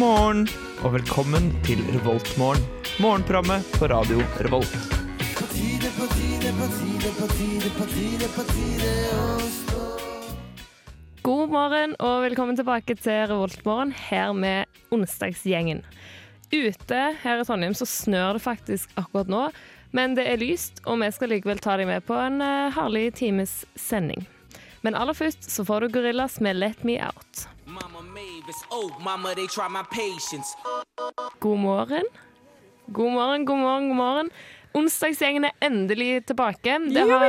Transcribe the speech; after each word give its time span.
morgen 0.00 0.46
og 0.80 0.94
velkommen 0.94 1.50
til 1.66 1.80
Revoltmorgen. 1.92 2.62
Morgenprogrammet 3.04 3.66
på 3.76 3.88
radio 3.90 4.22
Revolt. 4.40 4.72
God 11.20 11.52
morgen 11.52 11.92
og 11.98 12.22
velkommen 12.24 12.56
tilbake 12.56 12.96
til 12.96 13.28
Revoltmorgen 13.28 13.92
her 13.92 14.32
med 14.32 14.80
onsdagsgjengen. 14.94 15.84
Ute 16.48 17.02
her 17.20 17.42
i 17.42 17.44
Trondheim 17.44 17.76
så 17.76 17.84
snør 17.84 18.38
det 18.38 18.44
faktisk 18.46 18.96
akkurat 18.96 19.28
nå, 19.28 19.44
men 19.92 20.16
det 20.16 20.24
er 20.30 20.40
lyst, 20.40 20.80
og 20.88 21.02
vi 21.04 21.12
skal 21.12 21.34
likevel 21.34 21.60
ta 21.60 21.76
deg 21.76 21.90
med 21.92 22.08
på 22.08 22.16
en 22.16 22.40
eh, 22.40 22.72
herlig 22.72 23.10
times 23.20 23.66
sending. 23.76 24.24
Men 24.80 24.96
aller 24.96 25.12
først 25.12 25.50
så 25.52 25.66
får 25.68 25.84
du 25.84 25.98
Gorillas 26.00 26.40
med 26.40 26.56
Let 26.56 26.88
Me 26.88 26.96
Out. 27.04 27.50
God 31.40 31.58
morgen. 31.58 32.04
God 32.90 33.12
morgen, 33.12 33.44
god 33.46 33.58
morgen, 33.58 33.88
god 33.88 33.96
morgen. 33.96 34.30
Onsdagsgjengen 34.74 35.44
er 35.48 35.54
endelig 35.66 36.26
tilbake. 36.26 36.76
Det, 36.94 37.02
har, 37.10 37.24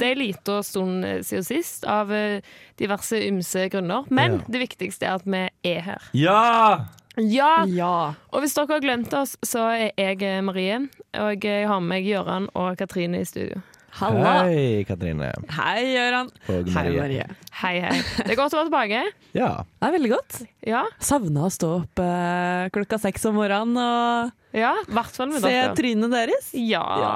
det 0.00 0.10
er 0.10 0.18
lite 0.20 0.58
og 0.58 0.64
stund 0.64 1.04
siden 1.24 1.44
sist, 1.46 1.84
av 1.88 2.12
eh, 2.12 2.40
diverse 2.80 3.16
ymse 3.28 3.68
grunner. 3.72 4.04
Men 4.12 4.38
Ja. 4.40 4.44
det 4.52 4.60
viktigste 4.66 5.06
er 5.08 5.14
at 5.20 5.24
vi 5.24 5.42
er 5.72 5.80
her. 5.80 6.08
Ja! 6.12 6.84
Ja! 7.16 7.64
Ja. 7.64 7.92
Og 8.32 8.40
hvis 8.44 8.52
dere 8.56 8.68
har 8.76 8.84
glemt 8.84 9.14
oss, 9.16 9.36
så 9.44 9.70
er 9.72 9.90
jeg 9.96 10.20
eh, 10.22 10.42
Marie. 10.44 10.82
Og 11.16 11.44
jeg 11.48 11.68
har 11.68 11.80
med 11.80 11.88
meg 11.94 12.04
Gøran 12.10 12.50
og 12.54 12.76
Katrine 12.76 13.20
i 13.24 13.24
studio. 13.28 13.60
Halla. 13.96 14.32
Hei, 14.44 14.84
Katrine. 14.88 15.30
Hei, 15.56 15.84
Gøran. 15.94 16.28
Og 16.52 16.66
Hei, 16.68 16.72
Marie. 16.74 16.96
Marie. 17.00 17.26
Hei, 17.62 17.74
hei. 17.80 17.94
Det 18.18 18.34
er 18.34 18.38
godt 18.38 18.52
å 18.56 18.58
være 18.62 18.68
tilbake. 18.70 19.04
Ja. 19.36 19.48
Det 19.68 19.84
er 19.84 19.92
veldig 19.92 20.10
godt. 20.14 20.36
Ja, 20.64 20.82
Savna 21.04 21.42
å 21.44 21.50
stå 21.52 21.68
opp 21.82 22.00
eh, 22.00 22.68
klokka 22.72 22.96
seks 23.02 23.26
om 23.28 23.34
morgenen 23.36 23.76
og 23.76 24.30
ja 24.56 24.70
i 24.80 24.94
hvert 24.96 25.12
fall 25.12 25.28
med 25.28 25.42
se 25.44 25.50
dere. 25.52 25.74
trynet 25.76 26.14
deres. 26.14 26.46
Ja. 26.56 26.80
Ja. 27.02 27.10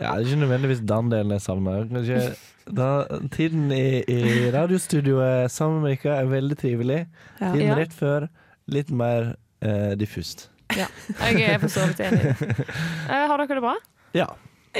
det 0.00 0.08
er 0.08 0.24
ikke 0.26 0.40
nødvendigvis 0.40 0.80
den 0.90 1.12
delen 1.12 1.34
jeg 1.36 1.44
savner. 1.44 1.84
Kanskje 1.92 2.24
da, 2.66 2.88
tiden 3.34 3.70
i, 3.74 4.02
i 4.10 4.48
radiostudioet 4.54 5.54
sammen 5.54 5.84
med 5.86 5.94
dere 6.02 6.16
er 6.24 6.32
veldig 6.32 6.58
trivelig. 6.64 6.98
Ja. 7.38 7.52
Tiden 7.52 7.68
Ja. 7.68 7.78
rett 7.78 7.94
før 7.94 8.26
litt 8.74 8.90
mer 8.90 9.36
eh, 9.62 9.92
diffust. 10.02 10.48
ja. 10.74 10.88
Jeg 11.28 11.46
er 11.46 11.62
for 11.62 11.70
så 11.70 11.86
vidt 11.92 12.02
enig. 12.08 12.34
Eh, 13.12 13.22
har 13.28 13.38
dere 13.38 13.54
det 13.54 13.62
bra? 13.62 13.76
Ja. 14.18 14.26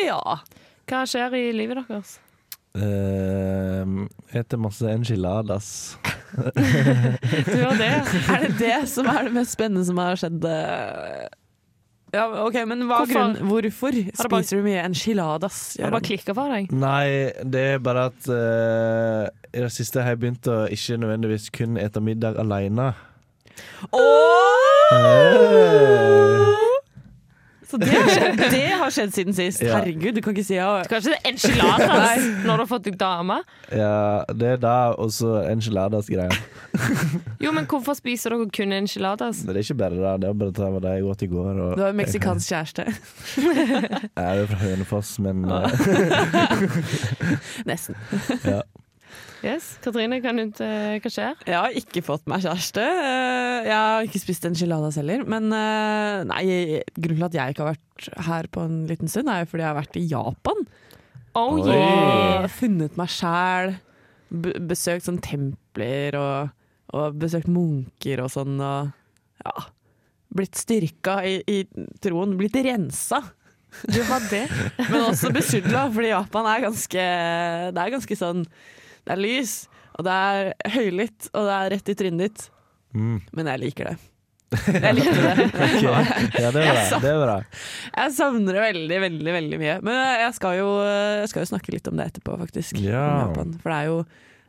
ja. 0.02 0.18
Hva 0.92 1.06
skjer 1.08 1.32
i 1.38 1.44
livet 1.56 1.78
deres? 1.88 2.18
Uh, 2.76 4.04
etter 4.36 4.60
masse 4.60 4.84
enchiladas. 4.92 5.68
Du 6.32 7.58
og 7.68 7.76
det? 7.80 7.88
Er 8.32 8.44
det 8.46 8.52
det 8.60 8.76
som 8.88 9.08
er 9.12 9.26
det 9.28 9.32
mest 9.36 9.52
spennende 9.56 9.84
som 9.88 9.98
har 10.00 10.16
skjedd? 10.20 10.44
eh? 10.48 11.26
Ja, 12.12 12.26
ok, 12.44 12.58
men 12.68 12.84
hva 12.88 12.98
Hvorfor? 13.02 13.14
grunn, 13.16 13.48
Hvorfor 13.48 13.94
spiser 13.96 14.28
bare- 14.28 14.48
du 14.52 14.66
mye 14.66 14.82
enchiladas? 14.84 15.58
Har 15.80 15.88
det 15.88 15.94
bare 15.96 16.08
klikka 16.10 16.34
for 16.36 16.52
deg? 16.52 16.72
Nei, 16.76 17.32
det 17.44 17.62
er 17.74 17.78
bare 17.84 18.06
at 18.10 18.28
uh, 18.28 19.28
i 19.52 19.64
det 19.64 19.72
siste 19.72 20.04
har 20.04 20.12
jeg 20.12 20.20
begynt 20.26 20.48
å 20.52 20.58
ikke 20.72 21.00
nødvendigvis 21.00 21.48
kun 21.56 21.80
ete 21.80 22.04
middag 22.04 22.36
aleine. 22.40 22.90
Så 27.72 27.78
det 27.80 27.88
har, 27.88 28.08
skjedd, 28.12 28.40
det 28.52 28.62
har 28.82 28.90
skjedd 28.92 29.12
siden 29.16 29.36
sist. 29.36 29.62
Ja. 29.64 29.78
Herregud, 29.78 30.12
du 30.18 30.20
kan 30.24 30.34
ikke 30.36 30.44
si 30.44 30.58
ja. 30.58 30.68
Du 30.84 30.90
kan 30.90 31.00
ikke 31.00 31.14
si 31.14 31.30
enchiladas 31.30 32.26
når 32.44 32.50
du 32.52 32.62
har 32.64 32.68
fått 32.68 32.84
deg 32.90 32.98
dame? 33.00 33.38
Ja, 33.72 33.94
det 34.36 34.50
er 34.58 34.60
da 34.60 34.74
også 35.00 35.38
enchiladas-greia. 35.48 36.28
Jo, 37.40 37.52
men 37.56 37.64
hvorfor 37.70 37.96
spiser 37.96 38.34
dere 38.36 38.48
kun 38.52 38.76
enchiladas? 38.76 39.40
Det 39.46 39.56
er 39.56 39.62
ikke 39.64 39.78
bare 39.80 39.96
det. 39.96 40.12
Det 40.22 40.28
er 40.28 40.36
bare 40.42 40.52
det 40.58 40.68
var 40.76 40.84
det 40.84 40.92
jeg 40.98 41.08
åt 41.14 41.24
i 41.24 41.30
går. 41.32 41.62
Og 41.64 41.72
Du 41.78 41.82
har 41.86 41.94
en 41.94 42.00
meksikansk 42.02 42.52
kjæreste. 42.52 42.84
jeg 43.40 44.26
er 44.26 44.34
jo 44.42 44.46
fra 44.52 44.60
Hønefoss, 44.66 45.14
men 45.24 45.44
eh, 45.56 46.68
Nesten. 47.68 47.96
ja. 48.52 48.60
Yes, 49.42 49.72
Katrine, 49.82 50.20
kan 50.22 50.38
du 50.38 50.44
ikke 50.46 51.00
Hva 51.02 51.10
skjer? 51.10 51.40
Jeg 51.48 51.56
har 51.58 51.74
ikke 51.80 52.02
fått 52.06 52.28
meg 52.30 52.44
kjæreste. 52.44 52.82
Eh, 52.84 53.66
Jeg 53.66 53.74
har 53.74 54.06
ikke 54.06 54.20
spist 54.22 54.44
enchiladas 54.46 54.98
heller. 55.00 55.24
Men 55.26 55.48
eh, 55.56 56.22
nei, 56.30 56.44
grunnen 56.94 57.24
til 57.24 57.26
at 57.26 57.38
jeg 57.40 57.54
ikke 57.56 57.66
har 57.66 57.74
vært 57.74 58.08
her 58.28 58.48
på 58.54 58.62
en 58.68 58.76
liten 58.90 59.10
stund, 59.10 59.30
er 59.32 59.42
jo 59.42 59.50
fordi 59.50 59.64
jeg 59.64 59.70
har 59.72 59.80
vært 59.80 59.98
i 59.98 60.04
Japan. 60.12 60.62
Oh 61.38 61.56
yeah! 61.58 62.44
Og 62.44 62.50
funnet 62.54 62.98
meg 63.00 63.10
sjæl. 63.10 63.74
Besøkt 64.70 65.06
sånn 65.08 65.18
templer 65.24 66.16
og, 66.20 66.52
og 66.96 67.16
besøkt 67.20 67.50
munker 67.52 68.22
og 68.24 68.30
sånn. 68.32 68.58
Og 68.62 68.92
ja, 69.42 69.64
blitt 70.38 70.60
styrka 70.60 71.18
i, 71.28 71.38
i 71.50 71.64
troen. 72.04 72.36
Blitt 72.38 72.56
rensa. 72.62 73.18
Du 73.88 73.98
har 74.06 74.22
det? 74.30 74.44
Men 74.92 75.08
også 75.08 75.32
besudla, 75.34 75.86
fordi 75.92 76.10
Japan 76.12 76.46
er 76.52 76.62
ganske 76.66 77.04
Det 77.72 77.80
er 77.86 77.92
ganske 77.96 78.18
sånn 78.20 78.42
Det 79.02 79.14
er 79.16 79.20
lys, 79.22 79.54
og 79.98 80.06
det 80.06 80.16
er 80.16 80.72
høylytt, 80.76 81.28
og 81.34 81.46
det 81.48 81.58
er 81.58 81.70
rett 81.76 81.92
i 81.92 81.98
trynet 81.98 82.24
ditt. 82.26 82.48
Mm. 82.94 83.20
Men 83.32 83.52
jeg 83.52 83.62
liker 83.66 83.92
det. 83.92 83.98
Jeg 84.52 84.96
liker 84.98 85.22
det. 85.24 85.46
okay. 85.64 86.42
ja, 86.42 86.50
det 86.52 86.64
er 86.64 86.74
bra. 86.76 86.98
Det 87.00 87.12
er 87.12 87.20
bra. 87.22 87.36
Jeg 87.96 88.14
savner 88.18 88.58
det 88.58 88.66
veldig, 88.66 88.98
veldig 89.06 89.36
veldig 89.38 89.60
mye. 89.62 89.78
Men 89.86 90.02
jeg 90.26 90.34
skal 90.36 90.58
jo, 90.60 90.68
jeg 90.84 91.30
skal 91.32 91.46
jo 91.46 91.50
snakke 91.54 91.74
litt 91.74 91.88
om 91.88 91.96
det 91.98 92.10
etterpå, 92.12 92.36
faktisk. 92.44 92.82
Ja. 92.84 93.06
For 93.32 93.72
det 93.72 93.78
er 93.78 93.88
jo 93.88 94.02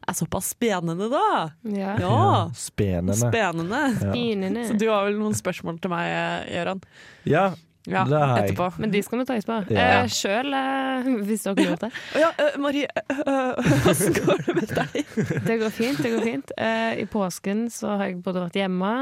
er 0.03 0.17
såpass 0.17 0.49
spennende, 0.51 1.07
da. 1.11 1.51
Ja. 1.71 1.93
Ja, 2.01 2.51
Spennende. 2.55 3.15
spennende. 3.15 3.83
Ja. 4.03 4.65
Så 4.67 4.75
du 4.79 4.89
har 4.89 5.05
vel 5.07 5.15
noen 5.19 5.35
spørsmål 5.37 5.79
til 5.79 5.93
meg, 5.93 6.11
Gøran? 6.51 6.83
ja, 7.29 7.53
Ja, 7.85 8.05
Nei. 8.07 8.19
etterpå. 8.45 8.69
Men 8.79 8.91
de 8.93 9.01
skal 9.03 9.19
vi 9.19 9.25
ta 9.27 9.35
etterpå. 9.35 9.57
Ja. 9.75 9.87
Eh, 10.03 10.07
Sjøl, 10.07 10.53
eh, 10.55 11.09
hvis 11.27 11.43
dere 11.43 11.65
lurte. 11.67 11.89
Å 12.15 12.21
Ja, 12.21 12.29
øh, 12.39 12.55
Marie, 12.63 12.87
åssen 13.91 14.13
går 14.15 14.43
det 14.45 14.55
med 14.55 14.71
deg? 14.77 15.11
Det 15.49 15.57
går 15.59 15.73
fint. 15.75 15.99
det 16.03 16.11
går 16.15 16.23
fint. 16.29 16.53
Eh, 16.57 17.01
I 17.03 17.05
påsken 17.11 17.65
så 17.73 17.97
har 17.97 18.05
jeg 18.07 18.21
både 18.23 18.45
vært 18.45 18.59
hjemme, 18.61 18.93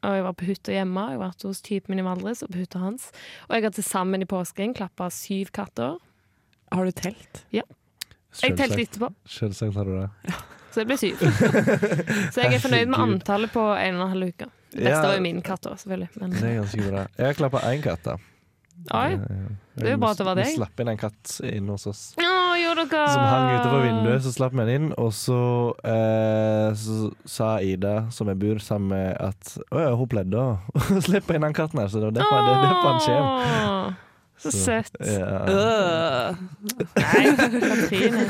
og 0.00 0.14
jeg 0.16 0.24
var 0.24 0.32
på 0.40 0.46
hytta 0.48 0.72
hjemme. 0.72 1.02
Jeg 1.12 1.18
har 1.18 1.24
vært 1.26 1.44
hos 1.50 1.60
typen 1.66 1.92
min 1.94 2.00
i 2.00 2.06
Valdres 2.06 2.40
og 2.46 2.48
på 2.54 2.62
hytta 2.62 2.80
hans. 2.80 3.10
Og 3.50 3.58
jeg 3.58 3.66
har 3.68 3.74
til 3.76 3.84
sammen 3.84 4.24
i 4.24 4.28
påsken 4.30 4.72
klappa 4.78 5.10
syv 5.12 5.50
katter. 5.52 5.98
Har 6.72 6.86
du 6.88 6.92
telt? 6.96 7.42
Ja. 7.52 7.66
Jeg 8.40 8.56
telte 8.56 8.78
etterpå, 8.86 9.10
Selvsagt 9.28 9.74
har 9.76 9.84
du 9.90 9.96
det. 9.98 10.34
så 10.70 10.80
det 10.80 10.86
ble 10.86 10.96
syv. 11.02 11.18
Så 12.32 12.44
jeg 12.44 12.54
er 12.54 12.62
fornøyd 12.62 12.92
med 12.92 13.00
antallet 13.02 13.50
på 13.52 13.64
en 13.74 13.96
og 13.98 14.04
en 14.06 14.12
halv 14.14 14.28
uke. 14.30 14.46
Det 14.70 14.84
beste 14.84 15.00
Ja. 15.02 15.06
var 15.08 15.16
jo 15.16 15.22
min 15.24 15.40
katt 15.42 15.66
òg, 15.66 15.74
selvfølgelig. 15.82 16.08
Men 16.22 16.30
Det 16.30 16.44
er 16.46 16.60
ganske 16.60 16.84
bra. 16.86 17.00
Jeg 17.18 17.26
har 17.26 17.34
klappa 17.40 17.62
én 17.72 17.82
katt, 17.82 18.04
da. 18.06 18.14
Oi. 18.94 19.10
Det 19.80 19.86
er 19.86 19.94
jo 19.94 20.00
bra 20.02 20.10
at 20.12 20.20
det 20.20 20.26
var 20.26 20.38
Vi 20.40 20.46
slapp 20.54 20.82
inn 20.82 20.90
en 20.92 21.00
katt 21.00 21.34
inn 21.46 21.70
hos 21.72 21.86
oss. 21.88 22.02
Å, 22.20 22.28
gjorde 22.60 22.84
dere 22.90 23.12
Som 23.14 23.24
hang 23.24 23.46
utenfor 23.54 23.84
vinduet, 23.86 24.24
så 24.26 24.32
slapp 24.34 24.54
vi 24.56 24.66
den 24.66 24.72
inn. 24.76 24.90
Og 25.00 25.12
så, 25.16 25.40
eh, 25.84 26.68
så 26.76 27.10
sa 27.24 27.50
Ida, 27.64 27.94
som 28.12 28.28
jeg 28.32 28.40
bor 28.42 28.60
sammen 28.64 28.92
med, 28.92 29.16
at 29.16 29.56
å 29.70 29.84
ja, 29.86 29.94
hun 29.96 30.10
pleide 30.10 30.44
å 30.44 30.84
slippe 31.06 31.36
inn 31.36 31.46
den 31.46 31.56
katten 31.56 31.82
her, 31.82 31.88
så 31.92 32.02
det 32.02 32.10
var 32.10 32.20
derfor, 32.20 32.46
det 32.46 32.54
er 32.54 32.64
derfor 32.68 32.88
han 32.90 33.04
kommer. 33.08 33.98
Så 34.40 34.52
søtt. 34.54 34.94
Ja. 35.04 36.32
Nei, 36.96 37.24
Katrine. 37.36 38.24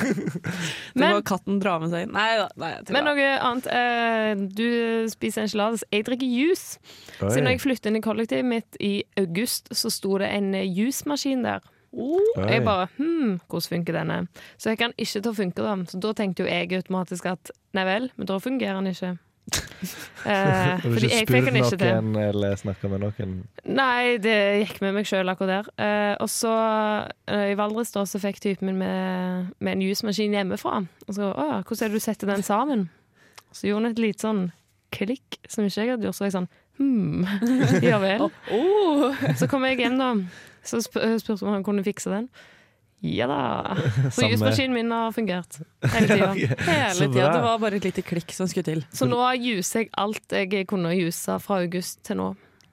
Det 1.00 1.10
må 1.15 1.21
katten 1.26 1.60
dra 1.62 1.76
med 1.82 1.93
seg 1.93 2.06
inn. 2.06 2.15
Nei 2.16 2.32
da. 2.41 2.48
Nei, 2.59 2.72
Men 2.91 3.06
noe 3.06 3.28
annet. 3.38 3.69
Eh, 3.71 4.44
du 4.59 4.66
spiser 5.12 5.47
enchiladas. 5.47 5.84
Jeg 5.94 6.09
drikker 6.09 6.26
juice. 6.26 6.81
Oi. 7.20 7.31
Siden 7.31 7.50
jeg 7.53 7.62
flyttet 7.62 7.91
inn 7.93 8.00
i 8.00 8.04
kollektivet 8.04 8.49
mitt 8.49 8.81
i 8.82 8.97
august, 9.20 9.70
så 9.76 9.93
sto 9.93 10.19
det 10.20 10.32
en 10.34 10.50
jusmaskin 10.55 10.90
juicemaskin 10.90 11.44
der. 11.44 11.61
Oh. 11.93 12.50
Jeg 12.50 12.62
bare 12.64 12.87
hm, 12.96 13.40
hvordan 13.50 13.69
funker 13.69 13.93
denne? 13.93 14.26
Så 14.58 14.70
jeg 14.70 14.79
kan 14.79 14.93
ikke 14.96 15.20
til 15.20 15.31
å 15.31 15.34
funke, 15.34 15.62
da. 15.64 15.75
Så 15.90 15.99
da 16.02 16.12
tenkte 16.14 16.44
jo 16.44 16.50
jeg 16.50 16.70
automatisk 16.79 17.26
at 17.26 17.50
nei 17.75 17.84
vel, 17.87 18.11
men 18.17 18.31
da 18.31 18.38
fungerer 18.38 18.79
den 18.79 18.93
ikke. 18.93 19.17
Eh, 19.50 20.28
Har 20.28 20.82
du 20.84 21.06
ikke 21.06 21.22
spurt 21.25 21.46
noen 21.48 21.70
til. 21.72 21.81
noen 21.88 22.16
eller 22.20 22.58
snakka 22.60 22.90
med 22.92 23.00
noen? 23.02 23.32
Nei, 23.64 24.19
det 24.22 24.37
gikk 24.60 24.81
med 24.84 24.94
meg 24.98 25.08
sjøl 25.08 25.32
akkurat 25.32 25.64
der. 25.64 25.70
Eh, 25.81 26.14
og 26.20 26.28
så 26.31 26.52
eh, 27.31 27.46
i 27.54 27.56
Valdres 27.58 27.94
da, 27.94 28.04
så 28.06 28.20
fikk 28.22 28.42
typen 28.44 28.69
min 28.69 28.78
med, 28.82 29.50
med 29.58 29.78
en 29.78 29.84
jusmaskin 29.88 30.37
hjemmefra. 30.37 30.82
Og 31.08 31.16
så 31.16 31.31
å, 31.32 31.46
ja, 31.54 31.58
hvordan 31.64 31.87
er 31.87 31.92
det 31.94 32.02
du 32.02 32.04
setter 32.04 32.31
den 32.34 32.44
sammen? 32.46 32.88
Så 33.50 33.66
gjorde 33.70 33.87
han 33.87 33.94
et 33.94 34.02
lite 34.04 34.26
sånn 34.26 34.44
klikk 34.94 35.40
som 35.48 35.64
ikke 35.66 35.86
jeg 35.86 35.94
hadde 35.94 36.08
gjort. 36.10 36.20
Så 36.20 36.28
jeg 36.28 36.36
sånn 36.36 36.50
hm, 36.78 37.26
ja 37.90 37.98
vel. 38.02 38.28
Oh. 38.54 39.16
Så 39.40 39.48
kom 39.50 39.64
jeg 39.66 39.81
hjem, 39.81 39.98
da. 40.00 40.12
Så 40.66 40.82
sp 40.84 41.00
spurte 41.22 41.46
om 41.48 41.56
han 41.56 41.66
kunne 41.66 41.86
fikse 41.86 42.12
den. 42.12 42.28
Ja 43.02 43.26
da. 43.31 43.76
Så 44.11 44.11
Samme. 44.20 44.31
jusmaskinen 44.35 44.75
min 44.76 44.91
har 44.93 45.12
fungert 45.17 45.61
hele 45.94 46.08
tida. 46.14 46.29
Hele 46.35 47.06
tida. 47.08 47.31
Det 47.32 47.43
var 47.47 47.58
bare 47.62 47.79
et 47.81 47.85
lite 47.88 48.02
klikk 48.05 48.32
som 48.37 48.49
skulle 48.50 48.67
til. 48.67 48.85
Så 48.93 49.08
nå 49.08 49.20
juser 49.41 49.87
jeg 49.87 49.91
alt 50.00 50.37
jeg 50.37 50.67
kunne 50.69 50.93
juse 50.99 51.38
fra 51.41 51.62
august 51.64 52.02
til 52.05 52.20
nå. 52.20 52.31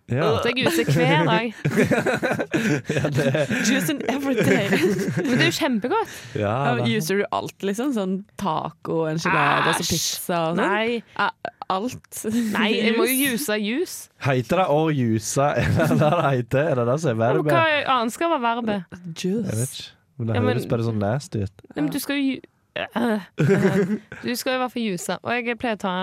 Ja. 0.08 0.38
Jeg 0.48 0.62
juser 0.64 0.88
hver 0.96 1.26
dag. 1.28 1.50
ja, 2.96 3.80
in 3.92 3.98
every 4.08 4.36
day. 4.36 4.70
Men 5.18 5.34
det 5.34 5.42
er 5.42 5.50
jo 5.50 5.56
kjempegodt. 5.58 6.14
ja 6.40 6.54
Juser 6.88 7.20
du 7.20 7.26
alt, 7.36 7.58
liksom? 7.68 7.92
Sånn 7.96 8.14
taco, 8.40 9.02
enchilada, 9.12 9.74
Æsj. 9.74 9.90
pizza 9.92 10.40
og 10.46 10.56
sånn? 10.56 10.64
Nei, 10.64 11.28
Alt? 11.68 12.22
nei, 12.54 12.70
jeg 12.78 12.94
må 12.96 13.04
jo 13.10 13.18
juse 13.34 13.58
jus. 13.60 13.96
Heiter 14.24 14.62
det 14.64 14.68
å 14.72 14.80
juse? 14.96 15.44
Er 15.60 15.68
det 15.76 15.90
det 15.92 16.00
det 16.00 16.24
heter? 16.38 16.72
Er 16.72 16.80
det 16.80 16.86
det 16.94 16.98
som 17.04 17.12
er 17.12 17.20
verbet? 17.26 17.52
Hva 17.52 17.66
annet 17.98 18.16
skal 18.16 18.32
være 18.32 18.46
verbet? 18.48 19.00
Juice. 19.20 19.90
Men 20.18 20.28
det 20.28 20.36
Ja, 20.36 20.42
men- 20.42 20.56
høres 20.56 20.70
bare 20.70 20.84
sånn 20.88 21.00
nasty 21.02 21.44
ut. 21.44 21.66
Nei, 21.76 21.82
men 21.84 21.92
du 21.94 22.00
skal 22.00 22.16
jo 22.18 22.40
uh, 22.78 23.20
Du 24.24 24.32
skal 24.36 24.54
i 24.56 24.58
hvert 24.62 24.72
fall 24.74 24.84
juice. 24.84 25.18
Og 25.24 25.32
jeg 25.34 25.58
pleier 25.62 25.78
å 25.78 25.82
ta 25.82 25.94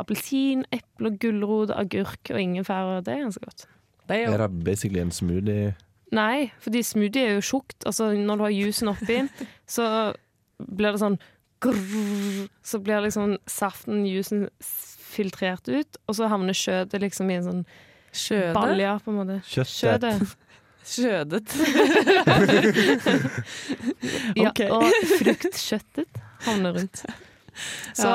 appelsin, 0.00 0.64
eple, 0.72 1.10
gulrot, 1.20 1.70
agurk 1.76 2.32
og 2.32 2.40
ingefær. 2.40 2.96
og 2.98 3.04
Det 3.04 3.14
er 3.14 3.24
ganske 3.26 3.44
godt. 3.44 3.66
Det 4.08 4.16
er 4.16 4.24
jo 4.26 4.32
Er 4.34 4.44
det 4.46 4.64
basically 4.64 5.00
en 5.00 5.10
smoothie? 5.12 5.74
Nei, 6.12 6.50
fordi 6.64 6.80
smoothie 6.82 7.26
er 7.28 7.34
jo 7.36 7.40
tjukt. 7.44 7.84
Altså, 7.84 8.14
når 8.16 8.36
du 8.40 8.42
har 8.46 8.54
juicen 8.56 8.88
oppi, 8.88 9.18
så 9.76 10.14
blir 10.58 10.92
det 10.96 11.00
sånn 11.02 11.18
grrr, 11.60 12.48
Så 12.62 12.78
blir 12.80 13.02
liksom 13.04 13.36
saften, 13.50 14.04
juicen, 14.06 14.48
filtrert 15.08 15.68
ut, 15.68 15.96
og 16.06 16.14
så 16.16 16.28
havner 16.30 16.56
kjøttet 16.56 17.00
liksom 17.02 17.30
i 17.32 17.38
en 17.40 17.46
sånn 17.46 17.62
Skjødet? 18.18 18.54
Balja, 18.56 18.94
på 19.04 19.12
en 19.12 19.16
måte. 19.20 19.34
Kjøttet. 19.44 19.74
Skjødet. 19.74 20.36
Skjødet. 20.88 21.54
Ja, 24.38 24.52
og 24.72 24.84
fruktkjøttet 25.18 26.20
havner 26.46 26.76
rundt. 26.78 27.02
Så 27.98 28.08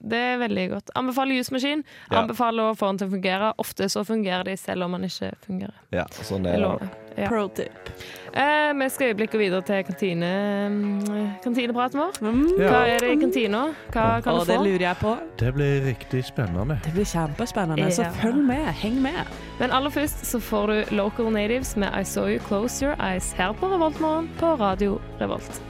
det 0.00 0.16
er 0.16 0.38
veldig 0.40 0.62
godt. 0.70 0.90
Anbefaler 0.96 1.36
jusmaskin. 1.36 1.82
Ja. 2.08 2.22
Anbefaler 2.22 2.70
å 2.70 2.76
få 2.78 2.88
den 2.92 3.00
til 3.02 3.10
å 3.10 3.12
fungere. 3.12 3.50
Ofte 3.60 3.88
så 3.92 4.04
fungerer 4.08 4.48
de 4.48 4.54
selv 4.60 4.86
om 4.86 4.96
den 4.96 5.04
ikke 5.10 5.32
fungerer. 5.44 5.76
Ja, 5.92 6.06
sånn 6.24 6.48
er 6.48 6.62
det. 6.62 6.88
Ja. 7.16 7.28
Pro 7.28 7.44
tip. 7.52 7.92
Eh, 8.36 8.74
vi 8.82 8.88
skal 8.88 9.06
øyeblikket 9.06 9.40
videre 9.40 9.62
til 9.62 9.84
kantine, 9.84 10.30
mm, 10.68 11.28
kantinepraten 11.42 12.00
vår. 12.00 12.18
Mm. 12.20 12.42
Hva 12.58 12.82
er 12.84 12.98
det 12.98 13.10
i 13.14 13.20
kantina? 13.20 13.62
Hva 13.92 14.20
kan 14.20 14.34
du 14.34 14.44
få? 14.44 14.52
det 14.52 14.58
lurer 14.60 14.84
jeg 14.88 14.96
på. 15.00 15.16
Det 15.40 15.54
blir 15.54 15.86
riktig 15.86 16.24
spennende. 16.24 16.80
Det 16.84 16.92
blir 16.92 17.04
kjempespennende, 17.04 17.88
så 17.92 18.10
følg 18.20 18.44
med. 18.44 18.66
Heng 18.82 19.00
med. 19.02 19.24
Men 19.60 19.72
aller 19.72 19.90
først 19.90 20.26
så 20.26 20.40
får 20.40 20.66
du 20.66 20.96
Local 20.96 21.32
Natives 21.32 21.76
med 21.76 21.88
I 22.00 22.04
Saw 22.04 22.28
You 22.28 22.38
Close 22.48 22.84
Your 22.84 22.94
Eyes 23.00 23.32
her 23.32 23.52
på 23.52 23.72
Revoltmorgen 23.72 24.30
på 24.38 24.54
Radio 24.60 25.00
Revolt. 25.20 25.62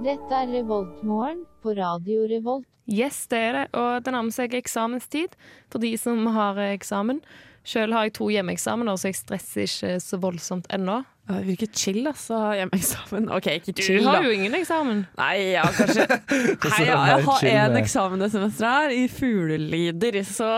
Dette 0.00 0.32
er 0.32 0.48
Revoltmorgen 0.48 1.42
på 1.60 1.74
Radio 1.76 2.22
Revolt. 2.24 2.64
Yes, 2.88 3.26
det 3.28 3.38
er 3.38 3.52
det. 3.52 3.64
Og 3.76 4.00
det 4.00 4.14
nærmer 4.14 4.32
seg 4.32 4.54
eksamenstid 4.56 5.34
for 5.68 5.82
de 5.82 5.90
som 6.00 6.24
har 6.32 6.56
eksamen. 6.70 7.20
Sjøl 7.68 7.92
har 7.92 8.08
jeg 8.08 8.14
to 8.16 8.30
hjemmeeksamener, 8.32 8.96
så 8.96 9.10
jeg 9.10 9.18
stresser 9.18 9.66
ikke 9.66 9.98
så 10.00 10.18
voldsomt 10.22 10.70
ennå. 10.72 11.02
Det 11.30 11.46
virker 11.46 11.68
chill, 11.76 12.00
altså, 12.10 12.38
hjemmeeksamen. 12.58 13.28
OK, 13.36 13.46
ikke 13.60 13.74
Du 13.76 13.82
chill, 13.84 14.04
har 14.06 14.18
da. 14.20 14.26
jo 14.26 14.34
ingen 14.34 14.54
eksamen. 14.58 15.04
Nei, 15.18 15.34
ja, 15.54 15.62
kanskje 15.76 16.06
Nei, 16.70 16.80
ja, 16.88 16.96
jeg 17.10 17.26
har 17.28 17.44
én 17.50 17.78
eksamen 17.80 18.22
det 18.24 18.30
semesteret 18.34 18.90
her, 18.90 18.94
i 18.96 19.04
fuglelyder, 19.12 20.20
så 20.26 20.50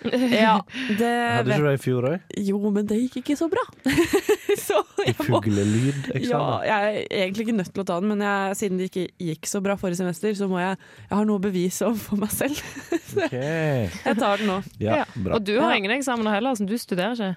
Ja, 0.32 0.54
det 0.96 1.08
Hadde 1.08 1.50
ikke 1.52 1.60
du 1.60 1.66
det 1.66 1.74
i 1.76 1.80
fjor 1.82 2.06
òg? 2.08 2.36
Jo, 2.40 2.60
men 2.72 2.86
det 2.88 2.98
gikk 3.02 3.18
ikke 3.20 3.36
så 3.36 3.50
bra. 3.52 3.64
så 4.66 4.80
jeg 5.04 5.16
må 5.28 5.40
Ja, 6.16 6.40
jeg 6.64 7.04
er 7.04 7.26
egentlig 7.26 7.46
ikke 7.48 7.58
nødt 7.58 7.72
til 7.74 7.84
å 7.84 7.88
ta 7.90 7.98
den, 8.00 8.14
men 8.14 8.24
jeg, 8.24 8.56
siden 8.62 8.80
det 8.80 8.88
ikke 8.90 9.06
gikk 9.30 9.50
så 9.50 9.60
bra 9.64 9.76
forrige 9.80 10.00
semester, 10.00 10.32
så 10.38 10.48
må 10.50 10.60
jeg 10.62 10.72
Jeg 10.78 11.12
har 11.18 11.28
noe 11.28 11.40
å 11.40 11.44
bevise 11.44 11.86
overfor 11.88 12.20
meg 12.22 12.32
selv. 12.32 12.60
OK. 13.20 13.36
Jeg 13.36 14.16
tar 14.20 14.40
den 14.40 14.50
nå. 14.50 14.58
Ja, 14.80 15.04
bra. 15.14 15.36
Og 15.36 15.44
du 15.44 15.56
har 15.60 15.76
ingen 15.76 15.92
eksamener 15.98 16.38
heller, 16.38 16.56
så 16.56 16.68
du 16.68 16.76
studerer 16.80 17.16
ikke. 17.18 17.34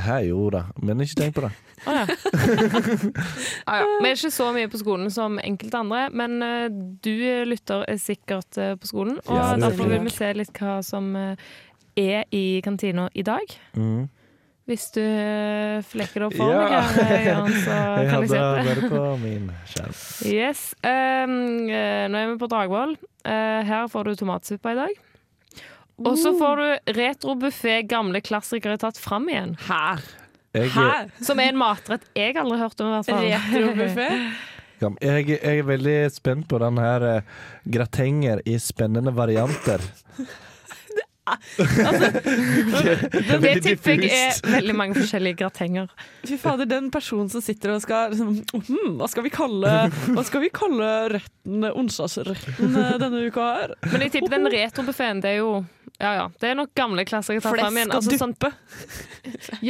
Her 0.00 0.22
jo 0.24 0.46
da, 0.54 0.62
men 0.80 1.02
ikke 1.04 1.18
tenk 1.20 1.34
på 1.36 1.42
det. 1.44 1.50
Å 1.82 1.94
ja. 1.96 2.04
ah, 3.68 3.82
ja. 3.82 3.88
Vi 4.00 4.08
er 4.08 4.16
ikke 4.16 4.30
så 4.32 4.48
mye 4.54 4.70
på 4.72 4.80
skolen 4.80 5.10
som 5.12 5.36
enkelte 5.42 5.82
andre, 5.82 6.06
men 6.16 6.38
uh, 6.40 6.64
du 7.04 7.12
lytter 7.48 7.84
er 7.90 8.00
sikkert 8.00 8.56
uh, 8.60 8.72
på 8.80 8.88
skolen. 8.88 9.18
Og 9.26 9.36
Ja, 9.36 9.52
er 9.52 9.62
derfor 9.66 9.90
vil 9.90 10.02
vi 10.06 10.14
se 10.14 10.32
litt 10.38 10.54
hva 10.56 10.78
som 10.86 11.12
uh, 11.18 11.36
er 11.98 12.24
i 12.32 12.60
kantina 12.64 13.08
i 13.12 13.24
dag. 13.26 13.56
Mm. 13.76 14.08
Hvis 14.70 14.84
du 14.94 15.00
eh, 15.02 15.80
flekker 15.82 16.22
det 16.22 16.26
opp 16.28 16.36
for 16.38 16.52
Ja. 16.54 16.82
meg 16.94 17.00
eh, 17.02 17.24
Jan, 17.26 17.48
så 17.64 17.78
kan 18.06 18.22
jeg 18.22 18.30
se 18.30 18.38
det. 18.38 18.66
vært 18.68 18.84
på 18.92 19.00
min 19.18 19.48
skjerm. 19.66 19.96
Yes. 20.30 20.60
Um, 20.86 21.32
eh, 21.66 22.04
nå 22.06 22.20
er 22.20 22.28
vi 22.30 22.36
på 22.38 22.48
Dragvoll. 22.52 22.94
Eh, 23.26 23.62
her 23.66 23.90
får 23.90 24.06
du 24.12 24.20
tomatsuppe 24.22 24.70
i 24.70 24.78
dag. 24.78 25.00
Og 26.00 26.16
så 26.18 26.32
får 26.38 26.62
du 26.62 26.92
retrobuffé 26.96 27.82
gamle 27.88 28.22
klassikere 28.24 28.78
tatt 28.80 28.98
fram 29.00 29.28
igjen. 29.30 29.56
Her. 29.68 30.00
Jeg, 30.52 30.70
Her. 30.74 31.12
Som 31.24 31.40
er 31.40 31.52
en 31.52 31.60
matrett 31.60 32.04
jeg 32.16 32.36
aldri 32.36 32.58
har 32.60 32.68
hørt 32.68 32.80
om. 32.84 32.90
i 32.90 32.96
hvert 32.98 33.12
fall. 33.12 33.28
Retrobuffé? 33.52 34.08
Jeg, 34.82 35.28
jeg 35.30 35.60
er 35.60 35.62
veldig 35.62 35.98
spent 36.10 36.48
på 36.50 36.58
den 36.58 36.78
her 36.82 37.04
eh, 37.06 37.26
gratenger 37.70 38.40
i 38.50 38.56
spennende 38.58 39.12
varianter. 39.14 39.78
Det, 41.22 43.38
det 43.42 43.52
tipper 43.62 44.00
jeg 44.02 44.10
er 44.10 44.40
veldig 44.56 44.74
mange 44.74 44.96
forskjellige 44.98 45.36
gratenger. 45.42 45.86
Fy 46.26 46.34
fader, 46.40 46.66
den 46.70 46.88
personen 46.94 47.28
som 47.32 47.42
sitter 47.44 47.74
og 47.76 47.80
skal 47.84 48.10
liksom, 48.14 48.28
hm, 48.56 48.96
Hva 48.98 49.06
skal 49.10 49.22
vi 49.26 49.30
kalle 49.34 49.70
Hva 50.16 50.22
skal 50.26 50.40
vi 50.44 50.50
kalle 50.54 50.88
retten, 51.14 51.58
onsdagsretten 51.70 52.70
eh, 52.80 52.96
denne 53.02 53.18
uka 53.28 53.42
her? 53.60 53.70
Men 53.92 54.00
jeg 54.06 54.12
tipper 54.16 54.32
den 54.36 54.46
retrobuffeen, 54.52 55.18
det 55.22 55.28
er 55.36 55.40
jo 55.42 55.50
ja, 56.02 56.10
ja. 56.16 56.24
Det 56.40 56.46
er 56.50 56.56
nok 56.58 56.70
gamle 56.74 57.04
klassikere 57.06 57.42
tatt 57.44 57.54
fram 57.60 57.76
igjen. 57.78 57.90
Flesk 57.92 57.94
og 57.94 57.98
Altså, 58.00 58.10
sånn, 58.18 58.32
duppe. 58.34 58.50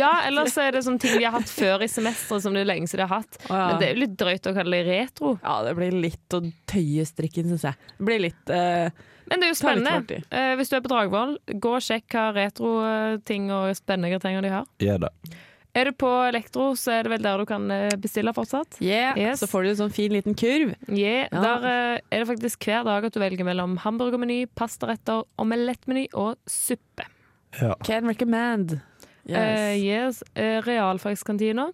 ja, 0.01 0.11
ellers 0.29 0.55
er 0.63 0.71
det 0.73 0.81
sånne 0.87 1.01
ting 1.03 1.15
de 1.19 1.25
har 1.27 1.35
hatt 1.35 1.51
før 1.51 1.79
i 1.85 1.89
semesteret 1.93 2.43
som 2.47 2.53
det 2.57 2.63
er 2.63 2.69
lenge 2.71 2.87
siden 2.89 3.03
de 3.03 3.07
har 3.11 3.17
hatt. 3.21 3.35
Oh, 3.51 3.57
ja. 3.59 3.65
Men 3.69 3.75
det 3.83 3.87
er 3.89 3.93
jo 3.93 3.99
litt 4.01 4.15
drøyt 4.23 4.45
å 4.49 4.55
kalle 4.57 4.75
det 4.79 4.87
retro. 5.03 5.29
Ja, 5.43 5.55
det 5.67 5.73
blir 5.77 5.93
litt 6.07 6.31
å 6.39 6.41
tøye 6.73 7.05
strikken, 7.11 7.47
syns 7.53 7.65
jeg. 7.69 7.77
Det 7.99 8.05
blir 8.09 8.21
litt 8.31 8.47
eh, 8.55 8.89
Men 9.33 9.41
det 9.41 9.49
er 9.49 9.55
jo 9.55 9.59
spennende. 9.59 9.95
fart. 9.97 10.35
Eh, 10.37 10.51
hvis 10.61 10.69
du 10.69 10.77
er 10.77 10.83
på 10.85 10.91
Dragvoll, 10.93 11.39
gå 11.57 11.73
og 11.79 11.85
sjekk 11.85 12.13
hva 12.13 12.27
retro-ting 12.37 13.49
og 13.55 13.73
spennende 13.79 14.21
ting 14.23 14.37
de 14.45 14.53
har. 14.53 14.69
Ja, 14.85 14.99
da. 15.01 15.09
Er 15.73 15.89
du 15.89 15.95
på 15.97 16.09
Elektro, 16.29 16.75
så 16.77 16.99
er 16.99 17.07
det 17.07 17.13
vel 17.15 17.23
der 17.25 17.41
du 17.41 17.47
kan 17.49 17.65
eh, 17.73 17.95
bestille 17.97 18.35
fortsatt. 18.37 18.77
Yeah, 18.85 19.17
Yes. 19.17 19.41
Så 19.41 19.49
får 19.49 19.65
du 19.65 19.71
en 19.71 19.79
sånn 19.79 19.95
fin 19.97 20.13
liten 20.13 20.37
kurv. 20.37 20.75
Yeah, 20.93 21.31
Ja. 21.33 21.41
Der 21.41 21.65
eh, 21.71 22.01
er 22.13 22.25
det 22.25 22.29
faktisk 22.29 22.69
hver 22.69 22.85
dag 22.85 23.09
at 23.09 23.17
du 23.17 23.21
velger 23.23 23.49
mellom 23.49 23.79
hamburgermeny, 23.81 24.45
pastaretter, 24.55 25.25
omelettmeny 25.41 26.11
og 26.13 26.37
suppe. 26.47 27.09
Ja. 27.57 27.73
Can 27.89 28.05
recommend. 28.09 28.81
Yes. 29.25 29.81
Yes. 29.81 30.23
yes, 30.37 30.65
realfagskantina, 30.67 31.71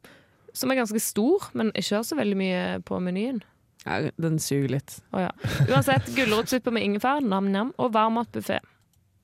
som 0.52 0.70
er 0.70 0.78
ganske 0.78 1.00
stor, 1.00 1.50
men 1.58 1.70
ikke 1.74 1.96
har 1.96 2.04
så 2.06 2.18
veldig 2.18 2.36
mye 2.38 2.64
på 2.86 2.98
menyen. 3.02 3.42
Ja, 3.88 4.10
den 4.20 4.38
suger 4.42 4.68
litt. 4.78 4.98
Oh, 5.12 5.20
ja. 5.24 5.30
Uansett, 5.68 6.10
gulrotsuppe 6.16 6.72
med 6.74 6.84
ingefær, 6.86 7.22
nam-nam, 7.24 7.72
og 7.80 7.92
varmmatbuffé. 7.96 8.60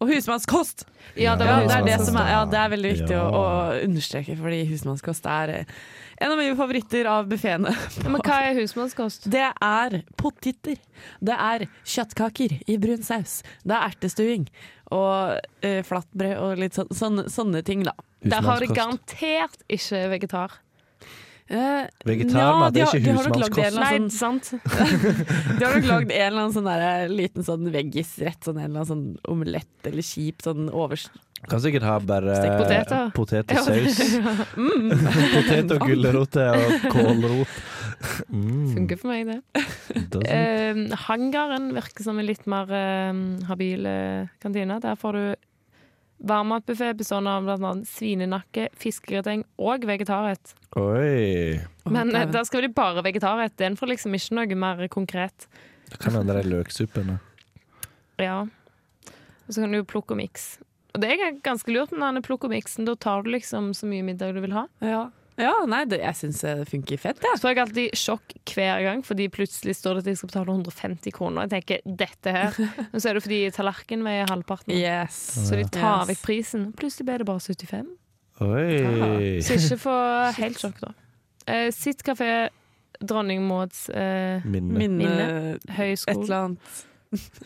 Og 0.03 0.09
husmannskost! 0.11 0.83
Ja, 1.17 1.37
det 1.39 1.47
Ja, 1.47 1.61
det 1.65 1.77
er 1.79 1.85
det 1.87 1.99
som 2.05 2.17
er, 2.19 2.27
ja, 2.33 2.41
det 2.51 2.59
er 2.59 2.71
veldig 2.73 2.91
viktig 2.97 3.15
å, 3.15 3.21
Ja. 3.23 3.29
å 3.31 3.85
understreke, 3.87 4.35
fordi 4.37 4.59
husmannskost 4.69 5.29
er 5.31 5.53
eh, 5.55 5.65
en 6.21 6.33
av 6.35 6.39
mine 6.41 6.57
favoritter 6.59 7.07
av 7.09 7.29
buffeene. 7.31 7.71
Men 8.03 8.19
hva 8.27 8.41
er 8.51 8.59
husmannskost? 8.59 9.31
Det 9.33 9.47
er 9.63 9.97
poteter. 10.21 10.77
Det 11.23 11.37
er 11.39 11.67
kjøttkaker 11.87 12.57
i 12.67 12.77
brun 12.83 13.03
saus. 13.07 13.39
Det 13.65 13.73
er 13.79 13.87
ertestuing 13.95 14.49
og 14.93 15.39
eh, 15.65 15.81
flatbrød 15.87 16.37
og 16.43 16.59
litt 16.61 16.77
sånn, 16.77 16.91
sånne, 16.93 17.29
sånne 17.33 17.63
ting, 17.65 17.87
da. 17.87 17.95
Der 18.25 18.43
har 18.45 18.61
de 18.61 18.69
garantert 18.75 19.63
ikke 19.73 20.05
vegetar. 20.13 20.59
Eh, 21.45 21.85
Vegetarmat 22.09 22.73
de 22.73 22.81
er 22.81 22.89
ikke 22.89 23.05
de 23.05 23.13
har 23.19 23.27
nok 23.29 23.37
lagd 23.43 23.59
en 23.61 23.67
husmannskost. 23.69 23.77
Nei, 23.77 24.13
sånn, 24.17 24.41
sant? 24.41 24.49
De 25.59 25.67
har 25.67 25.75
nok 25.77 25.91
lagd 25.91 26.15
en 26.15 26.25
eller 26.31 26.41
annen 26.41 26.55
sånn 26.57 26.71
der, 26.71 27.13
liten 27.13 27.45
sånn 27.45 27.69
veggisrett, 27.75 28.41
sånn 28.47 28.63
en 28.63 28.71
eller 28.71 28.81
annen 28.81 28.89
sånn 28.89 29.05
omelett 29.29 29.91
eller 29.91 30.07
kjip 30.07 30.45
sånn 30.47 30.71
overs... 30.73 31.11
Kan 31.45 31.61
sikkert 31.61 31.85
ha 31.85 31.99
bare 32.01 32.39
poteter. 32.57 33.11
potet 33.19 33.51
og 33.53 33.67
saus. 33.67 33.99
Mm. 34.65 34.93
Potet 35.35 35.73
og 35.75 35.83
gulrot 35.85 36.37
og 36.41 36.85
kålrot. 36.89 37.57
Mm, 38.33 38.71
Funker 38.73 39.01
for 39.01 39.11
meg, 39.13 39.29
det. 39.29 40.23
Eh, 40.33 40.81
hangaren 41.05 41.69
virker 41.77 42.07
som 42.07 42.17
en 42.21 42.27
litt 42.29 42.47
mer 42.51 42.71
uh, 42.73 43.13
habil 43.51 43.85
eh, 43.89 44.31
kantine. 44.41 44.79
Der 44.81 44.97
får 44.97 45.19
du 45.19 45.25
varmmatbuffé 46.19 46.93
bestående 46.97 47.31
av 47.31 47.49
annet 47.55 47.89
svinenakke, 47.89 48.69
fiskegrateng 48.81 49.45
og 49.61 49.87
vegetarrett. 49.89 50.55
Oi. 50.79 51.61
Men 51.85 52.11
eh, 52.11 52.25
dæven. 52.25 52.35
der 52.37 52.45
skal 52.49 52.67
de 52.67 52.73
bare 52.75 53.05
vegetarrett. 53.05 53.57
Den 53.61 53.77
får 53.77 53.95
liksom 53.95 54.17
ikke 54.17 54.39
noe 54.39 54.59
mer 54.59 54.85
konkret. 54.89 55.49
Det 55.91 56.01
kan 56.01 56.17
hende 56.17 56.35
det 56.35 56.45
er 56.45 56.53
løksuppene. 56.53 57.19
Ja. 58.23 58.45
Og 59.45 59.51
så 59.53 59.61
kan 59.61 59.75
du 59.75 59.83
jo 59.83 59.89
plukke 59.89 60.15
og 60.17 60.23
mikse. 60.23 60.63
Og 60.95 61.03
det 61.03 61.11
er 61.11 61.39
ganske 61.43 61.73
lurt 61.75 61.91
med 61.91 62.05
denne 62.07 62.23
plukkomiksen. 62.23 62.87
Da 62.87 62.95
tar 62.95 63.25
du 63.25 63.33
liksom 63.35 63.73
så 63.75 63.89
mye 63.91 64.05
middag 64.07 64.37
du 64.37 64.41
vil 64.45 64.55
ha. 64.55 64.69
Ja, 64.79 65.09
ja 65.41 65.53
nei, 65.67 65.81
det, 65.91 65.99
jeg 66.03 66.15
syns 66.19 66.41
det 66.45 66.55
funker 66.71 67.01
fett, 67.03 67.19
Ja. 67.25 67.33
Så 67.41 67.51
jeg 67.51 67.59
alltid 67.65 67.95
sjokk 67.99 68.35
hver 68.55 68.83
gang, 68.87 69.03
fordi 69.07 69.27
plutselig 69.35 69.75
står 69.79 69.99
det 69.99 70.05
at 70.05 70.11
jeg 70.13 70.19
skal 70.21 70.31
betale 70.31 70.55
150 70.55 71.13
kroner. 71.17 71.47
Jeg 71.49 71.53
tenker 71.57 71.81
dette 72.05 72.35
her. 72.37 72.59
Men 72.93 73.01
så 73.03 73.11
er 73.11 73.19
det 73.19 73.25
fordi 73.27 73.41
tallerkenen 73.57 74.07
veier 74.07 74.31
halvparten. 74.31 74.75
Yes. 74.79 75.19
Så 75.49 75.59
de 75.59 75.65
tar 75.75 76.05
Yes. 76.05 76.13
vekk 76.15 76.23
prisen. 76.27 76.67
Plutselig 76.79 77.07
ble 77.11 77.19
det 77.25 77.27
bare 77.29 77.43
75. 77.43 77.89
Oi. 78.45 79.41
Så 79.47 79.59
ikke 79.59 79.79
få 79.85 79.97
helt 80.41 80.59
sjokk, 80.63 80.81
da. 80.83 80.93
Eh, 81.47 81.69
Sitt 81.75 82.03
kafé, 82.07 82.49
Dronning 83.05 83.43
Mauds 83.47 83.89
eh, 83.91 84.41
Minne. 84.49 84.79
Minne 84.79 85.27
Høyskole. 85.77 86.15
et 86.15 86.25
eller 86.25 86.41
annet. 86.49 86.85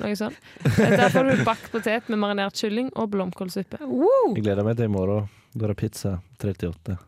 noe 0.01 0.15
sånt. 0.17 0.37
Eh, 0.65 0.95
Der 0.97 1.09
får 1.13 1.29
du 1.33 1.43
bakt 1.45 1.67
potet 1.73 2.09
med 2.09 2.21
marinert 2.23 2.57
kylling 2.57 2.89
og 2.97 3.11
blomkålsuppe. 3.17 3.81
Jeg 3.81 4.45
gleder 4.45 4.65
meg 4.65 4.77
til 4.79 4.89
i 4.89 4.93
morgen. 4.93 5.29
Da 5.57 5.65
er 5.67 5.73
det 5.75 5.81
pizza 5.81 6.19
38. 6.41 6.99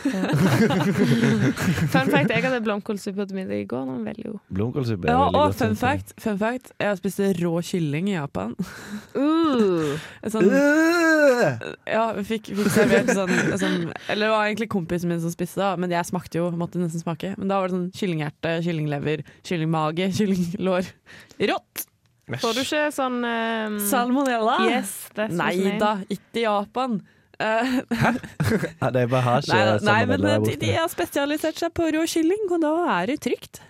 Fun 1.92 2.08
fact, 2.10 2.30
jeg 2.32 2.42
hadde 2.44 2.60
blomkålsuppe 2.64 3.26
til 3.28 3.36
middag 3.36 3.60
i 3.62 3.66
går. 3.68 3.84
Den 3.86 3.98
var 3.98 4.04
veldig 4.10 4.24
god. 4.30 4.38
Blomkålsuppe 4.56 5.08
er 5.08 5.12
Ja, 5.12 5.18
veldig 5.24 5.40
og 5.40 5.44
godt. 5.46 5.54
fun 5.58 5.66
synes 5.74 5.82
jeg. 5.82 6.00
fact, 6.00 6.14
fun 6.24 6.38
fact, 6.40 6.72
jeg 6.80 6.88
har 6.88 6.98
spist 7.00 7.20
rå 7.40 7.52
kylling 7.70 8.08
i 8.12 8.16
Japan. 8.16 8.54
Uh. 9.20 9.98
En 10.22 10.30
Sånn, 10.30 10.46
Øh! 10.46 11.74
ja, 11.90 12.04
vi 12.16 12.22
fikk, 12.28 12.50
fikk 12.54 12.68
servert 12.70 13.08
sånn, 13.16 13.32
sånn 13.58 13.76
Eller 14.08 14.28
det 14.28 14.30
var 14.30 14.44
egentlig 14.46 14.68
kompisen 14.70 15.10
min 15.10 15.20
som 15.22 15.32
spiste, 15.34 15.58
da, 15.60 15.72
men 15.80 15.90
jeg 15.90 16.06
smakte 16.08 16.38
jo. 16.38 16.48
Måtte 16.54 16.78
nesten 16.80 17.02
smake. 17.02 17.32
Men 17.38 17.50
da 17.50 17.58
var 17.60 17.68
det 17.70 17.74
sånn 17.76 17.90
kyllinghjerte, 17.96 18.52
kyllinglever, 18.66 19.24
kyllingmage, 19.48 20.10
kyllinglår. 20.18 20.90
Rått! 21.50 21.86
Får 22.38 22.54
du 22.54 22.60
ikke 22.62 22.84
sånn 22.94 23.16
um, 23.26 23.78
Salmonella? 23.82 24.60
Yes, 24.70 24.92
that's 25.18 25.34
Nei 25.34 25.74
da, 25.82 25.96
ikke 26.06 26.38
i 26.38 26.44
Japan. 26.46 27.00
Eh, 27.40 27.80
Ja, 28.82 28.90
de 28.92 29.06
bare 29.08 29.22
har 29.24 29.40
ikke 29.42 29.56
nei, 29.56 29.78
nei, 29.88 29.98
men 30.10 30.20
der 30.20 30.36
de, 30.36 30.44
borte. 30.44 30.60
de 30.60 30.70
har 30.76 30.88
spesialisert 30.92 31.58
seg 31.62 31.72
på 31.76 31.88
rå 31.96 32.04
kylling, 32.10 32.46
og 32.52 32.60
da 32.64 32.72
er 33.00 33.12
det 33.14 33.20
trygt. 33.24 33.62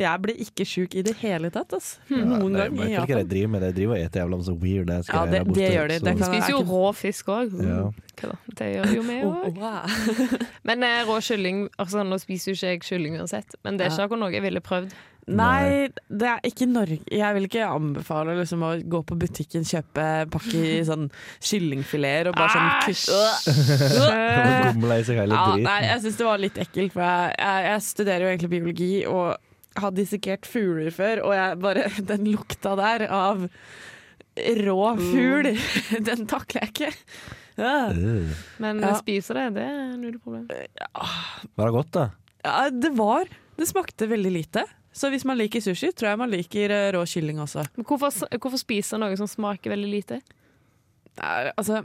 Jeg 0.00 0.20
blir 0.24 0.38
ikke 0.40 0.64
sjuk 0.64 0.94
i 0.96 1.02
det 1.04 1.12
hele 1.20 1.50
tatt, 1.52 1.74
ass. 1.76 1.98
Noen 2.08 2.54
ja, 2.56 2.62
ganger 2.62 2.70
i 2.70 2.78
vet 2.78 2.92
ikke 3.02 3.16
hva 3.18 3.24
de 3.26 3.28
driver 3.28 3.50
med. 3.52 3.64
De 3.66 3.72
driver 3.76 3.92
og 3.92 4.00
spiser 4.00 4.20
jævla 4.22 4.38
masse 4.40 4.54
weird 4.62 4.92
ass 4.94 5.10
Ja, 5.12 5.24
det- 5.28 5.42
borte, 5.44 5.58
det 5.60 5.66
gjør 5.74 5.88
de. 5.92 5.98
så- 5.98 6.04
Det 6.06 6.28
Spiser 6.30 6.52
jo 6.54 6.62
rå 6.70 6.84
fisk 6.96 7.26
òg. 7.28 7.56
Ja. 7.60 8.30
Det 8.56 8.68
gjør 8.72 8.94
jo 8.94 9.02
vi 9.10 9.18
Oh, 9.26 9.34
òg. 9.44 9.58
wow. 9.60 10.38
Men 10.64 10.82
eh, 10.82 11.02
rå 11.04 11.18
kylling 11.20 11.68
altså, 11.78 12.04
Nå 12.08 12.16
spiser 12.24 12.52
jo 12.52 12.56
ikke 12.56 12.72
jeg 12.72 12.80
kylling 12.88 13.18
uansett, 13.20 13.54
men 13.64 13.76
det 13.76 13.86
er 13.90 13.92
ikke 13.98 14.16
noe 14.16 14.32
jeg 14.32 14.42
ville 14.48 14.60
prøvd. 14.64 14.96
Nei, 15.26 15.88
det 16.06 16.26
er 16.30 16.44
ikke 16.46 16.68
Norge. 16.70 17.00
Jeg 17.10 17.34
vil 17.34 17.48
ikke 17.48 17.64
anbefale 17.66 18.36
liksom, 18.38 18.60
å 18.62 18.68
gå 18.86 19.00
på 19.08 19.16
butikken, 19.18 19.64
kjøpe 19.66 20.04
pakke 20.30 20.60
i 20.60 20.84
sånn 20.86 21.08
kyllingfileter 21.42 22.30
og 22.30 22.36
bare 22.38 22.52
sånn 22.54 22.70
kutt. 22.86 23.96
Gomle 24.70 25.00
i 25.00 25.06
seg 25.08 25.18
hele 25.18 25.34
Ja, 25.40 25.56
nei, 25.66 25.80
jeg 25.88 26.04
syns 26.04 26.20
det 26.20 26.28
var 26.28 26.38
litt 26.42 26.60
ekkelt, 26.62 26.94
for 26.94 27.02
jeg, 27.02 27.34
jeg, 27.42 27.66
jeg 27.72 27.84
studerer 27.88 28.22
jo 28.26 28.30
egentlig 28.34 28.52
biologi 28.54 28.92
og 29.10 29.82
har 29.82 29.92
dissekert 29.98 30.46
fugler 30.48 30.94
før, 30.94 31.24
og 31.26 31.34
jeg 31.36 31.58
bare 31.66 31.88
Den 32.12 32.30
lukta 32.30 32.76
der 32.78 33.06
av 33.12 33.42
rå 34.62 34.78
fugl, 35.00 35.50
den 36.10 36.26
takler 36.30 36.66
jeg 36.68 36.72
ikke. 36.74 36.92
Ja. 37.56 37.76
Øh. 37.90 38.30
Men 38.60 38.82
Ja. 38.84 38.94
spiser 39.00 39.38
det, 39.40 39.46
det 39.58 39.66
er 39.74 39.94
null 39.96 40.18
problem. 40.20 40.46
Var 40.52 41.70
det 41.70 41.74
godt, 41.80 41.92
da? 41.96 42.08
Ja, 42.44 42.66
det 42.70 42.90
var 42.94 43.24
Det 43.56 43.66
smakte 43.66 44.06
veldig 44.10 44.32
lite. 44.34 44.66
Så 44.96 45.10
hvis 45.12 45.26
man 45.28 45.36
liker 45.36 45.60
sushi, 45.60 45.90
tror 45.92 46.12
jeg 46.12 46.20
man 46.22 46.32
liker 46.32 46.72
eh, 46.72 46.90
rå 46.96 47.02
kylling 47.08 47.40
også. 47.44 47.66
Men 47.76 47.86
hvorfor, 47.88 48.28
hvorfor 48.40 48.60
spise 48.60 49.00
noe 49.00 49.16
som 49.20 49.28
smaker 49.28 49.74
veldig 49.74 49.90
lite? 49.92 50.20
Er, 51.16 51.52
altså 51.56 51.82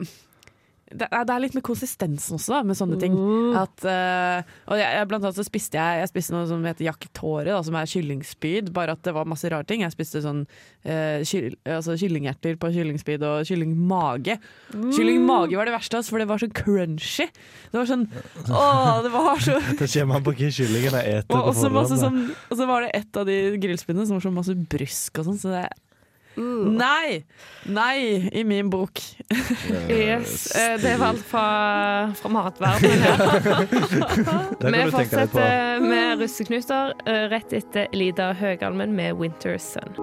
det 0.91 1.07
er, 1.07 1.25
det 1.27 1.33
er 1.33 1.43
litt 1.43 1.55
med 1.57 1.63
konsistensen 1.65 2.37
også, 2.37 2.53
da, 2.53 2.61
med 2.67 2.77
sånne 2.77 2.97
ting. 3.01 3.15
At, 3.57 3.83
uh, 3.85 4.53
og 4.71 4.79
jeg, 4.79 4.87
jeg, 4.97 5.07
blant 5.11 5.25
annet 5.25 5.39
så 5.39 5.45
spiste 5.47 5.79
jeg, 5.79 6.01
jeg 6.01 6.11
spiste 6.11 6.35
noe 6.35 6.47
som 6.49 6.65
heter 6.67 6.87
yakitori, 6.87 7.53
som 7.65 7.77
er 7.79 7.91
kyllingspyd. 7.91 8.71
Bare 8.75 8.95
at 8.97 9.03
det 9.07 9.13
var 9.15 9.29
masse 9.29 9.49
rare 9.51 9.67
ting. 9.67 9.85
Jeg 9.85 9.95
spiste 9.95 10.23
sånn 10.23 10.43
uh, 10.45 11.19
kyll, 11.27 11.55
altså 11.65 11.97
kyllinghjerter 11.99 12.57
på 12.61 12.71
kyllingspyd 12.75 13.25
og 13.27 13.45
kyllingmage. 13.49 14.37
Kyllingmage 14.71 15.59
var 15.59 15.69
det 15.69 15.75
verste, 15.75 16.03
for 16.07 16.23
det 16.23 16.29
var 16.31 16.41
så 16.41 16.49
crunchy. 16.61 17.29
Det 17.71 17.79
var 17.79 17.89
sånn 17.89 18.07
Å, 18.61 18.65
det 19.05 19.11
var 19.13 19.39
så 19.41 19.55
Det 19.77 19.87
kommer 19.87 20.15
man 20.15 20.25
på 20.25 20.33
hva 20.35 20.51
kyllingen 20.57 20.97
er 20.97 21.21
eter 21.21 21.37
og, 21.37 21.53
da. 21.55 21.85
sånn, 21.87 22.19
så 22.49 22.67
var 22.67 22.85
det 22.85 22.91
et 22.97 23.17
av 23.21 23.27
de 23.27 23.37
grillspydene 23.61 24.07
som 24.07 24.17
var 24.17 24.25
så 24.25 24.33
masse 24.33 24.57
brysk 24.75 25.21
og 25.21 25.29
sånn. 25.29 25.39
Så 25.41 25.53
det 25.53 25.65
Nei! 26.35 27.23
Nei, 27.63 28.29
i 28.33 28.43
min 28.43 28.69
bok. 28.69 28.99
Yes, 29.89 30.51
eh, 30.55 30.77
Det 30.81 30.95
var 30.99 31.07
alt 31.07 31.25
fra, 31.27 31.43
fra 32.15 32.29
matverdenen 32.29 33.03
her. 33.03 34.71
Vi 34.71 34.85
fortsetter 34.91 35.79
med 35.83 36.23
russeknuter 36.23 36.93
eh, 37.05 37.27
rett 37.33 37.53
etter 37.53 37.87
Lida 37.93 38.31
Høgalmen 38.33 38.95
med 38.95 39.13
'Winter 39.19 39.57
Sun'. 39.57 39.99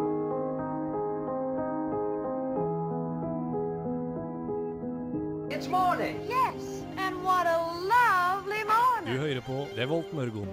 It's 5.51 5.69
morning. 5.69 6.21
Yes, 6.29 6.85
and 6.99 7.23
what 7.25 7.47
a 7.47 7.59
lovely 7.95 8.63
morning. 8.65 9.15
Du 9.15 9.21
hører 9.21 9.41
på 9.41 9.67
Revolt 9.79 10.13
Mørgon. 10.13 10.49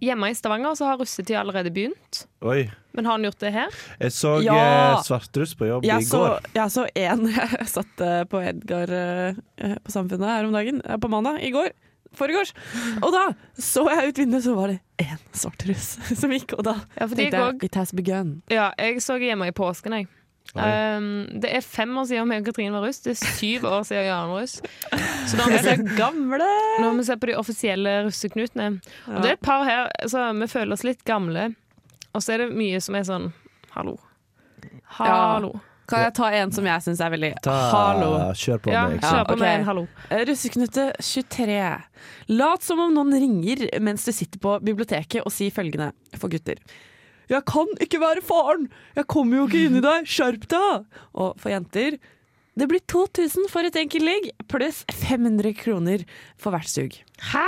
Hjemme 0.00 0.30
i 0.32 0.34
Stavanger 0.34 0.74
så 0.78 0.86
har 0.88 0.96
russetid 1.00 1.36
allerede 1.36 1.70
begynt. 1.74 2.22
Oi. 2.42 2.70
Men 2.96 3.04
har 3.06 3.12
han 3.18 3.26
gjort 3.28 3.38
det 3.42 3.52
her? 3.52 3.68
Jeg 4.00 4.12
så 4.16 4.32
Ja. 4.42 4.54
eh, 4.96 5.02
Svartruss 5.04 5.52
på 5.54 5.68
jobb 5.68 5.84
Jeg 5.84 6.00
i 6.02 6.08
så, 6.08 6.18
går. 6.18 6.48
jeg 6.54 6.70
så 6.74 6.86
en 6.94 7.26
Jeg 7.60 7.68
satt 7.68 8.00
eh, 8.06 8.24
på 8.24 8.40
Edgar 8.42 8.90
eh, 8.96 9.34
på 9.84 9.92
Samfunnet 9.92 10.26
her 10.32 10.48
om 10.48 10.52
dagen, 10.56 10.80
på 11.00 11.08
mandag, 11.12 11.42
i 11.44 11.50
går. 11.54 11.70
Foregårs. 12.16 12.50
Og 13.04 13.12
da 13.14 13.28
så 13.54 13.84
jeg 13.86 14.08
ut 14.10 14.18
vinduet, 14.18 14.42
så 14.42 14.54
var 14.56 14.72
det 14.72 14.80
én 14.98 15.20
svart 15.36 15.62
russ 15.68 15.92
som 16.20 16.32
gikk, 16.34 16.56
og 16.58 16.64
da 16.66 16.72
Ja, 16.98 17.06
tenkte 17.06 17.28
jeg 17.28 17.32
jeg 17.60 17.64
It 17.68 17.74
has 17.78 17.92
begun. 17.94 18.32
Ja, 18.50 18.72
jeg 18.80 18.98
så 19.04 19.14
hjemme 19.20 19.46
i 19.46 19.52
påsken, 19.54 19.94
jeg. 19.94 20.08
Um, 20.50 21.04
det 21.40 21.52
er 21.54 21.62
fem 21.62 21.92
år 22.00 22.08
siden 22.10 22.26
meg 22.26 22.40
og 22.42 22.48
Katrine 22.50 22.74
var 22.74 22.82
russ. 22.88 22.98
Det 23.04 23.12
er 23.14 23.20
syv 23.38 23.68
år 23.70 23.84
siden 23.86 24.08
Jan 24.08 24.32
var 24.32 24.40
russ. 24.42 24.56
Så 25.30 25.38
da 25.38 25.44
har 25.46 25.52
vi 25.54 25.60
sett, 25.62 25.84
Gamle! 25.94 26.48
nå 26.80 26.88
har 26.88 26.96
vi 26.98 27.04
sett 27.06 27.20
på 27.22 27.30
de 27.30 27.36
offisielle 27.38 27.92
russeknutene. 28.08 28.70
Og 29.06 29.20
det 29.22 29.28
er 29.30 29.36
et 29.38 29.44
par 29.46 29.62
her 29.68 29.86
så 30.10 30.24
Vi 30.40 30.48
føler 30.50 30.74
oss 30.74 30.82
litt 30.86 31.04
gamle. 31.06 31.52
Og 32.10 32.22
så 32.24 32.34
er 32.34 32.44
det 32.46 32.50
mye 32.58 32.80
som 32.82 32.98
er 32.98 33.06
sånn 33.06 33.28
Hallo. 33.76 33.94
Hallo. 34.98 35.52
Kan 35.90 36.04
jeg 36.04 36.14
ta 36.14 36.28
en 36.38 36.52
som 36.54 36.66
jeg 36.66 36.82
syns 36.84 37.00
er 37.02 37.10
veldig 37.14 37.30
Ta, 37.42 37.54
Hallo. 37.72 38.10
Kjør 38.38 38.60
på 38.62 38.70
Ja, 38.74 38.84
meg. 38.90 39.00
kjør 39.02 39.24
på 39.26 39.34
ok. 39.34 39.40
med 39.40 39.54
en 39.60 39.64
hallo. 39.66 39.86
Eh, 40.10 40.20
Russeknute 40.28 40.84
23. 41.02 41.56
Lat 42.30 42.62
som 42.66 42.78
om 42.84 42.92
noen 42.94 43.14
ringer 43.18 43.64
mens 43.82 44.04
du 44.06 44.12
sitter 44.14 44.38
på 44.42 44.58
biblioteket 44.62 45.22
og 45.26 45.32
sier 45.34 45.50
følgende 45.54 45.92
for 46.18 46.30
gutter. 46.30 46.58
Jeg 47.30 47.44
kan 47.46 47.68
ikke 47.80 48.00
være 48.02 48.22
faren! 48.26 48.68
Jeg 48.98 49.06
kommer 49.10 49.40
jo 49.40 49.48
ikke 49.48 49.64
inn 49.68 49.78
i 49.78 49.84
deg! 49.84 50.08
Skjerp 50.10 50.48
deg! 50.50 50.88
Og 51.14 51.36
for 51.40 51.54
jenter 51.54 52.00
det 52.58 52.66
blir 52.68 52.82
2000 52.90 53.46
for 53.48 53.64
et 53.64 53.76
enkelt 53.78 54.04
ligg, 54.04 54.24
pluss 54.50 54.82
500 54.92 55.54
kroner 55.56 56.02
for 56.36 56.52
hvert 56.52 56.68
sug. 56.68 56.96
Hæ?! 57.30 57.46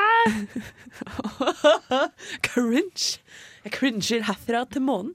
Cringe! 2.47 3.19
Jeg 3.63 3.75
cringer 3.77 4.25
herfra 4.27 4.65
til 4.75 4.83
månen. 4.83 5.13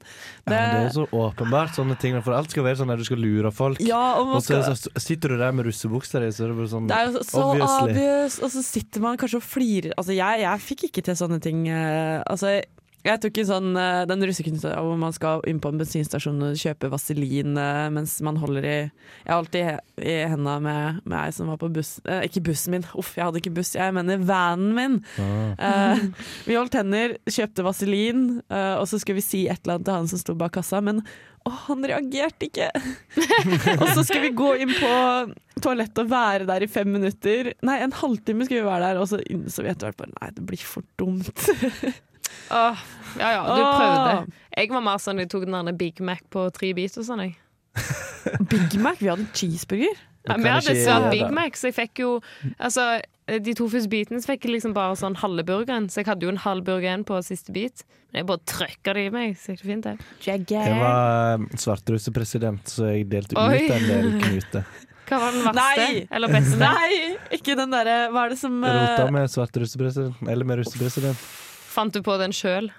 Ja, 0.48 0.52
det 0.54 0.60
er 0.86 0.92
så 0.96 1.04
åpenbart 1.12 1.74
sånne 1.76 1.98
ting. 2.00 2.16
For 2.24 2.32
alt 2.38 2.54
skal 2.54 2.64
være 2.64 2.80
sånn 2.80 2.94
at 2.94 3.02
du 3.02 3.04
skal 3.08 3.20
lure 3.20 3.52
folk. 3.52 3.82
Ja, 3.84 4.20
og 4.22 4.38
Og 4.38 4.46
så, 4.46 4.62
sitter 5.04 5.34
du 5.34 5.42
der 5.42 5.52
med 5.56 5.68
russebuksa 5.68 6.22
di, 6.24 6.30
så 6.32 6.46
er 6.46 6.54
det 6.54 6.60
bare 6.62 6.72
sånn 6.72 6.88
Det 6.88 6.96
er 6.96 7.10
jo 7.10 7.18
så, 7.18 7.26
så 7.28 7.44
Obviously. 7.44 7.92
obvious, 7.92 8.38
og 8.40 8.54
så 8.54 8.64
sitter 8.64 9.04
man 9.04 9.20
kanskje 9.20 9.42
og 9.42 9.48
flirer. 9.50 9.92
Altså, 10.00 10.16
jeg, 10.16 10.44
jeg 10.46 10.64
fikk 10.70 10.86
ikke 10.88 11.04
til 11.10 11.20
sånne 11.20 11.42
ting. 11.44 11.66
eh, 11.68 12.24
Altså, 12.24 12.54
jeg 13.06 13.22
tok 13.24 13.38
en 13.40 13.48
sånn 13.48 13.78
eh, 13.80 14.04
den 14.10 14.26
russekunsten 14.28 14.74
hvor 14.74 14.98
man 15.00 15.14
skal 15.16 15.44
inn 15.48 15.60
på 15.64 15.70
en 15.72 15.80
bensinstasjon 15.80 16.42
og 16.50 16.58
kjøpe 16.60 16.90
vaselin 16.92 17.58
eh, 17.62 17.86
mens 17.94 18.18
man 18.26 18.40
holder 18.42 18.66
i 18.66 18.76
Jeg 18.80 19.30
har 19.30 19.38
alltid 19.38 20.02
i, 20.02 20.16
henda 20.34 20.58
med, 20.64 21.00
med 21.06 21.18
ei 21.22 21.36
som 21.36 21.52
var 21.52 21.60
på 21.62 21.70
bussen 21.74 22.08
Ikke 22.26 22.44
bussen 22.50 22.76
min, 22.76 22.88
uff, 22.98 23.14
jeg 23.18 23.28
hadde 23.28 23.42
ikke 23.42 23.56
buss, 23.60 23.76
jeg 23.78 23.96
mener 23.96 24.22
vanen 24.28 24.74
min. 24.78 25.00
Ah. 25.22 25.54
Eh, 25.70 26.04
vi 26.50 26.58
holdt 26.58 26.78
hender, 26.78 27.16
kjøpte 27.30 27.66
vaselin, 27.66 28.28
eh, 28.50 28.76
og 28.82 28.86
så 28.90 29.00
skulle 29.02 29.22
vi 29.22 29.26
si 29.26 29.46
et 29.48 29.62
eller 29.64 29.78
annet 29.78 29.88
til 29.90 30.00
han 30.00 30.12
som 30.12 30.22
sto 30.22 30.36
bak 30.38 30.56
kassa, 30.58 30.82
men 30.84 31.02
å, 31.48 31.52
han 31.68 31.86
reagerte 31.88 32.50
ikke. 32.50 32.70
og 33.80 33.88
så 33.94 34.04
skulle 34.04 34.28
vi 34.28 34.34
gå 34.38 34.52
inn 34.64 34.74
på 34.74 34.92
toalettet 35.64 36.04
og 36.04 36.12
være 36.12 36.50
der 36.50 36.66
i 36.66 36.72
fem 36.72 36.92
minutter. 36.98 37.54
Nei, 37.66 37.80
en 37.84 37.96
halvtime 37.96 38.48
skulle 38.48 38.66
vi 38.66 38.70
være 38.70 38.92
der, 38.92 39.02
og 39.02 39.10
så 39.12 39.22
innså 39.24 39.66
vi 39.66 39.72
etter 39.72 39.90
hvert 39.90 40.02
bare 40.02 40.16
nei, 40.18 40.34
det 40.36 40.46
blir 40.50 40.68
for 40.68 40.86
dumt. 41.00 41.32
Åh, 42.52 42.84
ja 43.20 43.32
ja, 43.38 43.42
du 43.48 43.62
Åh. 43.62 43.74
prøvde. 43.78 44.38
Jeg 44.58 44.72
var 44.74 44.86
mer 44.86 45.02
sånn 45.02 45.22
jeg 45.22 45.30
tok 45.34 45.46
den 45.46 45.58
der 45.70 45.78
Big 45.78 46.00
Mac 46.02 46.24
på 46.34 46.48
tre 46.56 46.74
bit 46.78 46.98
og 46.98 47.06
sånn, 47.08 47.26
jeg. 47.28 47.36
Big 48.52 48.80
Mac, 48.82 49.02
vi 49.02 49.12
hadde 49.12 49.28
cheeseburger. 49.38 50.00
Ja, 50.28 50.36
vi 50.42 50.50
hadde 50.52 50.74
Ja, 50.82 50.98
Big. 51.12 51.30
Mac, 51.32 51.56
så 51.56 51.70
jeg 51.70 51.78
fikk 51.78 52.02
jo 52.04 52.10
Altså, 52.60 52.98
de 53.28 53.54
to 53.56 53.68
første 53.72 53.92
bitene 53.92 54.20
så 54.24 54.34
fikk 54.34 54.48
jeg 54.48 54.58
liksom 54.58 54.74
bare 54.76 54.96
sånn 55.00 55.16
halve 55.20 55.44
burgeren, 55.48 55.90
så 55.92 56.02
jeg 56.02 56.10
hadde 56.10 56.28
jo 56.28 56.34
en 56.34 56.42
halv 56.44 56.66
burger 56.68 56.88
igjen 56.88 57.06
på 57.08 57.20
siste 57.26 57.52
bit. 57.56 57.84
Men 58.12 58.22
jeg 58.22 58.28
bare 58.30 58.44
trøkka 58.48 58.94
det 58.96 59.06
i 59.08 59.14
meg, 59.14 59.34
så 59.40 59.54
gikk 59.54 59.64
det 59.64 59.72
fint, 59.72 59.88
det. 59.88 59.96
Jeg 60.28 60.78
var 60.80 61.44
svartrusepresident, 61.60 61.64
svartrussepresident, 61.64 62.72
så 62.72 62.92
jeg 62.94 63.10
delte 63.12 63.40
Oi. 63.40 63.66
ut 63.66 63.74
en 63.76 63.90
del 63.92 64.14
knuter. 64.24 64.70
Hva 65.08 65.20
var 65.24 65.36
den 65.36 65.44
verste? 65.48 65.60
Nei! 65.60 66.08
Eller 66.18 66.32
beste? 66.32 66.58
Nei, 66.60 67.18
ikke 67.38 67.54
den 67.56 67.72
derre 67.72 67.98
Hva 68.12 68.26
er 68.26 68.34
det 68.34 68.40
som 68.42 68.58
eh, 68.68 68.80
Rota 68.80 69.12
med 69.16 69.32
svartrusepresident. 69.32 70.24
Eller 70.28 70.48
med 70.48 70.60
russepresident. 70.60 71.22
Fant 71.78 71.94
du 71.94 72.02
på 72.02 72.18
den 72.18 72.34
sjøl? 72.34 72.72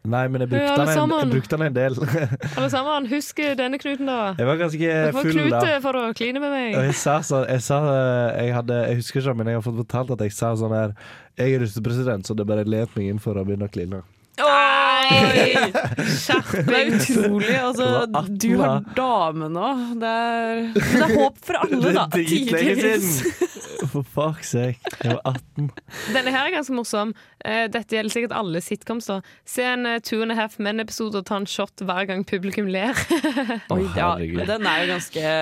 Nei, 0.00 0.22
men 0.32 0.40
jeg 0.40 0.48
brukte 0.48 0.76
den 0.80 0.88
en, 0.88 1.10
jeg 1.12 1.28
brukte 1.28 1.56
den 1.58 1.64
en 1.66 1.74
del. 1.76 1.96
Alle 2.56 2.68
sammen, 2.72 3.08
husk 3.10 3.42
denne 3.58 3.76
knuten, 3.82 4.08
da. 4.08 4.30
Jeg 4.38 4.48
var 4.48 4.60
ganske 4.62 4.78
full 4.80 4.94
da. 4.96 5.10
Du 5.10 5.18
får 5.18 5.34
knute 5.36 5.74
for 5.84 5.98
å 6.00 6.04
kline 6.16 6.40
med 6.40 6.48
Og 6.48 6.54
meg. 6.56 6.78
jeg 6.88 6.94
sa 6.96 7.18
sånn 7.26 7.44
jeg, 7.50 7.60
sa, 7.66 7.80
eh, 7.92 8.38
jeg, 8.46 8.54
hadde, 8.56 8.78
jeg 8.88 9.00
husker 9.02 9.20
ikke, 9.20 9.34
men 9.42 9.50
jeg 9.52 9.58
har 9.60 9.66
fått 9.66 9.76
fortalt 9.82 10.14
at 10.16 10.24
jeg 10.24 10.32
sa 10.32 10.54
sånn 10.56 10.72
her 10.72 10.94
Jeg 11.36 11.58
er 11.58 11.62
russepresident, 11.66 12.24
så 12.24 12.36
det 12.38 12.48
bare 12.48 12.64
let 12.64 12.96
meg 12.96 13.12
inn 13.12 13.20
for 13.20 13.36
å 13.36 13.44
begynne 13.44 13.68
å 13.68 13.74
kline. 13.76 14.00
Nei! 14.40 15.70
Det 15.70 16.76
er 16.76 16.90
utrolig. 16.94 17.54
Altså, 17.60 17.86
Det 17.86 18.12
var 18.12 18.24
18 18.24 18.38
du 18.40 18.48
har 18.60 18.80
da. 18.80 18.94
dame 18.96 19.48
nå. 19.52 19.68
Det 20.00 20.10
er, 20.10 20.60
det 20.74 21.02
er 21.06 21.14
håp 21.18 21.38
for 21.46 21.60
alle, 21.64 21.92
da. 21.96 22.06
Siden! 22.16 23.06
For 23.90 24.04
fuck 24.04 24.42
sake. 24.44 24.92
Jeg 25.04 25.16
var 25.16 25.22
18. 25.34 25.70
Denne 26.14 26.34
her 26.34 26.46
er 26.50 26.54
ganske 26.58 26.74
morsom. 26.76 27.14
Eh, 27.44 27.64
Dette 27.72 27.96
gjelder 27.96 28.12
sikkert 28.14 28.34
alle 28.36 28.60
sitcoms. 28.64 29.08
da 29.10 29.20
Se 29.48 29.64
en 29.66 29.86
eh, 29.88 29.98
Two 30.04 30.20
and 30.24 30.34
a 30.34 30.38
Half 30.38 30.58
Men-episode 30.62 31.22
og 31.22 31.26
ta 31.30 31.38
en 31.40 31.48
shot 31.48 31.80
hver 31.86 32.06
gang 32.10 32.24
publikum 32.28 32.68
ler. 32.70 32.92
Oi, 33.74 33.80
Å, 33.80 33.96
ja, 33.96 34.12
herregud. 34.16 34.44
den 34.50 34.68
er 34.68 34.84
jo 34.84 34.92
ganske 34.94 35.34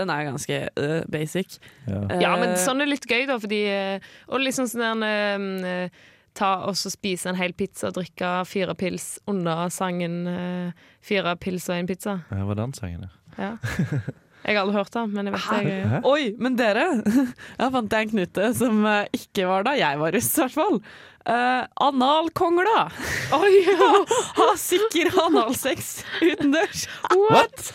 Den 0.00 0.10
er 0.14 0.26
ganske 0.28 0.58
øh, 0.78 1.00
basic. 1.10 1.58
Ja. 1.88 2.02
Ja, 2.22 2.34
men 2.38 2.56
sånn 2.62 2.82
er 2.84 2.90
litt 2.90 3.06
gøy, 3.10 3.24
da, 3.30 3.38
fordi 3.42 3.62
eh, 3.70 4.10
Og 4.30 4.42
liksom 4.44 4.68
sånn 4.70 5.02
der 5.06 5.66
eh, 5.86 6.08
Ta 6.38 6.50
og 6.68 6.76
så 6.78 6.92
spise 6.92 7.28
en 7.30 7.38
hel 7.38 7.52
pizza 7.58 7.88
og 7.90 7.96
drikke 7.98 8.32
fire 8.46 8.74
pils 8.78 9.18
under 9.30 9.68
sangen 9.74 10.20
eh, 10.30 10.88
Fire 11.02 11.34
pils 11.40 11.66
og 11.70 11.76
en 11.80 11.88
pizza. 11.90 12.20
Det 12.30 12.42
var 12.46 12.58
den 12.60 12.74
sangen, 12.76 13.06
ja. 13.08 13.14
Ja. 13.38 13.52
Jeg 14.40 14.56
har 14.56 14.62
aldri 14.62 14.76
hørt 14.78 14.94
den, 14.94 15.10
men 15.12 15.28
jeg 15.28 15.34
vet. 15.36 15.48
Jeg, 15.66 15.80
Hæ? 15.90 15.98
Oi, 16.08 16.30
men 16.40 16.54
dere! 16.56 16.86
Jeg 17.60 17.72
fant 17.74 17.92
jeg 17.92 18.06
en 18.06 18.12
knute 18.14 18.46
som 18.56 18.78
eh, 18.88 19.10
ikke 19.18 19.44
var 19.50 19.66
da 19.66 19.74
jeg 19.76 19.98
var 20.00 20.14
russ, 20.16 20.30
i 20.32 20.40
hvert 20.40 20.54
fall. 20.56 20.78
Uh, 21.28 21.66
analkongla! 21.74 22.90
oh, 23.32 23.44
ja. 23.44 23.88
har 24.40 24.56
sikker 24.56 25.10
analsex 25.26 26.04
utendørs. 26.20 26.86
what? 27.30 27.72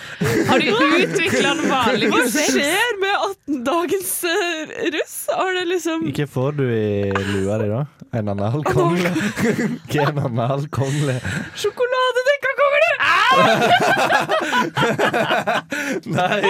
Har 0.50 0.60
du 0.60 0.72
utvikla 1.04 1.52
en 1.52 1.62
vanlig 1.70 2.10
Hva 2.10 2.24
skjer 2.34 2.98
med 3.04 3.14
18-dagens 3.28 4.14
uh, 4.26 4.74
russ? 4.98 5.16
Har 5.30 5.54
det 5.60 5.66
liksom 5.70 6.08
Hva 6.10 6.28
får 6.38 6.58
du 6.58 6.66
i 6.74 7.12
lua 7.36 7.60
di, 7.62 7.70
da? 7.70 7.84
En 8.18 8.34
analkongle? 8.34 9.14
Hva 9.14 10.02
er 10.08 10.16
en 10.16 10.26
analkongle? 10.26 11.20
Sjokoladedekk! 11.54 12.45
Nei! 16.06 16.42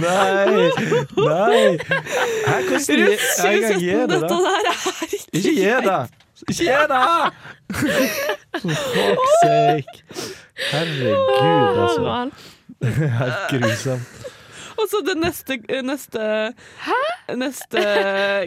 Nei! 0.00 0.70
Nei! 1.16 1.60
Jeg, 1.60 1.78
hvordan 1.78 1.78
Jeg 2.46 2.64
kan 2.68 2.78
2017, 2.80 4.10
dette 4.10 4.28
der 4.28 4.64
er 4.68 4.74
ikke 5.12 5.18
Ikke 5.32 5.52
gi 5.54 5.74
det! 5.86 6.02
Ikke 6.48 6.64
gi 6.64 6.66
det! 6.92 7.06
For 8.60 8.68
fuck's 8.68 9.32
sake. 9.42 9.94
Herregud, 10.72 11.78
altså. 11.82 12.30
Helt 13.20 13.40
grusomt. 13.50 14.19
Og 14.80 14.86
så 14.90 15.00
den 15.06 15.20
neste 15.24 15.58
Neste, 15.84 16.22
neste 17.36 17.82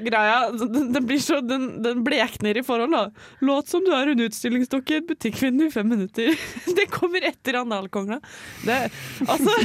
greia 0.05 0.37
den, 0.55 0.91
den 0.95 1.05
blir 1.07 1.21
så 1.21 1.39
Den, 1.45 1.67
den 1.85 2.01
blekner 2.05 2.57
i 2.59 2.63
forhold, 2.65 2.91
da. 2.95 3.03
Låt 3.45 3.69
som 3.71 3.83
du 3.85 3.91
er 3.95 4.11
en 4.13 4.23
utstillingsdukke 4.25 4.95
i 4.97 5.01
et 5.01 5.07
butikkvindu 5.09 5.67
i 5.67 5.73
fem 5.73 5.87
minutter. 5.93 6.33
Det 6.77 6.87
kommer 6.93 7.23
etter 7.29 7.59
analkongla. 7.61 8.19
Det 8.65 8.79
Altså 9.27 9.53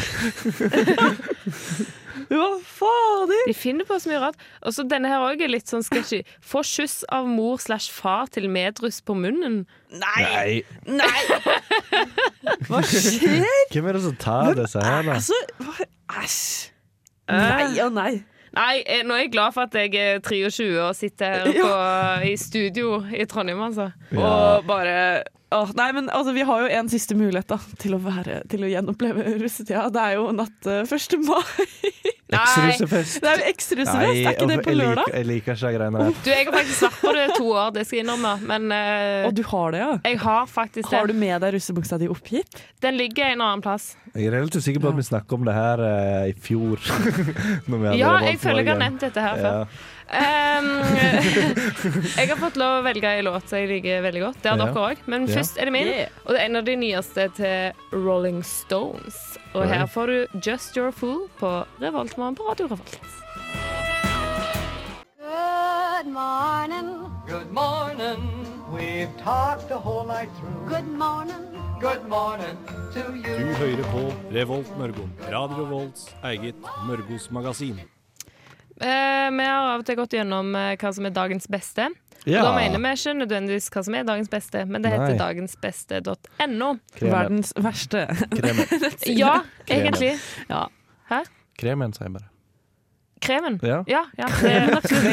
Hva 2.29 2.49
fader? 2.67 3.45
De 3.49 3.55
finner 3.57 3.87
på 3.89 3.97
så 4.03 4.11
mye 4.11 4.19
rart. 4.21 4.41
Og 4.67 4.75
så 4.75 4.85
denne 4.91 5.09
her 5.09 5.23
òg 5.25 5.41
er 5.45 5.51
litt 5.53 5.71
sånn 5.71 5.85
sketchy. 5.87 6.19
Få 6.45 6.61
skyss 6.67 7.01
av 7.15 7.29
mor 7.31 7.61
slash 7.63 7.93
far 7.95 8.27
til 8.35 8.49
medruss 8.53 8.99
på 9.07 9.15
munnen. 9.17 9.63
Nei! 9.95 10.25
Nei. 10.27 10.99
Nei! 10.99 11.21
Hva 12.69 12.83
skjer? 12.85 13.47
Hvem 13.73 13.89
er 13.89 13.99
det 14.01 14.03
som 14.05 14.19
tar 14.21 14.59
disse 14.59 14.83
her, 14.83 15.07
da? 15.07 15.17
Altså, 15.21 15.39
hva- 15.63 15.89
æsj. 16.13 16.73
Nei 17.29 17.79
og 17.85 17.93
nei. 17.93 18.13
Nei, 18.57 18.83
eh, 18.87 19.03
nå 19.05 19.15
er 19.15 19.27
jeg 19.27 19.33
glad 19.35 19.53
for 19.55 19.69
at 19.69 19.75
jeg 19.77 19.93
er 20.01 20.23
23 20.25 20.69
og 20.81 20.95
sitter 20.97 21.35
her 21.35 21.51
på, 21.63 21.73
i 22.31 22.37
studio 22.41 23.03
i 23.13 23.27
Trondheim, 23.29 23.61
altså. 23.63 23.91
Og 24.17 24.65
bare 24.67 25.23
åh, 25.55 25.71
Nei, 25.79 25.89
men 25.97 26.11
altså, 26.11 26.35
vi 26.37 26.45
har 26.49 26.65
jo 26.65 26.71
en 26.81 26.91
siste 26.93 27.17
mulighet 27.19 27.49
da 27.51 27.59
til 27.81 27.97
å, 27.97 28.03
være, 28.03 28.43
til 28.53 28.67
å 28.67 28.71
gjenoppleve 28.71 29.39
russetida. 29.43 29.89
Det 29.95 30.05
er 30.05 30.19
jo 30.19 30.31
natt 30.37 30.69
uh, 30.69 30.83
1. 30.85 31.19
mai. 31.25 31.43
Eksrussefest. 32.29 33.23
Det 33.25 33.29
er 33.31 33.41
jo 33.41 33.45
eksrussefest, 33.49 34.19
er 34.21 34.35
ikke 34.35 34.49
det 34.51 34.59
på 34.67 34.73
lørdag? 34.77 35.07
jeg 35.17 35.25
liker 35.25 35.57
ikke 35.57 35.71
de 35.71 35.79
greiene 35.79 36.03
der. 36.03 36.19
Du, 36.27 36.29
jeg 36.29 36.45
har 36.45 36.57
faktisk 36.59 36.83
vært 36.85 36.99
på 37.01 37.13
det 37.17 37.23
i 37.23 37.37
to 37.39 37.47
år, 37.49 37.71
det 37.73 37.85
skal 37.89 37.97
jeg 37.97 38.05
innrømme, 38.05 38.33
men 38.51 38.75
uh, 38.75 39.29
Og 39.31 39.37
du 39.39 39.43
har 39.49 39.73
det, 39.73 39.81
ja? 39.81 39.95
jeg 40.05 40.21
har 40.27 40.51
faktisk 40.53 40.93
Har 40.93 41.09
du 41.09 41.17
med 41.17 41.41
deg 41.45 41.55
russebuksa 41.57 41.99
di 42.03 42.11
oppgitt? 42.13 42.61
Den 42.85 42.99
ligger 43.01 43.33
en 43.33 43.45
annen 43.47 43.65
plass. 43.65 43.95
Jeg 44.13 44.29
er 44.29 44.37
relativt 44.37 44.67
sikker 44.67 44.85
på 44.85 44.93
at 44.93 44.99
vi 44.99 45.07
snakket 45.09 45.39
om 45.39 45.49
det 45.49 45.57
her 45.57 45.81
uh, 45.81 46.29
i 46.29 46.35
fjor. 46.37 46.85
Når 47.69 47.79
vi 47.79 47.89
hadde 47.89 48.01
Ja, 48.03 48.13
jeg 48.29 48.43
føler 48.45 48.61
jeg 48.61 48.75
har 48.75 48.83
nevnt 48.85 49.07
dette 49.09 49.25
her 49.25 49.41
før. 49.41 49.63
Ja. 49.65 49.97
Um, 50.09 50.69
jeg 52.17 52.29
har 52.31 52.37
fått 52.41 52.57
lov 52.57 52.79
å 52.79 52.85
velge 52.87 53.05
en 53.19 53.25
låt 53.27 53.51
jeg 53.53 53.69
liker 53.69 54.01
veldig 54.03 54.23
godt. 54.23 54.39
Det 54.43 54.51
har 54.51 54.59
Ja. 54.59 54.65
dere 54.73 54.75
òg. 54.95 54.97
Men 55.07 55.27
Ja. 55.29 55.35
først 55.37 55.59
er 55.61 55.65
det 55.67 55.73
min. 55.73 55.87
Yeah. 55.87 56.09
Og 56.27 56.33
det 56.35 56.41
er 56.41 56.45
en 56.47 56.57
av 56.57 56.65
de 56.65 56.77
nyeste 56.77 57.29
til 57.37 57.73
Rolling 57.93 58.43
Stones. 58.43 59.37
Og 59.55 59.69
her 59.69 59.87
får 59.87 60.07
du 60.07 60.27
Just 60.51 60.77
Your 60.77 60.91
Fool 60.93 61.29
på 61.39 61.67
Revoltmorgen 61.81 62.37
på 62.37 62.49
Radio 62.49 62.67
Revolt. 62.67 62.99
Good 65.19 66.07
morning. 66.07 66.89
Good 67.29 67.51
morning. 67.53 68.47
We've 68.73 69.15
talked 69.23 69.69
the 69.69 69.77
whole 69.79 70.07
night 70.07 70.29
through. 70.39 70.69
Good 70.69 70.89
morning. 70.89 71.45
Good 71.81 72.09
morning 72.09 72.57
to 72.95 73.01
Du 73.13 73.55
hører 73.55 73.85
på 73.93 74.13
Revolt 74.33 74.71
Mørgo. 74.79 75.09
Radio 75.31 75.65
Revolts 75.65 76.09
eget 76.25 76.55
Mørgos 76.87 77.31
magasin. 77.31 77.79
Eh, 78.81 79.31
vi 79.35 79.45
har 79.49 79.73
av 79.75 79.81
og 79.83 79.87
til 79.89 79.97
gått 79.99 80.15
gjennom 80.15 80.53
eh, 80.55 80.77
hva 80.79 80.93
som 80.95 81.07
er 81.09 81.15
dagens 81.17 81.49
beste. 81.51 81.89
Ja. 82.29 82.43
Og 82.43 82.49
da 82.49 82.55
mener 82.59 82.83
vi 82.83 82.91
ikke 82.99 83.15
nødvendigvis 83.17 83.69
hva 83.73 83.83
som 83.87 83.95
er 83.97 84.05
dagens 84.09 84.29
beste, 84.33 84.65
men 84.69 84.83
det 84.85 84.91
heter 84.93 85.15
Nei. 85.15 85.21
dagensbeste.no. 85.21 86.71
Kremen. 86.99 87.13
Verdens 87.15 87.53
verste. 87.57 88.07
Kremen. 88.35 88.65
Ja, 89.23 89.39
Kremen. 89.67 89.95
egentlig. 89.95 90.13
Ja. 90.51 90.67
Kremen, 91.59 91.95
sier 91.97 92.07
jeg 92.11 92.15
bare. 92.19 92.29
Kremen. 93.25 93.57
Ja. 93.67 93.81
Ja, 93.91 94.03
ja 94.19 94.27
kremen, 94.31 94.77
absolutt. 94.79 95.09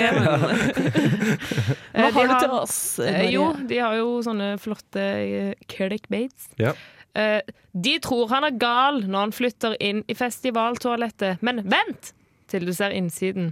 Hva 1.95 2.04
Eh, 2.06 2.12
har 2.13 2.28
du 2.28 2.34
til 2.43 2.51
oss? 2.54 2.75
Maria? 2.99 3.30
Jo, 3.34 3.45
de 3.69 3.80
har 3.82 3.95
jo 3.97 4.10
sånne 4.25 4.49
flotte 4.62 5.06
clickbaits. 5.71 6.49
Ja. 6.62 6.73
Eh, 7.15 7.39
de 7.73 7.95
tror 8.04 8.28
han 8.34 8.43
er 8.49 8.58
gal 8.60 9.01
når 9.08 9.19
han 9.28 9.34
flytter 9.34 9.78
inn 9.82 10.04
i 10.12 10.17
festivaltoalettet, 10.17 11.41
men 11.45 11.63
vent 11.71 12.12
til 12.55 12.65
du 12.65 12.73
ser 12.75 12.95
innsiden. 12.95 13.51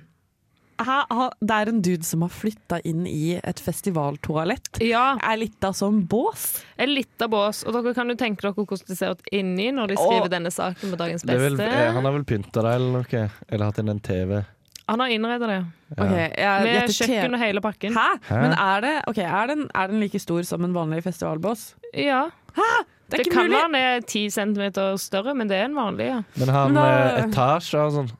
Hæ? 0.83 0.95
Det 1.39 1.53
er 1.53 1.69
en 1.69 1.81
dude 1.85 2.03
som 2.03 2.23
har 2.25 2.31
flytta 2.33 2.79
inn 2.89 3.03
i 3.07 3.35
et 3.37 3.59
festivaltoalett. 3.61 4.79
Ja, 4.83 5.13
Er 5.21 5.37
litt 5.37 5.63
av 5.63 5.75
sånn 5.77 6.01
bås. 6.09 6.63
Er 6.81 6.89
litt 6.89 7.21
av 7.23 7.29
bås, 7.31 7.61
og 7.67 7.75
dere 7.77 7.93
kan 7.95 8.09
jo 8.09 8.15
tenke 8.19 8.41
dere 8.41 8.55
hvordan 8.57 8.87
det 8.89 8.97
ser 8.97 9.13
ut 9.13 9.21
inni 9.31 9.69
når 9.71 9.93
de 9.93 9.99
skriver 9.99 10.25
Åh. 10.27 10.31
denne 10.33 10.51
saken 10.51 10.91
på 10.95 10.97
Dagens 10.99 11.21
Det 11.23 11.35
er 11.35 11.43
vel, 11.45 11.57
Beste. 11.61 11.69
eh, 11.85 11.91
han 11.93 12.03
har 12.09 12.15
vel 12.17 12.25
pynta 12.27 12.63
det 12.65 12.73
eller 12.79 12.97
noe? 12.97 13.23
Eller 13.49 13.65
hatt 13.69 13.79
inn 13.83 13.89
en 13.93 13.99
TV? 14.03 14.41
Han 14.89 14.99
har 14.99 15.07
innreda 15.15 15.47
det, 15.47 15.59
Ja. 15.93 16.03
Ok, 16.03 16.15
jeg 16.41 16.63
med 16.65 16.89
kjøkken 16.97 17.33
og 17.37 17.39
hele 17.39 17.61
pakken. 17.61 17.93
Hæ? 17.93 18.07
Hæ? 18.27 18.41
Men 18.41 18.53
er, 18.57 18.81
det, 18.81 18.93
okay, 19.07 19.23
er, 19.29 19.47
den, 19.53 19.67
er 19.75 19.87
den 19.93 19.99
like 20.01 20.19
stor 20.19 20.41
som 20.43 20.65
en 20.65 20.73
vanlig 20.73 21.03
festivalbås? 21.05 21.75
Ja, 21.93 22.25
Det 22.55 22.63
det, 23.09 23.19
er 23.19 23.23
ikke 23.23 23.31
kan 23.37 23.45
mulig! 23.45 23.57
være 23.61 23.69
den 23.69 23.75
er 23.75 24.01
ti 24.09 24.25
centimeter 24.29 24.97
større, 24.97 25.35
men 25.37 25.47
det 25.47 25.57
er 25.61 25.65
en 25.69 25.75
vanlig, 25.77 26.07
ja. 26.09 26.19
Men 26.35 26.49
han 26.49 26.73
da- 26.73 26.89
eh, 26.89 27.23
etasje 27.29 27.77
og 27.85 27.91
sånn 27.93 28.11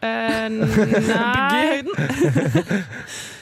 Bygge 0.74 1.00
i 1.00 1.06
nei, 1.10 1.62
høyden? 1.74 2.82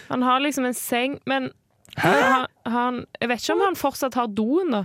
han 0.09 0.23
har 0.27 0.43
liksom 0.43 0.69
en 0.69 0.77
seng, 0.77 1.19
men 1.29 1.51
han, 1.99 2.47
han, 2.67 3.03
jeg 3.21 3.31
vet 3.31 3.43
ikke 3.43 3.57
om 3.57 3.65
han 3.67 3.79
fortsatt 3.79 4.19
har 4.19 4.31
doen, 4.31 4.75
da. 4.77 4.85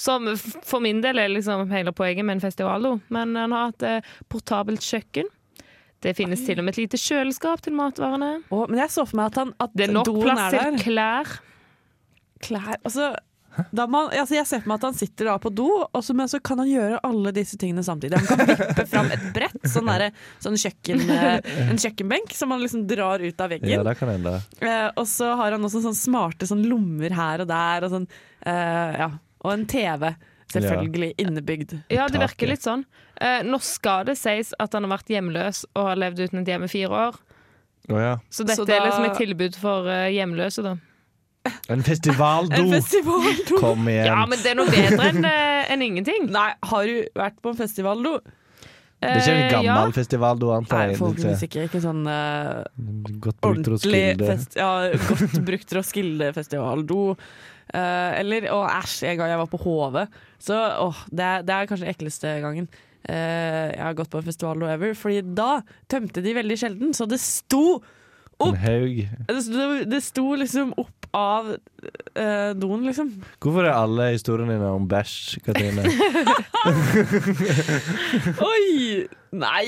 Som 0.00 0.30
for 0.38 0.80
min 0.80 1.02
del 1.04 1.18
er 1.20 1.28
liksom 1.28 1.68
hele 1.74 1.92
poenget 1.92 2.24
med 2.24 2.38
en 2.38 2.42
festivaldo. 2.44 2.94
Men 3.12 3.34
han 3.36 3.52
har 3.52 3.74
et 3.74 3.84
eh, 3.84 4.12
portabelt 4.32 4.80
kjøkken. 4.80 5.28
Det 6.00 6.14
finnes 6.16 6.40
til 6.46 6.56
og 6.56 6.64
med 6.64 6.72
et 6.72 6.86
lite 6.86 7.00
kjøleskap 7.00 7.60
til 7.66 7.74
matvarene. 7.76 8.38
Oh, 8.48 8.64
men 8.70 8.80
jeg 8.80 8.92
så 8.94 9.04
for 9.04 9.20
meg 9.20 9.34
at, 9.34 9.42
han, 9.42 9.52
at 9.60 9.74
Det 9.76 9.90
er 9.90 9.92
nok 9.92 10.08
plass 10.22 10.54
til 10.54 10.78
klær. 10.80 11.34
Klær 12.40 12.78
Altså, 12.78 13.10
man, 13.90 14.08
altså 14.14 14.34
jeg 14.36 14.46
ser 14.46 14.60
for 14.62 14.68
meg 14.70 14.78
at 14.80 14.86
han 14.88 14.94
sitter 14.98 15.24
da 15.30 15.34
på 15.42 15.50
do, 15.54 15.66
også, 15.96 16.14
men 16.16 16.28
så 16.30 16.38
kan 16.42 16.58
han 16.62 16.68
gjøre 16.70 17.00
alle 17.06 17.32
disse 17.36 17.58
tingene 17.60 17.82
samtidig. 17.86 18.20
Han 18.20 18.26
kan 18.30 18.46
vippe 18.52 18.86
fram 18.90 19.10
et 19.14 19.24
brett, 19.36 19.58
sånn, 19.68 19.90
der, 19.90 20.12
sånn 20.42 20.58
kjøkken, 20.60 21.02
eh, 21.10 21.52
en 21.70 21.80
kjøkkenbenk 21.80 22.34
som 22.36 22.50
han 22.54 22.62
liksom 22.64 22.86
drar 22.90 23.20
ut 23.24 23.40
av 23.40 23.50
Ja, 23.50 23.58
veggen. 23.58 23.84
det 23.90 23.96
kan 23.98 24.08
hende. 24.14 24.36
Eh, 24.60 24.88
og 24.96 25.06
så 25.10 25.32
har 25.40 25.52
han 25.56 25.66
også 25.66 25.82
sånn 25.86 25.98
smarte 25.98 26.46
sånn 26.50 26.62
lommer 26.70 27.10
her 27.16 27.42
og 27.44 27.48
der, 27.50 27.86
og 27.88 27.94
sånn, 27.98 28.08
eh, 28.46 29.00
ja. 29.04 29.10
Og 29.44 29.52
en 29.54 29.66
TV. 29.66 30.14
Selvfølgelig 30.50 31.12
innebygd. 31.22 31.76
Ja, 31.94 32.08
det 32.10 32.18
virker 32.18 32.48
litt 32.50 32.64
sånn. 32.66 32.80
Eh, 33.22 33.44
nå 33.46 33.60
skal 33.62 34.04
det 34.08 34.16
sies 34.18 34.50
at 34.58 34.72
han 34.74 34.82
har 34.88 34.96
vært 34.98 35.12
hjemløs 35.14 35.60
og 35.76 35.84
har 35.92 36.00
levd 36.02 36.24
uten 36.26 36.40
et 36.42 36.48
hjem 36.50 36.64
i 36.66 36.70
fire 36.72 36.90
år. 37.06 37.18
Oh, 37.88 37.98
ja. 38.02 38.16
Så 38.30 38.44
dette 38.44 38.58
Så 38.58 38.66
da- 38.66 38.76
er 38.80 38.88
liksom 38.88 39.04
et 39.06 39.16
tilbud 39.18 39.54
for 39.56 39.86
eh, 39.88 40.08
hjemløse, 40.10 40.62
da. 40.66 40.74
En 41.70 41.82
festivaldo! 41.86 42.56
En 42.58 42.72
festival. 42.74 43.30
Kom 43.60 43.88
igjen. 43.88 44.08
Ja, 44.10 44.24
men 44.26 44.40
det 44.42 44.52
er 44.52 44.58
noe 44.58 44.70
bedre 44.72 45.10
enn 45.12 45.24
en 45.76 45.82
ingenting. 45.86 46.26
Nei, 46.34 46.50
har 46.72 46.88
du 46.88 46.96
vært 47.18 47.38
på 47.44 47.52
en 47.52 47.58
festivaldo? 47.60 48.18
det 49.00 49.08
er 49.08 49.20
ikke 49.20 49.32
en 49.32 49.38
Eh, 49.40 49.52
gammel 49.54 49.88
ja. 49.88 49.92
festivaldo, 49.96 50.50
antar 50.52 50.76
Nei, 50.82 50.88
jeg. 50.90 50.98
forhåpentligvis 51.00 51.44
ikke. 51.46 51.62
Ikke 51.70 51.80
sånn 51.80 52.02
uh, 52.04 52.66
Godt 53.22 53.38
brukt 53.40 53.46
ordentlig 53.48 53.72
Roskilde. 53.78 54.26
fest, 54.28 54.58
ja, 54.60 54.68
godt 55.08 55.38
brukt 55.48 55.72
Roskilde-festivaldo. 55.78 56.98
Uh, 57.70 58.10
eller 58.18 58.50
Å, 58.52 58.58
æsj, 58.82 59.06
en 59.08 59.22
gang 59.22 59.32
jeg 59.32 59.40
var 59.40 59.48
på 59.54 59.62
HV. 59.62 59.98
Så 60.42 60.58
åh, 60.84 61.00
det, 61.08 61.24
er, 61.30 61.46
det 61.48 61.56
er 61.56 61.70
kanskje 61.70 61.86
den 61.86 61.94
ekleste 61.94 62.34
gangen. 62.44 62.68
Uh, 63.08 63.70
jeg 63.72 63.84
har 63.86 63.96
gått 63.96 64.12
på 64.12 64.20
en 64.20 64.28
festivaldo 64.28 64.68
ever. 64.68 64.92
Fordi 64.98 65.22
da 65.38 65.62
tømte 65.88 66.20
de 66.26 66.36
veldig 66.36 66.60
sjelden, 66.60 66.92
så 66.96 67.08
det 67.08 67.22
sto 67.24 67.80
En 68.40 68.56
haug. 68.56 69.00
Det 69.28 69.42
sto, 69.44 69.64
det 69.88 70.02
sto 70.04 70.26
liksom 70.40 70.74
opp 70.80 70.99
av 71.16 71.48
uh, 71.54 72.50
doen, 72.58 72.84
liksom. 72.86 73.10
Hvorfor 73.42 73.66
er 73.66 73.74
alle 73.74 74.10
historiene 74.14 74.54
dine 74.56 74.70
om 74.76 74.86
bæsj, 74.90 75.40
Katrine? 75.46 75.84
Oi! 78.50 79.06
Nei! 79.30 79.66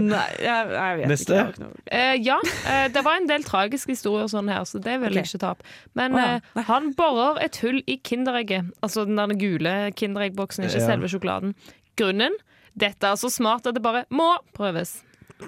Nei 0.00 0.28
jeg, 0.40 0.68
jeg 0.72 0.98
vet 1.00 1.10
Neste. 1.12 1.40
ikke. 1.42 1.66
jeg 1.90 1.92
Eh, 1.92 2.14
ja, 2.24 2.38
uh, 2.40 2.86
det 2.92 3.02
var 3.04 3.18
en 3.20 3.28
del 3.28 3.44
tragiske 3.46 3.92
historier 3.92 4.28
sånn 4.32 4.48
her, 4.52 4.64
så 4.68 4.80
det 4.82 4.96
vil 5.02 5.16
jeg 5.18 5.26
Ok. 5.26 5.32
ikke 5.34 5.42
ta 5.44 5.50
opp. 5.56 5.62
Men 5.98 6.16
oh, 6.16 6.22
ja. 6.22 6.64
han 6.70 6.92
borer 6.98 7.40
et 7.44 7.58
hull 7.64 7.80
i 7.86 7.98
Kinderegget, 8.04 8.70
altså 8.84 9.04
den 9.08 9.20
der 9.20 9.34
gule 9.40 9.74
Kinderegg-boksen, 9.96 10.64
ikke 10.68 10.80
Ja. 10.82 10.86
selve 10.92 11.10
sjokoladen. 11.12 11.54
Grunnen? 12.00 12.34
Dette 12.78 13.08
er 13.10 13.16
så 13.18 13.26
smart 13.32 13.66
at 13.66 13.74
det 13.74 13.82
bare 13.82 14.04
må 14.14 14.28
prøves. 14.54 15.00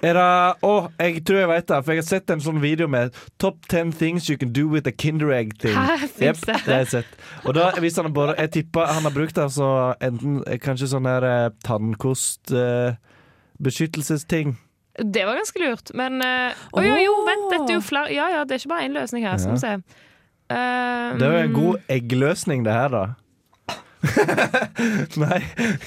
Er 0.03 0.13
det 0.15 0.55
Å, 0.63 0.87
jeg 0.99 1.23
tror 1.27 1.37
jeg 1.41 1.47
vet 1.51 1.67
det, 1.67 1.79
for 1.85 1.91
jeg 1.91 1.99
har 2.01 2.07
sett 2.07 2.29
en 2.31 2.39
sånn 2.39 2.61
video 2.63 2.87
med 2.87 3.11
'Top 3.37 3.57
10 3.67 3.91
things 3.99 4.29
you 4.29 4.37
can 4.37 4.53
do 4.55 4.67
with 4.67 4.87
a 4.87 4.91
Kinderegg 4.91 5.51
thing'. 5.59 5.75
Hæ, 5.75 5.97
Jep, 6.19 6.37
det 6.45 6.55
har 6.65 6.77
jeg 6.85 6.87
sett. 6.87 7.05
Og 7.45 7.53
da, 7.55 7.71
hvis 7.79 7.95
han 7.99 8.13
bare 8.13 8.35
Jeg 8.39 8.51
tipper 8.51 8.85
han 8.87 9.03
har 9.03 9.11
brukt 9.11 9.37
altså 9.37 9.93
enten 10.01 10.43
eh, 10.47 10.57
kanskje 10.57 10.87
sånn 10.87 11.05
her 11.05 11.23
eh, 11.23 11.49
tannkostbeskyttelsesting. 11.67 14.55
Det 15.13 15.23
var 15.25 15.35
ganske 15.39 15.59
lurt, 15.61 15.91
men 15.95 16.21
eh, 16.21 16.51
Å 16.75 16.81
jo, 16.83 16.95
jo, 16.99 17.13
vent, 17.27 17.45
dette 17.53 17.69
er 17.71 17.75
jo 17.77 17.81
flere 17.85 18.11
Ja 18.13 18.25
ja, 18.33 18.41
det 18.43 18.51
er 18.57 18.61
ikke 18.63 18.73
bare 18.73 18.85
én 18.89 18.93
løsning 18.97 19.23
her, 19.27 19.37
skal 19.39 19.53
vi 19.55 19.59
se. 19.63 19.73
Eh, 20.51 21.17
Det 21.17 21.27
er 21.27 21.31
jo 21.31 21.37
en 21.47 21.53
god 21.55 21.75
eggløsning, 21.89 22.65
det 22.67 22.73
her, 22.75 22.89
da. 22.91 23.05
Nei, 25.21 25.39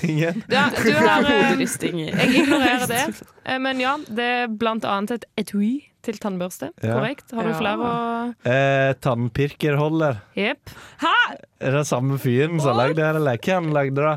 ingen. 0.02 0.42
du 0.48 0.56
har 0.56 0.70
du 0.84 0.92
har 0.94 1.24
hoderysting. 1.26 1.98
Jeg 2.08 2.28
ignorerer 2.42 2.86
det. 2.90 3.04
Eh, 3.44 3.58
Men 3.60 3.76
ja, 3.76 3.90
det 4.08 4.24
er 4.24 4.46
blant 4.48 4.86
annet 4.88 5.10
et 5.18 5.24
etui 5.42 5.82
til 6.04 6.16
tannbørste. 6.16 6.70
Ja. 6.80 6.94
Korrekt. 6.96 7.28
Har 7.36 7.44
du 7.44 7.50
Ja. 7.52 7.58
flere 7.58 7.88
å 7.90 8.48
Eh, 8.48 8.94
tannpirkerholder. 9.04 10.22
Jepp. 10.38 10.72
Er 11.60 11.76
det 11.76 11.82
samme 11.90 12.16
fyren 12.22 12.56
som 12.64 12.76
lagde 12.80 12.96
det 13.02 13.10
eller 13.20 13.36
hvem 13.36 13.68
lagde 13.76 14.00
da? 14.00 14.14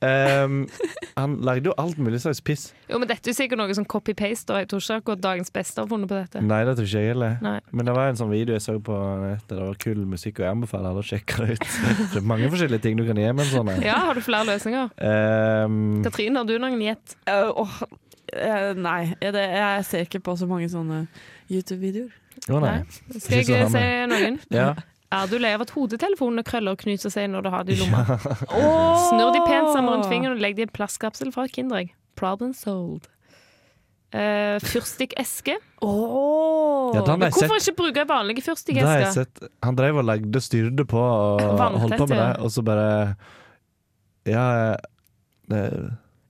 Ehm, 0.00 0.68
han 1.16 1.36
lagde 1.42 1.70
jo 1.70 1.74
alt 1.78 1.98
mulig 1.98 2.20
slags 2.22 2.40
piss. 2.44 2.68
Jo, 2.86 3.00
men 3.02 3.08
dette 3.10 3.32
er 3.32 3.34
sikkert 3.34 3.58
noe 3.58 3.74
som 3.74 3.86
copy-paste, 3.88 4.54
jeg 4.62 4.68
tror 4.70 4.82
ikke 4.82 4.98
akkurat 5.02 5.22
dagens 5.24 5.50
beste 5.54 5.82
har 5.82 5.88
funnet 5.90 6.10
på 6.10 6.18
dette. 6.18 6.42
Nei, 6.44 6.60
det 6.68 6.76
tror 6.78 6.86
ikke 6.86 7.02
jeg 7.02 7.12
heller. 7.14 7.38
Nei. 7.42 7.56
Men 7.72 7.90
det 7.90 7.94
var 7.98 8.12
en 8.12 8.20
sånn 8.20 8.30
video 8.30 8.54
jeg 8.54 8.64
så 8.64 8.76
på 8.78 8.98
nettet. 9.24 9.48
Det 9.50 9.60
var 9.60 9.80
kul 9.82 10.04
musikk, 10.06 10.38
og 10.38 10.46
jeg 10.46 10.56
anbefaler 10.56 10.92
alle 10.92 11.02
å 11.02 11.08
sjekke 11.08 11.40
det 11.42 11.56
ut. 11.56 11.70
Det 12.12 12.20
er 12.20 12.28
mange 12.30 12.50
forskjellige 12.52 12.84
ting 12.84 13.00
du 13.00 13.04
kan 13.08 13.18
gjøre 13.18 13.38
med 13.38 13.46
en 13.46 13.50
sånn. 13.50 13.72
en. 13.74 13.86
Ja, 13.86 13.96
har 14.06 14.18
du 14.18 14.22
flere 14.24 14.46
løsninger? 14.52 14.92
Um, 14.98 15.80
Katrin, 16.06 16.38
har 16.38 16.46
du 16.46 16.54
noen 16.62 16.84
gjett? 16.84 17.16
Uh, 17.26 17.64
oh, 17.64 17.80
uh, 18.36 18.70
nei, 18.78 19.00
det, 19.18 19.48
jeg 19.58 19.88
ser 19.88 20.06
ikke 20.06 20.22
på 20.30 20.36
så 20.38 20.46
mange 20.50 20.70
sånne 20.70 21.06
YouTube-videoer. 21.50 22.14
å 22.54 22.62
nei. 22.62 22.78
Skal 23.18 23.42
jeg 23.42 23.72
se 23.74 23.84
noen? 24.14 24.38
Ja. 24.54 24.72
Er 25.08 25.28
du 25.30 25.38
lei 25.40 25.54
av 25.56 25.62
at 25.64 25.70
hodetelefonene 25.72 26.42
krøller 26.44 26.74
og 26.76 26.82
knyter 26.82 27.12
seg 27.12 27.30
når 27.32 27.46
du 27.46 27.50
har 27.52 27.62
det 27.64 27.76
i 27.76 27.80
lomma? 27.80 28.02
Snurr 29.08 29.32
de 29.32 29.40
pent 29.46 29.70
sammen 29.72 29.94
rundt 29.94 30.08
fingeren 30.10 30.36
og 30.36 30.42
legg 30.44 30.58
de 30.58 30.66
i 30.66 30.68
en 30.68 30.74
plastkapsel 30.74 31.30
fra 31.32 31.46
Kinderegg. 31.48 31.94
Problem 32.18 32.52
solved. 32.56 33.08
Uh, 34.08 34.56
fyrstikkeske. 34.64 35.54
Ja, 35.84 37.00
den 37.04 37.20
har 37.20 37.28
jeg 37.28 37.34
Hvorfor 37.36 37.60
sett. 37.60 37.68
ikke 37.68 37.80
bruke 37.82 38.04
vanlige 38.08 38.44
fyrstikkesker? 38.46 39.48
Han 39.64 39.76
drev 39.76 40.00
og 40.00 40.06
lagde 40.08 40.40
styrde 40.40 40.86
på 40.88 41.00
og 41.00 41.40
holdt 41.40 41.96
på 42.00 42.06
med 42.08 42.16
det, 42.16 42.30
og 42.40 42.52
så 42.52 42.64
bare 42.64 42.86
Ja, 44.28 44.76
det, 45.48 45.62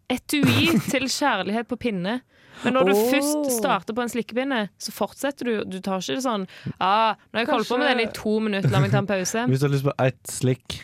Etui 0.09 0.73
til 0.89 1.09
kjærlighet 1.13 1.69
på 1.69 1.79
pinne. 1.81 2.21
Men 2.65 2.75
når 2.75 2.89
du 2.89 2.93
oh. 2.95 3.03
først 3.13 3.51
starter 3.59 3.95
på 3.95 4.03
en 4.03 4.11
slikkepinne, 4.11 4.63
så 4.83 4.95
fortsetter 4.95 5.47
du. 5.47 5.53
Du 5.69 5.79
tar 5.85 6.03
ikke 6.03 6.19
det 6.19 6.25
sånn 6.25 6.47
ah, 6.79 7.15
'Nå 7.15 7.39
har 7.39 7.45
jeg 7.45 7.51
holdt 7.53 7.71
på 7.71 7.79
med 7.79 7.91
den 7.93 8.03
i 8.03 8.09
to 8.17 8.35
minutter, 8.43 8.73
la 8.73 8.83
meg 8.83 8.95
ta 8.95 9.03
en 9.03 9.11
pause'. 9.11 9.45
Hvis 9.51 9.63
du 9.63 9.69
har 9.69 9.75
lyst 9.77 9.87
på 9.87 9.95
ett 10.03 10.33
slikk 10.33 10.81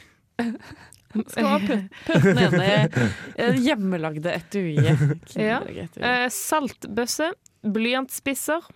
Skal 1.15 1.67
putte 2.07 2.33
ned 2.35 2.55
i 2.59 2.71
eh, 3.39 3.59
hjemmelagde 3.63 4.33
etuiet. 4.35 5.03
Ja. 5.39 5.61
Eh, 5.63 6.27
saltbøsse, 6.31 7.31
blyantspisser. 7.63 8.67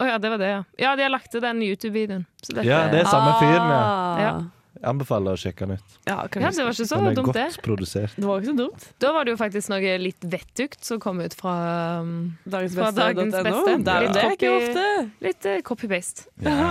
Å 0.00 0.08
ja, 0.08 0.16
det 0.18 0.32
var 0.32 0.40
det, 0.40 0.48
ja. 0.50 0.62
Ja, 0.80 0.94
de 0.98 1.04
har 1.04 1.12
lagt 1.12 1.30
til 1.30 1.42
den 1.44 1.60
YouTube-videoen. 1.62 2.24
Ja, 2.64 2.88
det 2.90 3.04
er 3.04 3.10
samme 3.10 3.36
fyren, 3.38 3.70
ja. 3.70 3.84
Ja. 4.24 4.32
Jeg 4.80 4.88
anbefaler 4.88 5.36
å 5.36 5.38
sjekke 5.40 5.66
den 5.68 5.76
ut. 5.76 5.96
Ja, 6.08 6.14
ja, 6.24 6.50
det 6.56 6.62
var 6.64 6.72
ikke 6.72 6.86
så 6.88 6.96
Den 6.96 7.06
er 7.10 7.16
dumt, 7.18 7.26
godt 7.28 7.36
det. 7.36 7.62
produsert. 7.66 8.14
Det 8.16 8.24
var 8.24 8.38
ikke 8.40 8.48
så 8.48 8.56
dumt. 8.56 8.84
Da 9.04 9.10
var 9.12 9.26
det 9.28 9.34
jo 9.34 9.36
faktisk 9.42 9.68
noe 9.68 9.90
litt 10.00 10.24
vettugt 10.32 10.86
som 10.88 11.00
kom 11.04 11.20
ut 11.20 11.34
fra 11.36 11.52
um, 12.00 12.14
Fra 12.48 12.62
dagens 12.96 13.34
beste. 13.36 13.50
No. 13.50 13.92
er, 13.92 14.06
Litt 14.06 14.14
det 14.16 14.22
er 14.22 14.30
ikke 14.38 14.52
copy- 14.54 14.70
ofte. 14.70 14.86
litt 15.26 15.48
eh, 15.50 15.58
copy-paste. 15.68 16.24
Ja. 16.46 16.70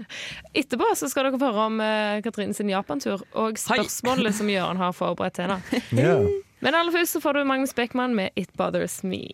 Etterpå 0.62 0.92
så 0.94 1.08
skal 1.10 1.26
dere 1.26 1.40
få 1.42 1.50
høre 1.50 1.64
om 1.72 1.82
uh, 1.82 2.20
Katrine 2.22 2.54
sin 2.54 2.70
Japantur 2.70 3.26
og 3.34 3.58
spørsmålene 3.58 4.30
som 4.36 4.46
Jøran 4.52 4.78
har 4.78 4.94
forberedt 4.94 5.40
til 5.40 5.50
henne. 5.50 5.82
Ja. 6.06 6.14
Men 6.60 6.74
aller 6.76 6.92
først 6.92 7.16
så 7.16 7.20
får 7.24 7.40
du 7.40 7.44
Magnus 7.48 7.74
Beckmann 7.74 8.14
med 8.14 8.30
'It 8.36 8.54
Bothers 8.56 9.00
Me'. 9.02 9.26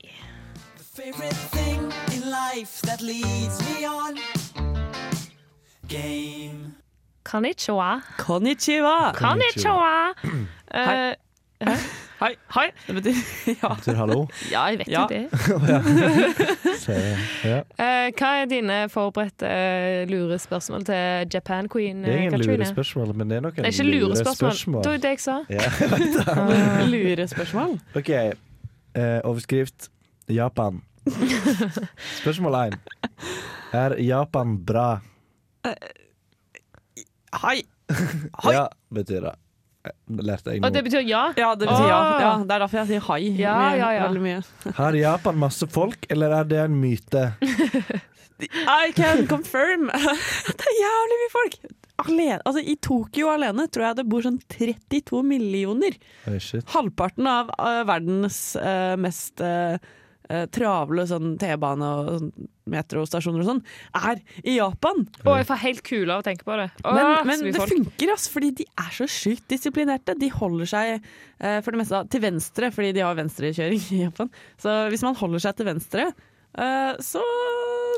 Favorite 0.96 1.36
thing 1.52 1.82
in 2.16 2.22
life 2.32 2.80
that 2.86 3.02
leads 3.02 3.60
me 3.66 3.84
on. 3.84 4.16
Game. 5.88 6.72
Konnichiwa. 7.26 8.00
Konnichiwa. 8.18 9.12
Konnichiwa! 9.18 9.94
Hei. 10.74 11.14
Eh. 11.60 11.78
Hei. 12.20 12.34
Hei. 12.54 12.66
Det 12.86 12.94
betyr 12.94 13.14
ja. 13.62 13.68
Betyr 13.74 13.94
hallo. 13.98 14.26
Ja, 14.52 14.62
jeg 14.70 14.78
vet 14.78 14.88
Ja. 14.88 15.00
jo 15.00 15.06
det. 15.08 15.24
Ja. 17.44 17.56
Eh, 17.78 18.12
hva 18.18 18.28
er 18.42 18.46
dine 18.50 18.76
forberedte 18.92 19.48
lurespørsmål 20.10 20.84
til 20.86 21.26
Japan 21.34 21.68
Queen, 21.72 22.04
Det 22.04 22.12
er 22.12 22.16
eh, 22.16 22.22
ingen 22.22 22.36
Katrine? 22.38 22.56
lurespørsmål, 22.56 23.14
men 23.16 23.30
det 23.30 23.36
er 23.36 23.40
noen 23.44 23.54
Det 23.56 23.64
er 23.66 23.72
ikke 23.72 23.98
lurespørsmål. 23.98 24.82
Det 24.84 24.90
var 24.92 24.96
jo 24.96 25.02
det 25.02 25.10
jeg 25.10 25.20
sa. 25.20 25.36
Ja. 25.50 26.86
Lurespørsmål. 26.92 27.74
OK. 27.96 28.08
Eh, 28.10 29.20
overskrift 29.24 29.88
Japan. 30.28 30.82
Spørsmål 32.20 32.54
én. 32.54 32.78
Er 33.72 33.96
Japan 34.02 34.56
bra? 34.66 34.98
Hei. 37.34 37.62
Hei. 37.90 38.54
Ja, 38.56 38.66
betyr 38.90 39.28
det. 39.28 39.34
Eh, 39.86 39.94
Lærte 40.26 40.54
jeg 40.54 40.64
Og 40.64 40.74
det 40.74 40.82
betyr 40.86 41.04
ja? 41.06 41.28
Ja, 41.38 41.52
det 41.54 41.68
betyr 41.68 41.88
ja. 41.88 42.00
Ja. 42.20 42.32
Det 42.42 42.56
er 42.56 42.64
derfor 42.64 42.82
jeg 42.82 42.90
sier 42.90 43.06
hai. 43.08 43.20
Ja, 43.38 43.56
ja, 43.78 43.92
ja. 43.94 44.04
Veldig 44.08 44.24
mye. 44.24 44.42
Har 44.80 44.98
Japan 44.98 45.38
masse 45.40 45.68
folk, 45.70 46.06
eller 46.10 46.34
er 46.40 46.50
det 46.50 46.60
en 46.66 46.78
myte? 46.82 47.28
I 48.68 48.92
can 48.92 49.26
confirm. 49.30 49.88
det 49.88 50.70
er 50.70 50.80
jævlig 50.82 51.20
mye 51.22 51.32
folk. 51.32 51.58
Alene, 52.04 52.40
altså, 52.44 52.60
I 52.60 52.74
Tokyo 52.84 53.30
alene 53.32 53.64
tror 53.72 53.86
jeg 53.86 53.96
det 54.02 54.04
bor 54.12 54.24
sånn 54.26 54.36
32 54.52 55.22
millioner. 55.24 55.96
Oh, 56.28 56.36
shit. 56.36 56.66
Halvparten 56.74 57.28
av 57.30 57.54
uh, 57.56 57.80
verdens 57.88 58.40
uh, 58.60 58.92
mest 59.00 59.40
eh, 59.40 59.78
travle 60.52 61.04
sånn 61.06 61.34
T-bane 61.38 61.86
og 61.86 62.08
sånn 62.16 62.30
metrostasjoner 62.66 63.44
og 63.44 63.46
sånn, 63.46 63.60
er 63.94 64.18
i 64.42 64.56
Japan. 64.56 65.04
Og 65.22 65.36
jeg 65.38 65.46
får 65.46 65.60
helt 65.62 65.82
kule 65.86 66.10
av 66.16 66.22
å 66.22 66.26
tenke 66.26 66.42
på 66.48 66.56
det. 66.58 66.64
Åh, 66.82 66.96
Men, 66.96 67.28
men 67.28 67.44
det 67.46 67.60
folk. 67.60 67.70
funker, 67.76 68.10
ass, 68.16 68.24
fordi 68.32 68.48
de 68.58 68.66
er 68.82 68.88
så 68.96 69.06
sjukt 69.06 69.44
disiplinerte. 69.52 70.16
De 70.18 70.30
holder 70.34 70.66
seg 70.72 70.96
eh, 70.96 71.60
for 71.62 71.70
det 71.70 71.78
meste 71.84 72.00
til 72.10 72.24
venstre, 72.24 72.72
fordi 72.74 72.90
de 72.96 73.04
har 73.06 73.14
venstrekjøring 73.20 73.84
i 73.94 74.00
Japan. 74.08 74.32
Så 74.58 74.74
hvis 74.90 75.04
man 75.06 75.14
holder 75.20 75.44
seg 75.46 75.60
til 75.60 75.68
venstre, 75.70 76.08
eh, 76.58 76.92
så, 77.06 77.22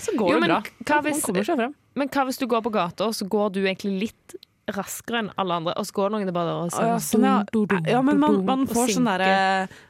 så 0.04 0.16
går 0.20 0.34
Jo, 0.34 0.42
det 0.44 0.50
bra. 0.52 0.60
hva 0.84 1.00
Man 1.08 1.24
kommer 1.24 1.48
seg 1.48 1.62
fram. 1.64 1.74
Men 1.98 2.12
hva 2.12 2.26
hvis 2.28 2.42
du 2.42 2.46
går 2.52 2.60
på 2.68 2.74
gata, 2.76 3.08
og 3.08 3.16
så 3.16 3.24
går 3.24 3.56
du 3.56 3.62
egentlig 3.64 3.94
litt 4.10 4.36
raskere 4.76 5.22
enn 5.22 5.31
alle 5.40 5.59
andre, 5.61 5.74
og 5.81 5.87
så 5.88 5.96
går 5.98 6.12
noen 6.14 6.33
bare 6.35 6.57
og 6.59 6.74
Å, 6.74 6.87
ja, 6.92 6.96
sånn, 7.02 7.24
ja. 7.26 7.37
dum, 7.52 7.66
dum, 7.68 7.78
dum, 7.78 7.88
ja, 7.92 8.02
men 8.04 8.20
man, 8.22 8.40
man 8.48 8.66
får 8.70 8.94
sånn 8.96 9.09
derre 9.09 9.31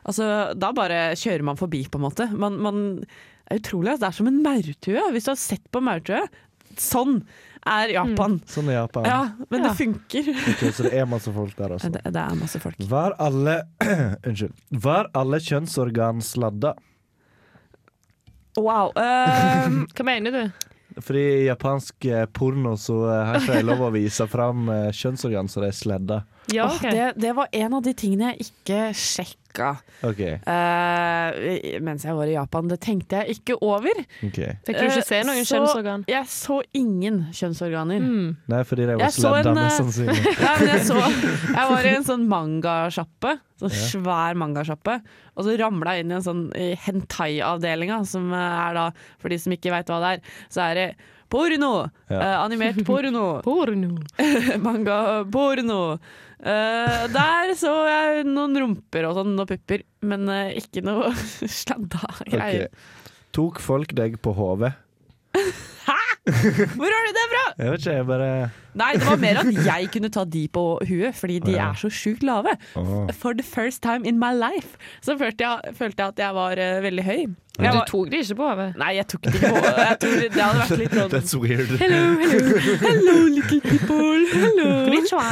altså, 0.04 0.28
Da 0.58 0.70
bare 0.76 1.00
kjører 1.18 1.46
man 1.50 1.58
forbi, 1.60 1.84
på 1.90 2.00
en 2.00 2.06
måte. 2.06 2.28
Man, 2.32 2.58
man 2.62 2.80
er 3.48 3.60
utrolig, 3.62 3.94
altså. 3.94 4.04
det 4.04 4.10
er 4.12 4.18
som 4.20 4.30
en 4.30 4.42
maurtue. 4.44 5.04
Hvis 5.14 5.28
du 5.28 5.32
har 5.32 5.40
sett 5.40 5.66
på 5.72 5.82
maurtue 5.84 6.22
sånn 6.78 7.22
er 7.68 7.90
Japan. 7.92 8.38
Sånn 8.48 8.68
er 8.70 8.78
Japan. 8.78 9.06
Ja, 9.08 9.20
men 9.50 9.60
Ja. 9.64 9.68
det 9.68 9.76
funker. 9.80 10.28
Okay, 10.52 10.70
så 10.72 10.84
det 10.86 10.92
er 11.00 11.08
masse 11.10 11.32
folk 11.34 11.56
der, 11.56 11.74
altså. 11.74 11.90
Det, 11.96 12.02
det 12.14 12.22
er 12.22 12.36
masse 12.38 12.60
folk. 12.62 12.78
Var 12.78 13.16
alle 13.18 13.56
Unnskyld. 14.28 14.54
Var 14.70 15.10
alle 15.18 15.40
kjønnsorgan 15.42 16.22
sladda? 16.24 16.74
Wow. 18.58 18.90
Um, 18.96 19.84
Hva 19.94 20.06
mener 20.06 20.34
du? 20.34 20.67
Fordi 21.04 21.24
i 21.42 21.46
japansk 21.46 22.04
eh, 22.04 22.26
porno 22.26 22.76
så 22.76 22.98
eh, 23.06 23.24
har 23.28 23.40
ikke 23.40 23.60
de 23.60 23.68
lov 23.68 23.84
å 23.86 23.92
vise 23.94 24.26
fram 24.30 24.68
eh, 24.72 24.88
kjønnsorgan 24.94 25.50
som 25.50 25.64
de 25.64 25.70
er 25.70 25.76
sladda. 25.76 26.22
Ja, 26.54 26.66
okay. 26.66 26.88
ok. 26.88 26.94
det, 26.96 27.06
det 27.20 27.34
var 27.36 27.48
en 27.52 27.76
av 27.76 27.84
de 27.84 27.92
tingene 27.96 28.32
jeg 28.32 28.48
ikke 28.48 28.80
sjekka 28.96 29.74
okay. 30.06 30.38
uh, 30.46 31.80
mens 31.84 32.06
jeg 32.06 32.16
var 32.16 32.30
i 32.30 32.36
Japan. 32.36 32.70
Det 32.70 32.78
tenkte 32.84 33.20
jeg 33.20 33.38
ikke 33.38 33.58
over. 33.64 34.00
Okay. 34.24 34.54
Fikk 34.66 34.78
du 34.78 34.86
ikke 34.86 35.02
Eh, 35.02 35.06
se 35.08 35.20
noen 35.26 35.40
uh, 35.42 35.48
kjønnsorgan? 35.50 36.06
Jeg 36.10 36.30
så 36.32 36.60
ingen 36.78 37.20
kjønnsorganer. 37.36 38.00
Mm. 38.04 38.30
Nei, 38.52 38.62
fordi 38.68 38.88
det 38.88 38.96
var 38.96 39.04
mest 39.04 39.28
eh, 39.28 39.76
sannsynlig. 39.76 40.16
Ja, 40.46 40.54
men 40.60 40.72
jeg, 40.72 40.86
så, 40.88 40.96
jeg 41.02 41.68
var 41.74 41.90
i 41.90 41.92
en 41.98 42.08
sånn 42.08 42.26
mangasjappe, 42.34 43.36
sånn 43.60 43.74
Ja. 43.74 43.84
svær 43.92 44.40
mangasjappe, 44.40 44.98
og 45.36 45.46
så 45.46 45.58
ramla 45.60 45.96
jeg 45.96 46.06
inn 46.06 46.16
i 46.16 46.18
en 46.18 46.26
sånn 46.26 46.42
hentai-avdelinga, 46.86 48.00
som 48.08 48.32
er 48.36 48.74
da, 48.78 48.88
for 49.20 49.32
de 49.32 49.38
som 49.42 49.54
ikke 49.54 49.74
veit 49.74 49.92
hva 49.92 50.00
det 50.02 50.16
er, 50.16 50.34
så 50.52 50.64
er 50.70 50.80
det 50.80 50.88
porno! 51.30 51.72
Ja. 52.10 52.18
Eh, 52.18 52.36
animert 52.44 52.80
porno. 52.86 53.26
Porno. 53.46 53.98
Manga-porno. 54.66 55.80
Eh, 56.38 57.06
der 57.10 57.54
så 57.58 57.72
jeg 57.90 58.26
noen 58.28 58.54
rumper 58.62 59.08
og 59.08 59.16
sånn, 59.18 59.34
og 59.42 59.48
pupper, 59.50 59.82
men 60.06 60.28
eh, 60.30 60.58
ikke 60.60 60.84
noe 60.86 61.10
sladda 61.60 62.04
greier. 62.24 62.68
Okay. 62.68 63.24
Tok 63.34 63.58
folk 63.62 63.94
deg 63.98 64.20
på 64.22 64.32
hodet? 64.38 64.74
Hvor 66.78 66.90
har 66.94 67.04
du 67.08 67.12
det 67.16 67.26
fra?! 67.32 67.44
Jeg 67.58 67.70
vet 67.72 67.80
ikke, 67.80 67.92
jeg 67.96 68.06
bare 68.06 68.30
Nei, 68.78 68.92
det 68.94 69.06
var 69.08 69.16
mer 69.18 69.38
at 69.40 69.48
jeg 69.66 69.88
kunne 69.90 70.08
ta 70.14 70.22
de 70.28 70.44
på 70.54 70.62
huet, 70.86 71.14
fordi 71.18 71.38
de 71.42 71.52
Ja. 71.56 71.70
er 71.72 71.78
så 71.80 71.88
sjukt 71.90 72.22
lave. 72.22 72.52
For 73.18 73.32
the 73.34 73.42
first 73.42 73.82
time 73.82 74.06
in 74.06 74.18
my 74.20 74.30
life 74.36 74.76
så 75.02 75.16
følte 75.18 75.42
jeg, 75.48 75.74
følte 75.74 76.02
jeg 76.04 76.08
at 76.14 76.18
jeg 76.22 76.34
var 76.36 76.52
uh, 76.62 76.82
veldig 76.84 77.04
høy. 77.04 77.22
Men 77.58 77.72
du 77.74 77.80
tok 77.88 78.10
de 78.12 78.20
ikke 78.22 78.36
på 78.38 78.46
hodet? 78.52 78.68
nei, 78.78 78.92
jeg 79.00 79.06
tok 79.10 79.24
det 79.24 79.32
ikke 79.34 79.48
på. 79.50 79.62
Jeg 79.66 79.96
det 80.36 80.42
hadde 80.42 80.60
vært 80.60 80.78
litt 80.78 80.94
sånn 80.94 81.10
That's 81.10 81.34
weird. 81.34 81.72
Hello, 81.80 82.02
hello, 82.22 82.76
hello, 82.84 83.16
little 83.34 83.60
people. 83.64 84.20
Hello. 84.30 84.68
Konnichiwa. 84.86 85.26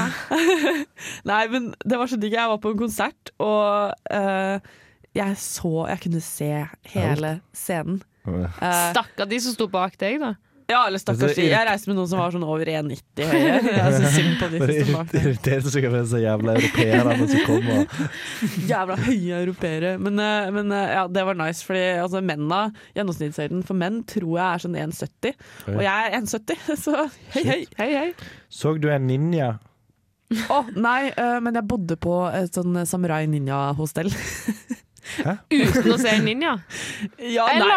Nei, 1.30 1.42
men 1.52 1.68
det 1.86 2.00
var 2.00 2.10
så 2.10 2.18
digg. 2.18 2.34
Jeg 2.34 2.50
var 2.50 2.58
på 2.64 2.72
en 2.74 2.80
konsert, 2.82 3.30
og 3.38 3.94
uh, 4.10 4.58
jeg 5.16 5.38
så 5.40 5.86
Jeg 5.92 6.02
kunne 6.02 6.20
se 6.24 6.50
hele 6.96 7.32
scenen. 7.54 8.02
Uh, 8.26 8.50
Stakkar 8.90 9.30
de 9.30 9.38
som 9.40 9.54
sto 9.54 9.68
bak 9.70 9.94
deg, 10.02 10.18
da. 10.24 10.34
Ja, 10.66 10.80
eller 10.88 10.98
stakkars 10.98 11.36
de. 11.38 11.44
Jeg 11.46 11.66
reiste 11.68 11.90
med 11.90 11.94
noen 12.00 12.08
som 12.10 12.18
var 12.18 12.32
sånn 12.34 12.44
over 12.46 12.66
1,90 12.66 13.28
høye. 13.30 13.50
Jeg 13.70 13.90
synes 13.94 14.16
synd 14.16 14.32
på 14.40 14.48
de 14.50 14.60
som 14.64 14.70
det 15.12 15.58
sto 15.60 15.70
så 15.70 15.78
irriterte 15.78 16.00
seg 16.10 16.24
jævla 16.24 16.56
europeerne 16.58 17.28
som 17.30 17.44
kommer. 17.46 18.00
Jævla 18.72 18.96
høye 19.04 19.38
europeere. 19.44 19.92
Men, 20.02 20.18
eh, 20.22 20.48
men 20.56 20.74
eh, 20.74 20.94
ja, 20.96 21.04
det 21.06 21.22
var 21.28 21.38
nice, 21.38 21.62
fordi 21.66 21.84
altså, 22.02 22.22
mennene, 22.26 22.72
gjennomsnittshøyden 22.98 23.62
for 23.68 23.78
menn, 23.78 24.00
tror 24.10 24.32
jeg 24.32 24.46
er 24.46 24.64
sånn 24.64 24.78
1,70. 24.82 25.36
Og 25.76 25.84
jeg 25.86 26.08
er 26.08 26.16
1,70, 26.18 26.72
så 26.86 26.96
hei, 27.36 27.44
hei. 27.46 27.60
Hei, 27.78 27.90
hei. 27.94 28.32
Så 28.50 28.74
du 28.82 28.88
en 28.90 29.06
ninja? 29.06 29.52
Å, 30.50 30.58
nei, 30.74 31.12
eh, 31.12 31.36
men 31.46 31.54
jeg 31.54 31.68
bodde 31.70 31.98
på 32.02 32.24
et 32.34 32.58
sånn 32.58 32.82
samurai 32.90 33.22
ninja-hostell. 33.30 34.10
Uten 35.22 35.94
å 35.94 36.00
se 36.02 36.16
en 36.16 36.26
ninja? 36.26 36.56
Ja, 37.22 37.46
nei. 37.54 37.70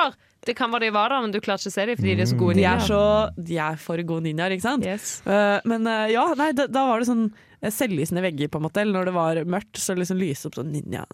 Det 0.50 0.56
kan 0.58 0.72
være 0.74 0.88
de 0.88 0.94
var 0.96 1.14
der, 1.14 1.22
men 1.26 1.34
du 1.36 1.40
klarer 1.44 1.62
ikke 1.62 1.72
å 1.72 1.76
se 1.78 1.86
dem 1.90 2.00
fordi 2.00 2.16
de 2.18 2.26
er 2.26 2.32
så 2.32 2.40
gode 2.40 2.58
De 2.58 2.64
er, 2.66 2.80
ninjaer. 2.82 2.88
så, 2.90 3.46
de 3.50 3.60
er 3.62 3.80
for 3.86 4.02
gode 4.10 4.26
ninjaer, 4.26 4.56
ikke 4.58 4.66
sant? 4.66 4.88
Yes. 4.90 5.12
Eh, 5.30 5.60
men 5.70 5.86
eh, 5.88 6.08
ja, 6.16 6.26
nei, 6.40 6.50
da, 6.58 6.66
da 6.72 6.86
var 6.90 7.04
det 7.04 7.10
sånn 7.12 7.26
eh, 7.30 7.72
selvlysende 7.74 8.24
vegger, 8.26 8.50
på 8.52 8.60
en 8.60 8.66
måte. 8.66 8.82
Eller 8.82 8.98
når 8.98 9.10
det 9.12 9.16
var 9.20 9.42
mørkt, 9.56 9.80
så 9.82 9.96
liksom 9.98 10.20
lyste 10.22 10.50
opp 10.50 10.58
sånn 10.60 10.72
ninja 10.74 11.06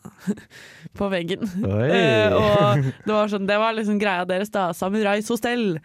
på 0.97 1.09
veggen. 1.11 1.43
Oi. 1.67 1.89
Eh, 1.91 2.35
og 2.35 2.85
det 3.05 3.11
var, 3.11 3.33
sånn, 3.35 3.49
det 3.49 3.59
var 3.61 3.75
liksom 3.77 3.99
greia 4.01 4.25
deres, 4.29 4.53
da. 4.55 4.69
Samurais 4.77 5.29
hostell 5.33 5.75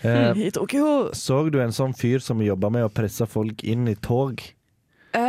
Uh, 0.00 0.32
i 0.40 0.46
Tokyo. 0.48 1.10
så 1.12 1.42
du 1.52 1.58
en 1.60 1.74
sånn 1.76 1.92
fyr 1.92 2.22
som 2.24 2.40
jobba 2.40 2.70
med 2.72 2.86
å 2.86 2.88
presse 2.88 3.26
folk 3.28 3.60
inn 3.68 3.84
i 3.90 3.92
tog? 4.00 4.40
Eh, 5.12 5.20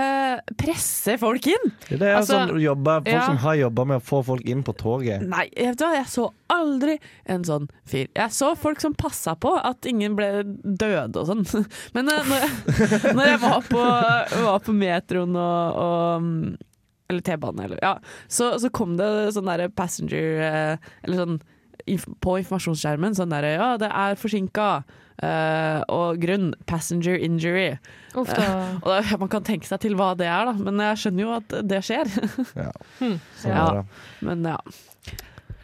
presse 0.60 1.18
folk 1.22 1.48
inn? 1.52 1.72
Det 1.90 2.00
er 2.00 2.18
Altså, 2.20 2.40
sånn 2.40 2.62
jobber, 2.62 3.04
folk 3.06 3.14
ja. 3.14 3.26
som 3.28 3.40
har 3.44 3.58
jobba 3.60 3.86
med 3.92 4.02
å 4.02 4.06
få 4.06 4.22
folk 4.28 4.48
inn 4.50 4.64
på 4.68 4.76
toget. 4.80 5.26
Nei, 5.28 5.48
hva? 5.76 5.92
jeg 5.98 6.08
så 6.12 6.28
aldri 6.52 6.98
en 7.32 7.46
sånn 7.48 7.70
fyr. 7.88 8.10
Jeg 8.18 8.36
så 8.36 8.52
folk 8.60 8.82
som 8.84 8.96
passa 8.98 9.36
på 9.40 9.54
at 9.60 9.88
ingen 9.90 10.18
ble 10.20 10.32
døde 10.64 11.22
og 11.22 11.30
sånn. 11.30 11.46
Men 11.96 12.12
eh, 12.12 12.28
når, 12.28 12.44
jeg, 12.46 12.82
når 13.18 13.32
jeg 13.34 13.42
var 13.46 13.70
på, 13.70 13.86
var 14.48 14.62
på 14.66 14.76
metroen 14.76 15.38
og, 15.40 15.80
og 15.86 16.28
mm, 16.28 16.44
Eller 17.12 17.26
T-bane, 17.28 17.66
eller 17.68 17.82
Ja. 17.84 17.96
Så, 18.28 18.54
så 18.62 18.72
kom 18.74 18.98
det 19.00 19.10
sånn 19.36 19.50
derre 19.50 19.72
passenger 19.74 20.46
eh, 20.48 20.92
Eller 21.04 21.24
sånn 21.26 21.42
på 22.22 22.36
informasjonsskjermen 22.38 23.16
sånn 23.18 23.32
derre 23.34 23.56
Ja, 23.56 23.70
det 23.82 23.90
er 23.90 24.20
forsinka. 24.20 24.84
Eh, 25.22 25.82
og 25.90 26.20
grunn 26.22 26.52
passenger 26.70 27.16
injury. 27.18 27.78
Uff 28.16 28.34
da. 28.36 28.50
Og 28.82 28.90
da, 28.92 29.18
Man 29.22 29.30
kan 29.32 29.44
tenke 29.48 29.70
seg 29.70 29.80
til 29.86 29.96
hva 30.00 30.12
det 30.20 30.28
er, 30.28 30.52
da, 30.52 30.54
men 30.60 30.82
jeg 30.84 31.02
skjønner 31.06 31.26
jo 31.28 31.32
at 31.40 31.58
det 31.72 31.82
skjer. 31.88 32.12
Ja. 32.66 32.72
Hmm. 33.00 33.18
Sånn 33.42 33.56
Ja. 33.56 33.66
det. 33.80 33.86
Men 34.28 34.44
ja. 34.54 34.58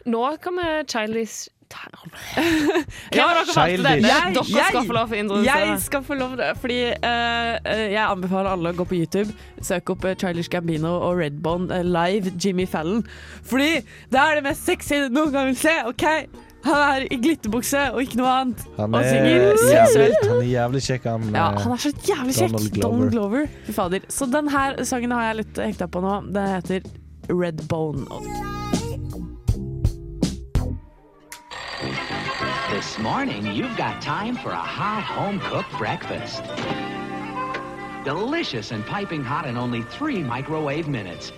Nå 0.08 0.24
kommer 0.40 0.82
Childish 0.88 1.48
Ja. 3.12 3.26
Jeg- 3.68 3.82
Dere 3.84 4.64
skal 4.70 4.86
få 4.88 4.94
lov 4.96 5.10
til 5.12 5.28
å. 5.28 5.40
Jeg 5.44 5.80
skal 5.84 6.02
få 6.06 6.16
lov 6.16 6.36
det, 6.40 6.46
fordi 6.62 6.78
eh, 6.96 7.58
eh, 7.60 7.82
jeg 7.92 8.04
anbefaler 8.08 8.50
alle 8.54 8.72
å 8.72 8.78
gå 8.78 8.86
på 8.88 8.96
YouTube, 8.96 9.34
Søk 9.60 9.90
opp 9.92 10.04
uh, 10.08 10.14
Childish 10.16 10.48
Gambino 10.48 10.94
og 10.96 11.18
Redbone 11.20 11.82
live 11.84 12.32
Jimmy 12.40 12.64
Fallon. 12.66 13.02
Fordi 13.44 13.82
det 14.08 14.20
er 14.22 14.38
det 14.40 14.44
mest 14.48 14.64
sexy 14.64 15.02
du 15.04 15.12
noen 15.12 15.32
gang 15.34 15.50
vil 15.50 15.60
se, 15.60 15.74
OK? 15.90 16.06
Han 16.64 16.74
er 16.74 17.04
i 17.10 17.16
glitterbukse 17.22 17.80
og 17.94 18.00
ikke 18.02 18.18
noe 18.18 18.30
annet. 18.34 18.64
Han 18.76 18.94
Og 18.94 19.00
er, 19.00 19.08
synger 19.12 19.30
jævlig, 19.70 20.08
han 20.24 20.36
er 20.36 20.48
jævlig 20.50 20.82
kjekk, 20.88 21.04
han. 21.06 21.28
Ja, 21.34 21.44
eh, 21.52 21.60
han 21.62 21.72
er 21.72 21.82
så 21.84 21.92
jævlig 22.08 22.34
kjekk. 22.34 22.52
Donald 22.52 22.80
Donald 22.82 23.10
Glover. 23.10 23.10
Glover. 23.10 23.46
Fy 23.66 23.72
fader. 23.76 24.00
Så 24.08 24.26
den 24.32 24.48
her 24.52 24.84
sangen 24.84 25.14
har 25.14 25.28
jeg 25.30 25.36
litt 25.44 25.60
hekta 25.62 25.86
på 25.86 26.02
nå. 26.04 26.16
Den 26.34 26.48
heter 26.56 26.80
Red 27.30 27.62
Bone. 27.68 28.04
This 32.70 32.98
morning, 32.98 33.46
you've 33.46 33.76
got 33.76 34.00
time 34.02 34.36
for 34.36 34.50
a 34.50 34.56
hot 34.56 35.02
home 35.02 35.40
cooked 35.40 35.72
breakfast. 35.78 36.42
Delicious 38.04 38.72
and 38.72 38.84
piping 38.86 39.22
hot 39.24 39.46
in 39.46 39.56
only 39.56 39.82
three 39.82 40.22
microwave 40.22 40.88
minutes. 40.88 41.32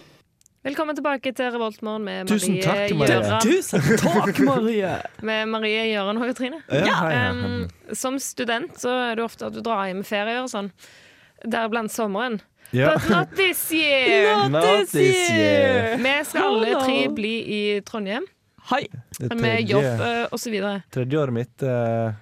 Velkommen 0.61 0.93
tilbake 0.93 1.31
til 1.33 1.47
Revoltmorgen 1.55 2.03
med 2.05 2.29
Tusen 2.29 2.59
Marie 2.59 2.65
takk, 2.67 2.91
Marie. 3.01 3.15
Gjøran. 3.15 3.45
Tusen 3.47 3.87
takk, 4.03 4.41
Marie! 4.45 4.91
Med 5.31 5.49
Marie 5.49 5.87
Gjøran 5.89 6.21
og 6.21 6.33
Trine. 6.37 6.59
Ja, 6.69 6.99
hei. 7.01 7.15
Um, 7.33 7.95
som 7.97 8.19
student 8.21 8.77
så 8.77 8.93
er 9.07 9.17
det 9.17 9.25
ofte 9.25 9.49
at 9.49 9.57
du 9.57 9.63
drar 9.65 9.89
hjem 9.89 10.05
i 10.05 10.05
ferier 10.05 10.43
og 10.43 10.53
sånn. 10.53 10.69
Deriblant 11.49 11.95
sommeren. 11.97 12.43
ja. 12.77 12.93
But 12.93 13.09
not 13.09 13.33
this 13.41 13.65
year! 13.73 14.45
Not 14.53 14.93
this 14.93 15.33
year. 15.33 15.97
Vi 15.97 16.15
skal 16.29 16.53
alle 16.53 16.77
tre 16.85 17.01
bli 17.09 17.35
i 17.41 17.61
Trondheim 17.81 18.29
Hei! 18.69 18.85
Med 19.33 19.65
jobb 19.65 19.89
og 19.97 20.09
uh, 20.29 20.37
osv. 20.37 20.61
tredje 20.93 21.25
året 21.25 21.41
mitt 21.41 21.65
uh, 21.65 22.13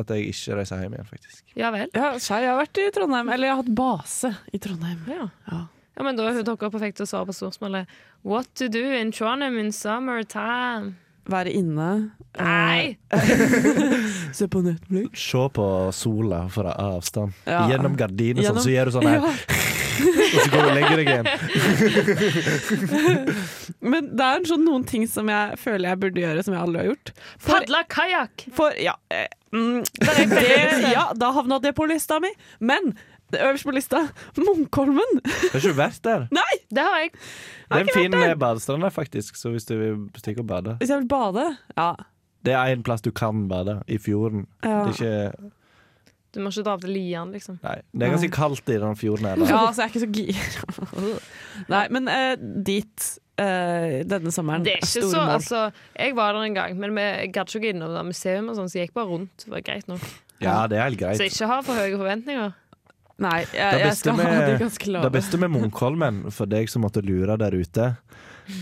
at 0.00 0.16
jeg 0.16 0.32
ikke 0.32 0.62
reiser 0.62 0.86
hjem 0.86 0.96
igjen, 0.96 1.12
faktisk. 1.12 1.44
Ja 1.52 1.68
vel. 1.74 1.90
Ja, 1.92 2.14
jeg 2.16 2.48
har 2.48 2.62
vært 2.64 2.80
i 2.80 2.92
Trondheim. 2.96 3.28
Eller 3.28 3.50
jeg 3.50 3.58
har 3.58 3.66
hatt 3.66 3.74
base 3.76 4.38
i 4.56 4.60
Trondheim. 4.62 5.04
Ja. 5.12 5.34
Ja. 5.52 5.66
Ja, 5.98 6.04
men 6.06 6.16
Da 6.16 6.28
er 6.30 6.38
dere 6.46 6.70
perfekte 6.70 7.02
til 7.02 7.08
å 7.08 7.10
svare 7.10 7.26
på 7.28 7.34
spørsmålet 7.34 7.90
What 8.22 8.46
to 8.60 8.68
do 8.70 8.84
in 8.94 9.10
Trondheim 9.12 9.58
in 9.58 9.72
summertime? 9.74 10.94
Være 11.28 11.52
inne. 11.52 11.88
eh, 12.38 12.44
Nei! 12.44 12.96
Se 14.38 14.46
på 14.48 14.62
Netflix. 14.64 15.20
Se 15.20 15.42
på 15.52 15.66
sola 15.92 16.46
fra 16.48 16.72
avstand. 16.72 17.34
Ja. 17.44 17.66
Gjennom 17.68 17.98
gardiner, 18.00 18.46
sånn, 18.46 18.62
så 18.64 18.72
gjør 18.72 18.88
du 18.88 18.94
sånn 18.96 19.08
her, 19.10 19.20
og 20.38 20.38
så 20.40 20.48
går 20.54 20.62
du 20.62 20.68
og 20.70 20.76
legger 20.78 20.96
deg 21.02 21.08
igjen. 21.12 21.26
Men 23.82 24.08
det 24.16 24.24
er 24.30 24.46
sånn 24.48 24.64
noen 24.64 24.84
ting 24.88 25.04
som 25.10 25.28
jeg 25.28 25.58
føler 25.60 25.90
jeg 25.90 26.00
burde 26.04 26.22
gjøre, 26.22 26.44
som 26.46 26.54
jeg 26.56 26.62
aldri 26.64 26.80
har 26.80 26.88
gjort. 26.92 27.12
Padla 27.44 27.82
kajakk! 27.92 28.46
for 28.56 28.78
ja, 28.80 28.94
eh, 29.12 29.28
mm, 29.52 29.82
det, 30.00 30.56
ja, 30.94 31.08
da 31.18 31.32
havna 31.36 31.60
det 31.60 31.74
på 31.76 31.84
lista 31.90 32.20
mi. 32.24 32.30
Men 32.60 32.94
øverst 33.36 33.66
på 33.68 33.74
lista 33.76 34.00
Munkholmen. 34.38 35.20
Har 35.24 35.58
ikke 35.58 35.68
du 35.68 35.76
vært 35.76 36.00
der? 36.04 36.26
Nei! 36.34 36.54
Det 36.72 36.84
har 36.84 37.02
jeg. 37.02 37.10
Det 37.12 37.76
er 37.76 37.84
en 37.84 37.90
fin 37.92 38.38
badestrand 38.40 38.82
der, 38.86 38.94
faktisk, 38.94 39.36
så 39.36 39.52
hvis 39.52 39.68
du 39.68 39.76
vil 39.76 40.00
stikke 40.16 40.40
og 40.40 40.48
bade 40.48 40.76
Hvis 40.80 40.90
jeg 40.90 41.02
vil 41.02 41.08
bade? 41.08 41.44
Ja. 41.76 41.92
Det 42.46 42.54
er 42.54 42.72
en 42.72 42.82
plass 42.86 43.04
du 43.04 43.10
kan 43.10 43.48
bade, 43.48 43.80
i 43.88 43.98
fjorden. 43.98 44.46
ja. 44.64 44.84
Det 44.88 45.00
er 45.02 45.28
ikke 45.28 45.52
Du 46.34 46.40
må 46.44 46.50
ikke 46.52 46.62
dra 46.62 46.74
av 46.76 46.82
til 46.84 46.92
Lian, 46.92 47.30
liksom. 47.32 47.56
Nei, 47.64 47.78
det 47.92 48.04
er 48.04 48.12
ganske 48.12 48.30
kaldt 48.30 48.68
i 48.68 48.76
den 48.80 48.96
fjorden 49.00 49.26
her. 49.30 49.40
Ja, 49.48 49.62
så 49.72 49.82
jeg 49.82 49.86
er 49.86 49.92
ikke 49.92 50.02
så 50.04 50.10
gira. 50.12 51.14
Nei, 51.74 51.86
men 51.96 52.10
uh, 52.12 52.34
dit 52.66 53.06
uh, 53.40 54.04
denne 54.12 54.32
sommeren. 54.34 54.66
Det 54.66 54.74
er 54.76 54.82
ikke 54.82 54.92
Store 54.92 55.10
så, 55.10 55.22
mål. 55.24 55.34
altså 55.38 55.62
Jeg 55.96 56.16
var 56.16 56.36
der 56.36 56.46
en 56.50 56.54
gang, 56.54 56.78
men 56.78 56.94
vi 56.96 57.06
gadd 57.32 57.56
ikke 57.56 57.72
innom 57.72 57.96
museum, 58.12 58.52
og 58.52 58.58
sånn, 58.60 58.68
så 58.70 58.80
jeg 58.80 58.90
gikk 58.90 58.98
bare 59.00 59.10
rundt. 59.12 59.44
Det 59.44 59.54
var 59.56 59.64
greit 59.66 59.88
nok. 59.90 60.04
Ja, 60.44 60.66
det 60.70 60.78
er 60.78 60.90
helt 60.90 61.00
greit. 61.00 61.18
Så 61.18 61.26
ikke 61.26 61.48
ha 61.50 61.60
for 61.66 61.80
høye 61.80 61.96
forventninger. 61.96 62.52
Nei, 63.18 63.38
jeg, 63.50 63.80
jeg 63.82 63.94
skal 63.98 64.14
skal 64.14 64.28
ha 64.28 64.42
de 64.46 64.58
ganske 64.60 64.90
lave. 64.94 65.08
det 65.08 65.14
beste 65.16 65.40
med 65.42 65.50
Munkholmen, 65.50 66.20
for 66.34 66.50
deg 66.50 66.70
som 66.70 66.84
måtte 66.86 67.02
lure 67.02 67.34
der 67.40 67.56
ute, 67.58 67.88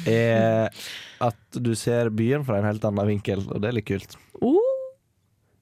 er 0.08 0.72
at 1.22 1.58
du 1.60 1.74
ser 1.78 2.08
byen 2.14 2.44
fra 2.46 2.60
en 2.60 2.68
helt 2.68 2.84
annen 2.88 3.10
vinkel, 3.10 3.44
og 3.50 3.60
det 3.62 3.68
er 3.70 3.76
litt 3.76 3.88
kult. 3.88 4.16
Oh, 4.40 4.75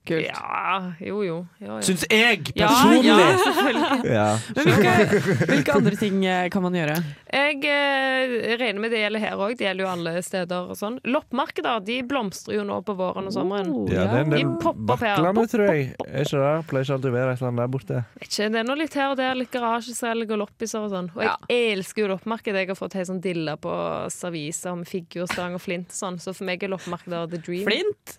kult. 0.07 0.25
Ja, 0.27 0.93
jo 1.03 1.21
jo. 1.25 1.37
jo, 1.59 1.67
jo. 1.67 1.79
Syns 1.85 2.05
jeg 2.09 2.43
personlig! 2.55 3.11
ja, 3.11 3.37
selvfølgelig. 3.45 4.13
Ja. 4.15 4.27
Men 4.55 4.69
hvilke, 4.71 5.45
hvilke 5.51 5.75
andre 5.79 5.95
ting 6.03 6.25
eh, 6.25 6.47
kan 6.53 6.63
man 6.65 6.77
gjøre? 6.77 6.97
Jeg 7.35 7.59
eh, 7.67 8.35
regner 8.61 8.81
med 8.85 8.93
det 8.95 9.01
gjelder 9.03 9.23
her 9.25 9.41
òg. 9.41 9.55
Det 9.59 9.67
gjelder 9.67 9.85
jo 9.85 9.91
alle 9.91 10.13
steder. 10.25 10.69
og 10.71 10.79
sånn 10.79 10.99
Loppemarkeder 11.09 11.83
de 11.85 11.99
blomstrer 12.07 12.59
jo 12.59 12.65
nå 12.67 12.79
på 12.87 12.95
våren 12.97 13.27
og 13.29 13.35
sommeren. 13.35 13.71
Oh, 13.75 13.89
Ja, 13.91 14.05
det 14.11 14.21
er 14.21 14.27
en 14.27 14.35
del. 14.35 14.75
Bakklandet, 14.87 15.51
tror 15.53 15.65
jeg. 15.71 15.87
Er 16.05 16.25
ikke 16.25 16.41
det? 16.41 16.53
Pleier 16.69 16.87
ikke 16.87 16.97
alltid 16.97 17.11
å 17.11 17.15
være 17.17 17.33
et 17.35 17.41
eller 17.41 17.51
annet 17.51 17.63
der 17.65 17.71
borte. 17.75 18.01
Ikke, 18.21 18.49
Det 18.55 18.61
er 18.61 18.67
nå 18.69 18.77
litt 18.79 18.95
her 18.99 19.11
og 19.13 19.17
der, 19.19 19.35
litt 19.39 19.51
garasjeselg 19.53 20.31
og 20.35 20.41
loppiser 20.45 20.85
og 20.85 20.93
sånn. 20.93 21.11
Og 21.17 21.23
jeg 21.25 21.71
elsker 21.75 22.05
jo 22.05 22.11
loppemarked. 22.13 22.55
Jeg 22.55 22.71
har 22.71 22.79
fått 22.79 22.95
helt 22.99 23.09
sånn 23.11 23.23
dilla 23.23 23.57
på 23.61 23.73
serviser 24.13 24.77
med 24.79 24.87
figurstang 24.89 25.57
og 25.57 25.63
flint 25.63 25.91
og 25.91 25.97
sånn, 25.99 26.21
så 26.21 26.33
for 26.35 26.47
meg 26.47 26.63
er 26.63 26.71
loppemarkeder 26.73 27.29
the 27.31 27.41
dream. 27.41 27.65
Flint? 27.67 28.17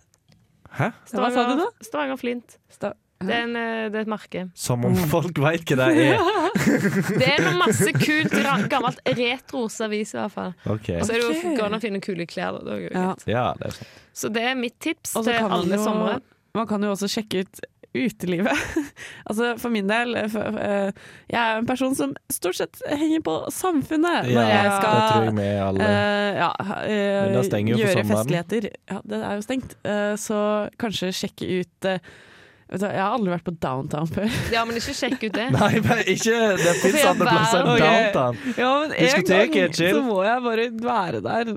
Hæ? 0.76 0.90
Hva 1.14 1.30
sa 1.32 1.44
du 1.50 1.56
da? 1.62 1.66
Stavanger 1.84 2.16
Flint. 2.20 2.58
Sta- 2.72 2.94
Det 3.18 3.32
er, 3.32 3.44
en, 3.46 3.56
eh, 3.56 3.88
det 3.88 3.96
er 3.96 4.02
et 4.04 4.08
merke. 4.12 4.42
Som 4.54 4.84
om 4.84 4.94
folk 5.08 5.38
veit 5.40 5.64
hva 5.70 5.86
det 5.88 6.08
er. 6.12 6.18
Det 7.20 7.28
er 7.32 7.40
noe 7.46 7.54
masse 7.62 7.92
kult, 7.96 8.34
gammelt 8.68 9.00
retro-servis 9.08 10.12
i 10.14 10.18
hvert 10.18 10.34
fall. 10.34 10.52
Okay. 10.74 10.98
Og 11.00 11.06
så 11.08 11.14
er 11.16 11.22
det 11.22 11.56
jo 11.56 11.64
an 11.64 11.76
å 11.78 11.80
finne 11.80 12.00
kule 12.04 12.26
klær. 12.28 12.58
Da. 12.58 12.64
Det 12.66 12.74
er 12.76 12.82
jo 12.84 12.90
Ja. 12.92 13.14
Ja, 13.26 13.46
det 13.56 13.70
er 13.70 13.76
sant. 13.78 13.94
Så 14.12 14.28
det 14.32 14.42
er 14.50 14.54
mitt 14.60 14.76
tips 14.84 15.14
til 15.16 15.32
alle 15.32 15.78
somre. 15.80 16.18
Man 16.56 16.66
kan 16.68 16.82
jo 16.84 16.90
også 16.92 17.08
sjekke 17.12 17.44
ut 17.44 17.60
utelivet. 18.04 18.64
altså 19.28 19.54
For 19.60 19.72
min 19.72 19.88
del 19.90 20.14
eh, 20.18 20.28
for, 20.32 20.58
uh, 20.60 20.90
Jeg 21.32 21.40
er 21.40 21.60
en 21.60 21.68
person 21.68 21.96
som 21.98 22.14
stort 22.32 22.58
sett 22.60 22.80
henger 22.90 23.24
på 23.26 23.36
Samfunnet 23.54 24.30
Ja, 24.30 24.36
når 24.36 24.52
jeg 24.52 24.68
det 24.68 24.76
skal 24.76 25.00
tror 25.10 25.28
jeg 25.30 25.36
med 25.40 25.56
alle 25.64 25.86
Uh, 25.86 26.30
ja, 26.36 26.50
uh, 26.60 27.32
Men 27.32 27.68
jo 27.70 27.80
gjøre 27.80 28.04
festligheter. 28.08 28.68
Ja, 28.90 29.00
det 29.06 29.20
er 29.20 29.36
jo 29.38 29.44
stengt. 29.44 29.76
Eh, 29.86 30.14
så 30.20 30.38
kanskje 30.80 31.12
sjekke 31.14 31.48
ut 31.60 31.86
du, 31.86 32.82
Jeg 32.82 32.98
har 32.98 33.14
aldri 33.14 33.30
vært 33.30 33.46
på 33.46 33.54
downtown 33.62 34.10
før. 34.10 34.26
Ja, 34.54 34.64
men 34.66 34.78
ikke 34.80 34.94
sjekk 34.96 35.22
ut 35.22 35.36
det. 35.36 35.46
Nei, 35.56 35.72
men 35.84 36.02
ikke 36.02 36.36
Det 36.58 36.74
fins 36.82 37.02
andre 37.12 37.30
plasser 37.30 37.62
enn 37.62 37.70
downtown. 37.70 38.12
downtown. 38.16 38.54
Ja, 38.58 38.70
men 38.82 38.92
en 38.92 39.04
Diskoteket 39.04 39.54
gang 39.54 39.68
er 39.68 39.76
chill. 39.80 39.94
Så 39.94 40.04
må 40.06 40.20
jeg 40.26 40.44
bare 40.48 40.68
være 40.88 41.22
der. 41.26 41.52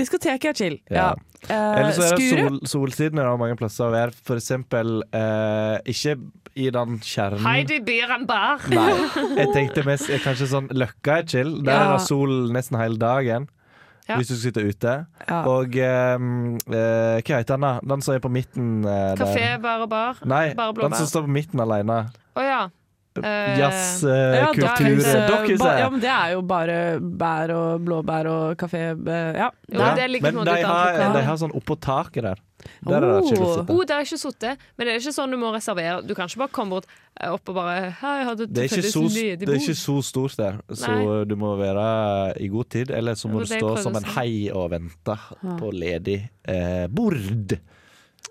Diskoteket 0.00 0.52
er 0.52 0.60
chill. 0.62 0.78
Ja. 0.92 1.08
Eh, 1.48 1.78
Eller 1.80 1.92
så 1.94 2.06
er 2.08 2.16
det 2.18 2.28
sol, 2.32 2.56
solsidene 2.66 3.22
er 3.22 3.36
mange 3.38 3.56
plasser 3.58 3.86
å 3.86 3.92
være. 3.94 4.14
For 4.26 4.38
eksempel 4.40 5.00
eh, 5.14 5.76
ikke 5.92 6.16
i 6.56 6.70
den 6.72 6.96
kjernen 7.04 7.44
Heidi 7.44 7.78
byr 7.84 8.14
bar. 8.26 8.64
Nei. 8.72 8.88
Jeg 9.36 9.52
tenkte 9.54 9.84
mest 9.86 10.08
eh, 10.10 10.22
kanskje 10.24 10.48
sånn 10.50 10.70
Løkka 10.72 11.20
er 11.20 11.28
chill. 11.28 11.52
Der 11.62 11.72
Ja. 11.76 11.82
er 11.84 11.92
det 11.98 12.06
sol 12.08 12.34
nesten 12.54 12.80
hele 12.80 12.98
dagen. 12.98 13.48
Ja. 14.06 14.16
Hvis 14.20 14.28
du 14.30 14.36
skal 14.36 14.52
sitte 14.52 14.62
ute. 14.62 14.92
Ja. 15.26 15.40
Og 15.50 15.74
ehm, 15.82 16.56
eh, 16.70 17.18
hva 17.26 17.40
heter 17.40 17.56
den, 17.56 17.64
da? 17.66 17.72
Den 17.82 18.02
som 18.06 18.14
er 18.14 18.20
på 18.22 18.30
midten 18.30 18.84
eh, 18.86 19.14
Kafé, 19.18 19.46
bar 19.62 19.82
og 19.82 19.90
bar. 19.90 20.20
Nei, 20.24 20.54
Bare 20.54 20.72
blå 20.76 20.86
den 20.86 20.94
som 20.94 21.08
står 21.10 21.26
på 21.26 21.32
midten 21.34 21.62
alene. 21.64 22.04
Oh, 22.38 22.42
ja. 22.46 22.68
Eh, 23.24 23.58
Jazz, 23.58 24.02
Ja, 24.04 24.46
kultur, 24.52 24.66
Dokkhuset. 24.66 25.14
eh, 25.14 25.28
Ba- 25.28 25.36
Dokkhuset. 25.36 25.78
Ja, 25.78 25.90
men 25.90 26.00
det 26.00 26.10
er 26.10 26.32
jo 26.32 26.42
bare 26.42 26.78
bær 27.00 27.50
og 27.56 27.80
blåbær 27.86 28.26
og 28.26 28.56
kafé. 28.56 28.82
eh, 29.08 29.32
Ja. 29.36 29.50
Jo, 29.72 29.78
Ja, 29.80 29.94
det 29.94 30.10
ligger 30.10 30.32
på 30.32 30.44
Men 30.44 30.44
de 30.44 30.62
har, 30.62 31.12
de 31.14 31.22
har 31.22 31.36
sånn 31.36 31.52
oppå 31.54 31.78
taket 31.80 32.22
der. 32.22 32.36
Der 32.82 32.96
er 32.96 33.20
det 33.20 33.28
chill 33.28 33.38
å 33.38 33.46
Oh. 33.46 33.70
Oh, 33.76 33.84
jeg 33.86 34.06
ikke 34.06 34.18
sittet, 34.18 34.58
men 34.76 34.86
det 34.86 34.94
er 34.94 34.98
ikke 34.98 35.12
sånn 35.14 35.30
du 35.30 35.36
må 35.36 35.52
reservere. 35.54 36.02
Du 36.06 36.14
kan 36.14 36.26
ikke 36.26 36.38
bare 36.38 36.48
komme 36.56 36.70
bort 36.70 36.86
eh, 37.20 37.28
opp 37.30 37.48
og 37.48 37.54
bare 37.54 37.90
hadde 38.00 38.46
Det 38.50 38.58
er, 38.58 38.76
ikke 38.76 38.90
så, 38.90 39.02
det 39.38 39.48
er 39.48 39.60
ikke 39.60 39.76
så 39.76 40.02
stort 40.02 40.36
der, 40.36 40.58
så 40.72 40.88
Nei. 40.88 41.24
du 41.24 41.36
må 41.36 41.56
være 41.58 42.40
i 42.40 42.48
god 42.48 42.68
tid. 42.70 42.90
Eller 42.90 43.12
så 43.14 43.28
må 43.30 43.40
Det 43.44 43.48
du 43.48 43.54
stå 43.60 43.78
som 43.82 43.94
en 43.96 44.02
hei 44.16 44.50
og 44.50 44.70
vente 44.70 45.16
på 45.60 45.70
ledig 45.72 46.28
eh, 46.48 46.86
bord. 46.88 47.58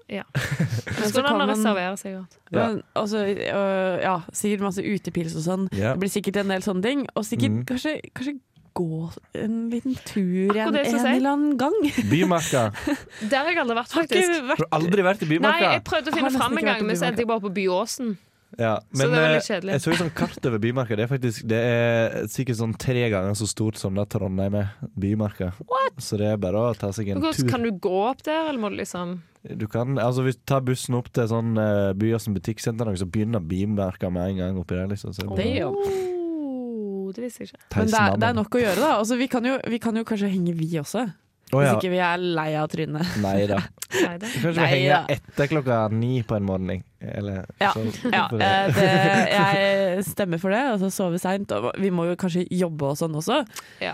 Ja. 0.17 0.23
Men 0.35 1.07
Så 1.09 1.13
så 1.15 1.23
kan 1.25 1.37
man- 1.37 1.49
reservere 1.49 1.97
seg 1.97 2.13
godt. 2.19 2.35
Ja. 2.51 2.57
Men 2.67 2.83
altså, 2.95 3.23
øh, 3.25 4.01
ja, 4.03 4.17
sikkert 4.31 4.61
masse 4.61 4.83
utepils 4.85 5.33
og 5.35 5.41
sånn. 5.47 5.63
Ja. 5.73 5.93
Det 5.95 5.99
blir 6.03 6.11
sikkert 6.13 6.37
en 6.43 6.47
del 6.53 6.61
sånne 6.61 6.83
ting. 6.83 7.07
Og 7.15 7.23
sikkert 7.25 7.51
Mm. 7.51 7.65
kanskje, 7.65 7.93
kanskje 8.13 8.35
gå 8.75 9.09
en 9.33 9.69
liten 9.71 9.95
tur 10.05 10.51
en, 10.57 10.75
en 10.75 11.05
eller 11.07 11.29
annen 11.31 11.57
gang. 11.57 11.73
Bymarka. 12.11 12.71
Der 13.31 13.37
har 13.39 13.49
jeg 13.49 13.57
aldri 13.63 13.75
vært, 13.79 13.89
faktisk. 13.95 14.29
Har 14.35 14.47
vært 14.51 14.59
Har 14.65 14.79
aldri 14.79 15.01
vært 15.09 15.21
i 15.25 15.39
Nei, 15.39 15.59
jeg 15.63 15.83
prøvde 15.89 16.11
å 16.11 16.15
finne 16.19 16.31
fram 16.37 16.57
en 16.57 16.65
gang, 16.65 16.85
men 16.85 16.95
så 16.95 16.99
Bymarka. 16.99 17.07
endte 17.09 17.19
jeg 17.23 17.27
bare 17.27 17.41
på 17.47 17.53
Byåsen. 17.55 18.17
Ja, 18.59 18.75
Så 18.93 18.99
men 19.01 19.09
det 19.11 19.19
var 19.19 19.25
eh, 19.29 19.33
litt 19.35 19.47
kjedelig. 19.49 19.71
jeg 19.73 19.81
så 19.81 19.91
et 19.91 19.99
sånn 19.99 20.13
kart 20.15 20.45
over 20.45 20.59
Bymarka. 20.59 20.95
Det 20.95 21.03
er 21.03 21.07
faktisk 21.11 21.47
Det 21.49 21.57
er 21.59 22.27
sikkert 22.31 22.55
sånn 22.61 22.75
tre 22.77 23.09
ganger 23.09 23.33
så 23.35 23.47
stort 23.49 23.75
som 23.81 23.95
det 23.95 24.05
Trondheim 24.13 24.53
er. 24.61 24.69
Bymarka. 24.95 25.49
Så 25.97 26.17
det 26.21 26.27
er 26.33 26.37
bare 26.37 26.55
å 26.69 26.75
ta 26.77 26.91
seg 26.95 27.09
en 27.09 27.21
Hvordan, 27.23 27.33
tur. 27.41 27.49
kan 27.49 27.63
du 27.63 27.71
gå 27.71 27.95
opp 28.11 28.21
der, 28.23 28.47
eller 28.49 28.59
må 28.61 28.69
du 28.69 28.77
liksom 28.77 29.17
Du 29.53 29.67
kan, 29.69 29.99
altså 30.01 30.23
Hvis 30.25 30.39
du 30.39 30.43
tar 30.49 30.63
bussen 30.65 30.95
opp 30.97 31.11
til 31.13 31.27
sånn 31.29 31.53
uh, 31.59 31.91
Byåsen 31.97 32.33
butikksenter, 32.33 32.89
så 32.97 33.05
begynner 33.05 33.43
Bymarka 33.45 34.09
med 34.13 34.31
en 34.31 34.39
gang 34.41 34.57
oppi 34.61 34.77
der. 34.77 34.87
Liksom, 34.89 35.13
så 35.13 35.27
det 35.37 35.45
er 35.45 35.59
jo, 35.67 35.73
oh, 35.75 37.11
Det 37.13 37.27
visste 37.27 37.43
jeg 37.45 37.51
ikke. 37.53 37.61
Men 37.75 37.91
det 37.91 37.99
er, 38.01 38.17
det 38.23 38.29
er 38.31 38.39
nok 38.39 38.57
å 38.57 38.63
gjøre, 38.63 38.81
da. 38.81 38.95
Altså, 39.03 39.19
vi, 39.19 39.27
kan 39.31 39.45
jo, 39.45 39.59
vi 39.69 39.79
kan 39.83 40.01
jo 40.01 40.05
kanskje 40.07 40.31
henge, 40.33 40.55
vi 40.57 40.71
også. 40.81 41.05
Å, 41.53 41.59
Hvis 41.61 41.75
ikke 41.77 41.91
vi 41.93 41.99
er 42.01 42.17
lei 42.17 42.47
av 42.57 42.71
trynet. 42.73 43.11
Nei 43.21 43.45
da. 43.51 43.59
Kanskje 43.93 44.53
vi 44.57 44.69
henger 44.71 45.11
etter 45.13 45.49
klokka 45.51 45.77
ni 45.93 46.23
på 46.25 46.39
en 46.39 46.47
morgen. 46.47 46.81
Eller 47.05 47.45
Ja, 47.61 47.69
så, 47.75 47.83
Ja, 48.09 48.23
det- 48.31 48.41
eh, 48.41 48.73
det, 48.73 48.87
jeg 49.35 50.05
stemmer 50.09 50.41
for 50.41 50.49
det. 50.55 50.63
Altså 50.73 50.89
sove 50.89 51.21
seint. 51.21 51.51
og 51.53 51.69
Vi 51.77 51.91
må 51.93 52.07
jo 52.09 52.17
kanskje 52.17 52.47
jobbe 52.49 52.89
og 52.89 52.97
sånn 52.97 53.13
også. 53.21 53.43
Ja. 53.83 53.93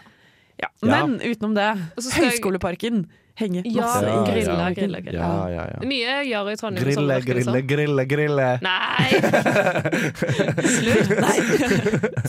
Ja. 0.61 0.69
Men 0.85 1.19
utenom 1.19 1.55
det, 1.57 1.67
Høyskoleparken! 1.97 3.03
jeg-. 3.03 3.17
Henge 3.39 3.61
Ja, 3.65 3.81
masse 3.85 4.07
Ja, 4.07 4.23
grille, 4.27 4.65
grille, 4.75 5.01
grille. 5.05 5.19
Ja, 5.19 5.47
ja, 5.49 5.63
ja. 5.71 5.79
Mye 5.87 6.15
gjør 6.27 6.49
i 6.51 6.55
Trondheim. 6.59 6.87
Grille, 6.87 7.17
grille, 7.25 7.61
grille, 7.69 8.05
grille. 8.09 8.47
Nei! 8.65 9.07
Slutt! 10.75 11.13
Nei! 11.21 11.37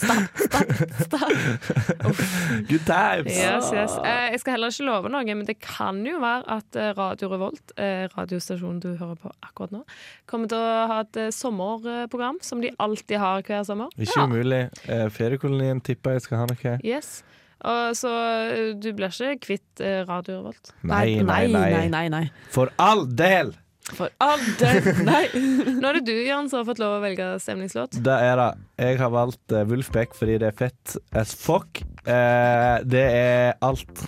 Stopp, 0.02 0.40
stopp, 0.44 0.72
stopp. 1.02 2.22
Good 2.68 2.86
times! 2.86 3.32
Yes, 3.34 3.72
yes. 3.74 3.96
Eh, 4.04 4.28
jeg 4.34 4.42
skal 4.44 4.56
heller 4.56 4.72
ikke 4.72 4.86
love 4.88 5.12
noe, 5.12 5.24
men 5.34 5.44
det 5.48 5.58
kan 5.64 6.00
jo 6.06 6.20
være 6.22 6.46
at 6.58 6.78
eh, 6.78 6.92
Radio 6.98 7.32
Revolt, 7.32 7.74
eh, 7.76 8.06
radiostasjonen 8.14 8.80
du 8.84 8.90
hører 9.00 9.18
på 9.22 9.32
akkurat 9.42 9.74
nå, 9.74 9.82
kommer 10.30 10.50
til 10.52 10.58
å 10.62 10.86
ha 10.92 11.00
et 11.04 11.20
eh, 11.26 11.32
sommerprogram, 11.34 12.40
som 12.44 12.62
de 12.62 12.72
alltid 12.82 13.18
har 13.22 13.42
hver 13.46 13.66
sommer. 13.68 13.92
Ikke 13.98 14.26
umulig. 14.28 14.64
Eh, 14.86 15.06
feriekolonien 15.12 15.82
tipper 15.84 16.18
jeg 16.18 16.26
skal 16.28 16.44
ha 16.44 16.48
noe. 16.50 16.78
Yes. 16.86 17.20
Og 17.68 17.96
så 17.98 18.12
eh, 18.50 18.70
du 18.74 18.90
blir 18.96 19.12
ikke 19.12 19.36
kvitt 19.46 19.82
eh, 19.82 20.02
Radio 20.08 20.40
Revolt. 20.40 20.72
Nei, 20.82 21.22
nei, 21.22 21.46
nei, 21.52 21.68
nei. 21.70 21.88
nei, 21.92 22.06
nei. 22.12 22.24
For 22.54 22.72
all 22.82 23.06
del! 23.06 23.54
For 23.92 24.12
all 24.22 24.42
del, 24.60 24.84
nei. 25.10 25.24
Nå 25.34 25.90
er 25.90 25.98
det 25.98 26.04
du, 26.06 26.14
Jørn, 26.14 26.48
som 26.50 26.62
har 26.62 26.68
fått 26.68 26.82
lov 26.82 26.98
å 26.98 27.02
velge 27.02 27.32
stemningslåt. 27.42 27.98
Det 28.06 28.18
er 28.30 28.38
det. 28.38 28.50
Jeg 28.82 29.00
har 29.02 29.14
valgt 29.14 29.56
Wolfpack 29.70 30.14
fordi 30.18 30.38
det 30.42 30.52
er 30.52 30.58
fett 30.58 30.96
as 31.18 31.34
fuck. 31.38 31.82
Eh, 32.06 32.76
det 32.86 33.06
er 33.08 33.58
alt. 33.62 34.06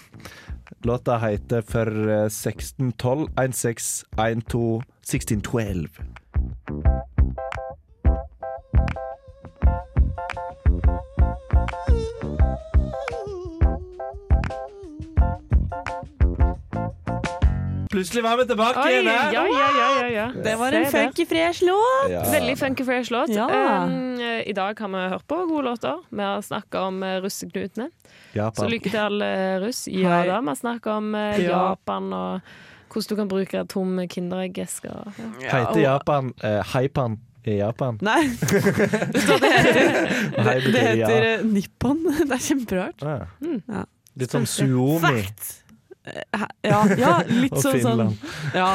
Låta 0.84 1.16
heter 1.18 1.62
For 1.66 1.88
eh, 1.88 2.28
1612 2.28 3.28
1612 3.40 4.84
1612. 5.04 7.13
Plutselig 17.94 18.24
var 18.26 18.40
vi 18.40 18.46
tilbake 18.50 18.82
Oi, 18.82 18.90
igjen 18.90 19.06
ja, 19.06 19.18
her! 19.22 19.32
ja, 19.32 19.44
ja, 19.46 19.88
ja, 20.00 20.08
ja. 20.10 20.26
Det 20.44 20.56
var 20.58 20.74
en 20.74 20.86
funky 20.90 21.26
fresh 21.30 21.62
låt. 21.62 22.10
Ja. 22.10 22.24
Veldig 22.32 22.58
funky 22.58 22.84
fresh 22.84 23.14
låt. 23.14 23.30
Ja. 23.30 23.46
Um, 23.84 24.20
I 24.20 24.52
dag 24.56 24.80
har 24.80 24.90
vi 24.96 25.06
hørt 25.14 25.26
på 25.30 25.40
gode 25.46 25.62
låter. 25.70 26.02
Vi 26.10 26.22
har 26.22 26.42
snakka 26.42 26.86
om 26.88 27.04
russeknutene. 27.04 27.90
russeknutene. 28.34 28.50
Så 28.58 28.68
lykke 28.68 28.90
til 28.90 29.00
alle 29.00 29.30
russ. 29.62 29.86
Ja 29.88 30.18
Hei. 30.18 30.28
da, 30.28 30.40
vi 30.40 30.52
har 30.52 30.58
snakka 30.58 30.98
om 30.98 31.14
uh, 31.14 31.38
Japan 31.38 32.12
og 32.12 32.54
hvordan 32.94 33.08
du 33.10 33.16
kan 33.16 33.28
bruke 33.30 33.64
tom 33.70 33.98
Kinderegg-eske. 34.08 34.90
Ja. 35.42 35.58
Heter 35.58 35.80
Japan 35.80 36.32
uh, 36.44 36.60
Haipan 36.74 37.18
i 37.44 37.58
Japan? 37.58 37.98
Nei, 38.00 38.22
det 40.44 40.54
betyr 40.64 40.78
ja. 40.78 41.08
heter 41.08 41.26
eh, 41.32 41.44
Nippon. 41.44 42.00
Det 42.28 42.32
er 42.38 42.40
kjemperart. 42.40 43.04
Ah. 43.04 43.26
Ja. 43.68 43.84
Litt 44.14 44.32
som 44.32 44.46
suomi. 44.46 45.00
Fact! 45.02 45.63
Hæ? 46.04 46.46
Ja, 46.68 46.78
ja 47.00 47.12
litt 47.28 47.54
sånn 47.64 47.78
sånn 47.80 48.10
Ja, 48.52 48.66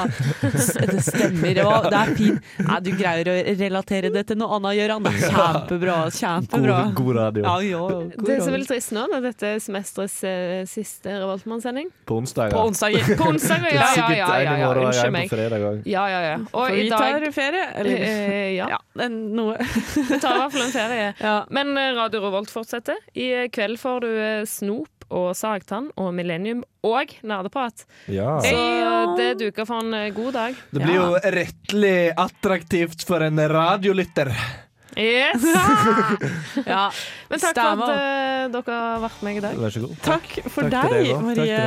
det 0.41 1.01
stemmer. 1.05 1.51
Det, 1.53 1.63
var, 1.65 1.85
det 1.93 1.99
er 1.99 2.13
fint. 2.17 2.47
Nei, 2.65 2.77
du 2.85 2.89
greier 2.97 3.29
å 3.29 3.35
relatere 3.59 4.09
det 4.13 4.23
til 4.31 4.39
noe 4.41 4.57
annet, 4.57 4.77
Gøran. 4.79 5.05
Det 5.05 5.11
er 5.13 5.35
Kjempebra. 5.35 5.97
Kjempebra. 6.15 6.79
God, 6.87 6.95
god 6.97 7.19
radio. 7.19 7.43
Ja, 7.45 7.53
ja, 7.67 7.83
god 7.85 8.25
Det 8.25 8.33
er 8.33 8.41
så 8.47 8.55
veldig 8.55 8.69
trist 8.71 8.95
nå 8.97 9.05
når 9.13 9.27
dette 9.29 9.51
er 9.53 9.61
semesterets 9.61 10.17
eh, 10.25 10.63
siste 10.69 11.19
Revoltmann-sending. 11.19 11.91
På 12.09 12.17
onsdager. 12.23 12.57
På 12.57 12.65
onsdager. 12.71 13.13
På 13.21 13.29
onsdag, 13.29 13.69
ja, 13.69 13.87
ja, 13.97 14.09
ja. 14.17 14.29
Ja, 14.49 14.57
ja, 14.63 14.73
Unnskyld 14.73 15.13
meg. 15.13 15.29
på 15.29 15.37
fredag. 15.37 15.81
Ja, 15.85 16.05
ja, 16.09 16.19
ja. 16.25 16.35
Og 16.49 16.65
For 16.65 16.73
i 16.73 16.83
vi 16.83 16.89
dag 16.89 17.05
tar 17.19 17.31
ferie, 17.35 17.65
eller? 17.75 18.05
eh, 18.09 18.53
Ja, 18.57 18.69
Ja, 18.73 18.79
er 19.05 19.09
noe. 19.13 19.57
vi 19.95 20.17
tar 20.17 20.33
i 20.33 20.41
hvert 20.41 20.55
fall 20.57 20.65
en 20.65 20.73
ferie. 20.73 21.09
Ja. 21.21 21.35
Men 21.53 21.77
eh, 21.77 21.91
Radio 21.97 22.25
Revolt 22.25 22.49
fortsetter. 22.53 22.97
I 23.13 23.29
eh, 23.43 23.49
kveld 23.53 23.77
får 23.81 24.05
du 24.07 24.09
eh, 24.17 24.45
Snop 24.49 24.98
og 25.09 25.31
Sagtann 25.37 25.89
og 25.99 26.13
Millennium 26.15 26.63
og 26.85 27.13
Nerdeprat. 27.25 27.85
Ja. 28.07 28.37
Så 28.43 29.15
det 29.19 29.33
duker 29.41 29.67
for 29.67 29.83
en 29.83 29.93
eh, 29.97 30.09
god 30.15 30.33
dag. 30.37 30.63
Det 30.71 30.81
blir 30.83 30.97
jo 30.99 31.11
rettelig 31.19 31.97
attraktivt 32.17 33.05
for 33.07 33.25
en 33.25 33.41
radiolytter. 33.49 34.33
Yes! 34.97 35.43
Ja. 36.65 36.91
Men 37.29 37.39
takk 37.39 37.53
Stemmer. 37.53 37.85
for 37.85 37.93
at 37.93 38.49
uh, 38.49 38.51
dere 38.53 38.77
har 38.77 39.01
vært 39.03 39.21
med 39.25 39.37
i 39.37 39.43
dag. 39.43 39.57
Vær 39.61 39.73
så 39.73 39.81
god. 39.83 39.95
Takk 40.05 40.29
for 40.49 40.69
Takk 40.73 40.91
deg, 40.91 41.07
deg 41.07 41.23
Marie. 41.23 41.59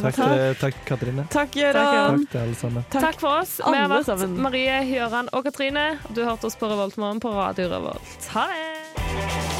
Takk. 0.00 0.18
Takk, 0.20 0.58
takk 0.62 0.80
Katrine. 0.88 1.26
Takk, 1.34 1.56
Gøran. 1.58 2.26
Takk. 2.30 2.96
Takk 2.96 3.22
for 3.22 3.42
oss. 3.42 3.58
Vi 3.60 3.76
har 3.76 3.90
vært 3.92 4.08
sammen. 4.08 4.38
Marie, 4.46 4.82
Gøran 4.90 5.32
og 5.36 5.46
Katrine. 5.50 5.88
Du 6.14 6.22
hørte 6.24 6.50
oss 6.50 6.58
på 6.60 6.70
Revoltmorgen 6.70 7.22
på 7.22 7.34
Radio 7.34 7.72
Revolt. 7.74 8.30
Ha 8.36 8.46
det! 8.54 9.59